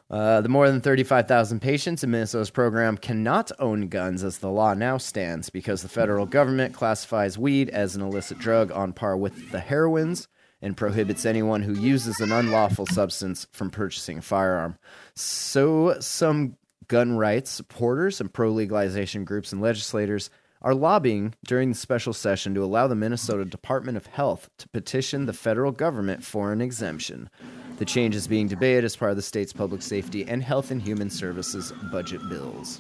Uh, 0.10 0.42
the 0.42 0.50
more 0.50 0.70
than 0.70 0.80
35,000 0.80 1.60
patients 1.60 2.04
in 2.04 2.12
Minnesota's 2.12 2.52
program 2.52 2.98
cannot 2.98 3.52
own 3.58 3.88
guns 3.88 4.24
as 4.24 4.38
the 4.38 4.50
law 4.52 4.76
now 4.76 4.96
stands 4.96 5.50
because 5.50 5.82
the 5.82 5.90
federal 5.90 6.28
government 6.28 6.76
classifies 6.76 7.36
weed 7.36 7.68
as 7.72 7.96
an 7.96 8.04
illicit 8.04 8.38
drug 8.38 8.72
on 8.72 8.94
par 8.94 9.18
with 9.18 9.50
the 9.52 9.60
heroines 9.60 10.28
and 10.64 10.78
prohibits 10.78 11.26
anyone 11.26 11.61
who 11.61 11.74
uses 11.74 12.20
an 12.22 12.32
unlawful 12.32 12.88
substance 12.88 13.45
from 13.51 13.70
purchasing 13.70 14.18
a 14.18 14.22
firearm. 14.22 14.78
So, 15.14 15.97
some 15.99 16.55
gun 16.88 17.18
rights 17.18 17.51
supporters 17.51 18.20
and 18.22 18.34
pro 18.34 18.49
legalization 18.49 19.26
groups 19.26 19.51
and 19.51 19.61
legislators 19.61 20.30
are 20.61 20.74
lobbying 20.74 21.34
during 21.45 21.70
the 21.70 21.76
special 21.76 22.14
session 22.14 22.55
to 22.55 22.64
allow 22.64 22.88
the 22.88 22.95
Minnesota 22.95 23.43
Department 23.43 23.97
of 23.97 24.05
Health 24.05 24.49
to 24.57 24.70
petition 24.70 25.26
the 25.26 25.34
federal 25.34 25.74
government 25.74 26.24
for 26.24 26.53
an 26.53 26.61
exemption. 26.61 27.30
The 27.78 27.86
change 27.86 28.16
is 28.16 28.28
being 28.28 28.47
debated 28.47 28.86
as 28.86 28.95
part 28.95 29.11
of 29.11 29.18
the 29.18 29.22
state's 29.22 29.51
public 29.51 29.82
safety 29.82 30.24
and 30.26 30.41
health 30.41 30.72
and 30.72 30.82
human 30.82 31.09
services 31.09 31.74
budget 31.91 32.22
bills. 32.30 32.80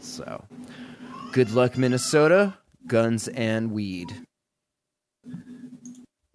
So, 0.00 0.42
good 1.32 1.50
luck, 1.50 1.76
Minnesota. 1.76 2.54
Guns 2.86 3.28
and 3.28 3.72
weed. 3.72 4.08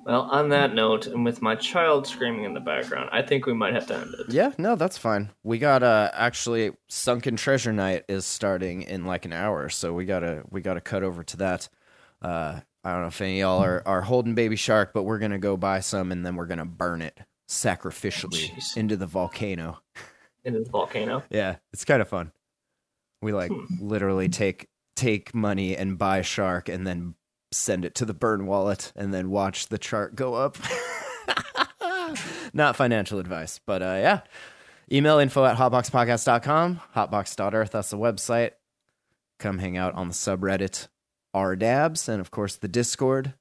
Well, 0.05 0.21
on 0.21 0.49
that 0.49 0.75
note, 0.75 1.07
and 1.07 1.25
with 1.25 1.41
my 1.41 1.55
child 1.55 2.05
screaming 2.05 2.43
in 2.43 2.53
the 2.53 2.59
background, 2.59 3.09
I 3.11 3.23
think 3.23 3.47
we 3.47 3.53
might 3.53 3.73
have 3.73 3.87
to 3.87 3.95
end 3.97 4.13
it. 4.19 4.31
Yeah, 4.31 4.53
no, 4.59 4.75
that's 4.75 4.99
fine. 4.99 5.31
We 5.43 5.57
got 5.57 5.81
uh 5.81 6.11
actually 6.13 6.73
Sunken 6.87 7.37
Treasure 7.37 7.73
Night 7.73 8.05
is 8.07 8.23
starting 8.23 8.83
in 8.83 9.05
like 9.05 9.25
an 9.25 9.33
hour, 9.33 9.67
so 9.69 9.93
we 9.93 10.05
gotta 10.05 10.43
we 10.51 10.61
gotta 10.61 10.81
cut 10.81 11.01
over 11.01 11.23
to 11.23 11.37
that. 11.37 11.69
Uh 12.21 12.59
I 12.83 12.91
don't 12.91 13.01
know 13.01 13.07
if 13.07 13.19
any 13.19 13.41
of 13.41 13.47
y'all 13.47 13.63
are, 13.63 13.81
are 13.87 14.01
holding 14.01 14.35
baby 14.35 14.55
shark, 14.55 14.93
but 14.93 15.03
we're 15.03 15.17
gonna 15.17 15.39
go 15.39 15.57
buy 15.57 15.79
some 15.79 16.11
and 16.11 16.23
then 16.23 16.35
we're 16.35 16.45
gonna 16.45 16.65
burn 16.65 17.01
it 17.01 17.17
sacrificially 17.49 18.51
Jeez. 18.51 18.77
into 18.77 18.95
the 18.95 19.07
volcano. 19.07 19.79
Into 20.43 20.59
the 20.59 20.69
volcano. 20.69 21.23
Yeah, 21.31 21.55
it's 21.73 21.83
kind 21.83 22.03
of 22.03 22.07
fun. 22.07 22.31
We 23.23 23.33
like 23.33 23.51
literally 23.81 24.29
take 24.29 24.67
take 24.95 25.33
money 25.33 25.75
and 25.75 25.97
buy 25.97 26.21
shark 26.21 26.69
and 26.69 26.85
then 26.85 27.15
send 27.55 27.85
it 27.85 27.95
to 27.95 28.05
the 28.05 28.13
burn 28.13 28.45
wallet 28.45 28.91
and 28.95 29.13
then 29.13 29.29
watch 29.29 29.67
the 29.67 29.77
chart 29.77 30.15
go 30.15 30.33
up. 30.35 30.57
Not 32.53 32.75
financial 32.75 33.19
advice, 33.19 33.59
but 33.65 33.81
uh, 33.81 33.97
yeah. 33.99 34.21
Email 34.91 35.17
info 35.17 35.43
at 35.45 35.57
hotboxpodcast.com, 35.57 36.79
hotbox.earth, 36.95 37.71
that's 37.71 37.89
the 37.89 37.97
website. 37.97 38.51
Come 39.39 39.57
hang 39.57 39.77
out 39.77 39.93
on 39.95 40.07
the 40.09 40.13
subreddit 40.13 40.87
rdabs 41.35 42.07
and 42.07 42.21
of 42.21 42.31
course 42.31 42.55
the 42.55 42.67
Discord. 42.67 43.33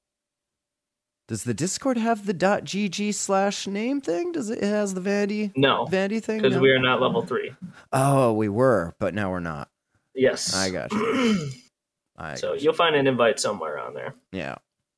Does 1.28 1.44
the 1.44 1.54
Discord 1.54 1.96
have 1.96 2.26
the 2.26 2.34
.gg 2.34 3.14
slash 3.14 3.66
name 3.66 4.00
thing? 4.00 4.32
Does 4.32 4.50
it, 4.50 4.58
it 4.58 4.64
has 4.68 4.94
the 4.94 5.00
vanity 5.00 5.52
No, 5.56 5.84
vanity 5.86 6.20
thing? 6.20 6.40
because 6.42 6.56
No? 6.56 6.60
we 6.62 6.70
are 6.70 6.78
not 6.80 7.00
level 7.00 7.24
three. 7.24 7.54
Oh, 7.92 8.32
we 8.32 8.48
were, 8.48 8.94
but 8.98 9.14
now 9.14 9.30
we're 9.30 9.40
not. 9.40 9.68
Yes. 10.14 10.54
I 10.54 10.70
got 10.70 10.92
you. 10.92 11.50
I 12.16 12.34
so 12.34 12.52
you. 12.54 12.60
you'll 12.60 12.74
find 12.74 12.96
an 12.96 13.06
invite 13.06 13.40
somewhere 13.40 13.78
on 13.78 13.94
there. 13.94 14.14
yeah, 14.32 14.56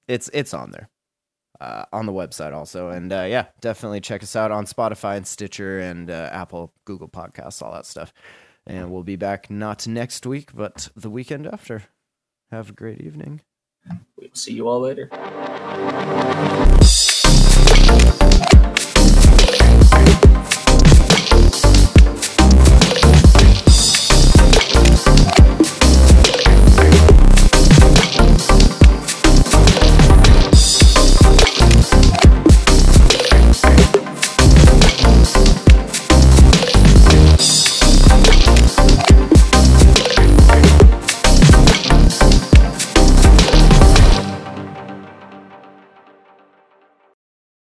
it's 0.09 0.29
it's 0.33 0.53
on 0.55 0.71
there, 0.71 0.89
uh, 1.61 1.85
on 1.93 2.07
the 2.07 2.13
website 2.13 2.53
also, 2.53 2.91
and 2.91 3.13
uh, 3.13 3.27
yeah, 3.29 3.47
definitely 3.61 4.01
check 4.01 4.23
us 4.23 4.37
out 4.37 4.51
on 4.51 4.67
Spotify 4.67 5.17
and 5.17 5.27
Stitcher 5.27 5.79
and 5.81 6.11
uh, 6.11 6.29
Apple, 6.33 6.73
Google 6.85 7.09
Podcasts, 7.09 7.63
all 7.63 7.73
that 7.73 7.87
stuff. 7.87 8.13
And 8.69 8.91
we'll 8.91 9.05
be 9.05 9.15
back 9.15 9.49
not 9.49 9.87
next 9.87 10.27
week, 10.27 10.51
but 10.53 10.89
the 10.97 11.09
weekend 11.11 11.47
after. 11.47 11.85
Have 12.51 12.71
a 12.71 12.73
great 12.73 13.01
evening. 13.01 13.41
We'll 14.17 14.31
see 14.35 14.55
you 14.55 14.69
all 14.69 14.81
later. 14.81 15.09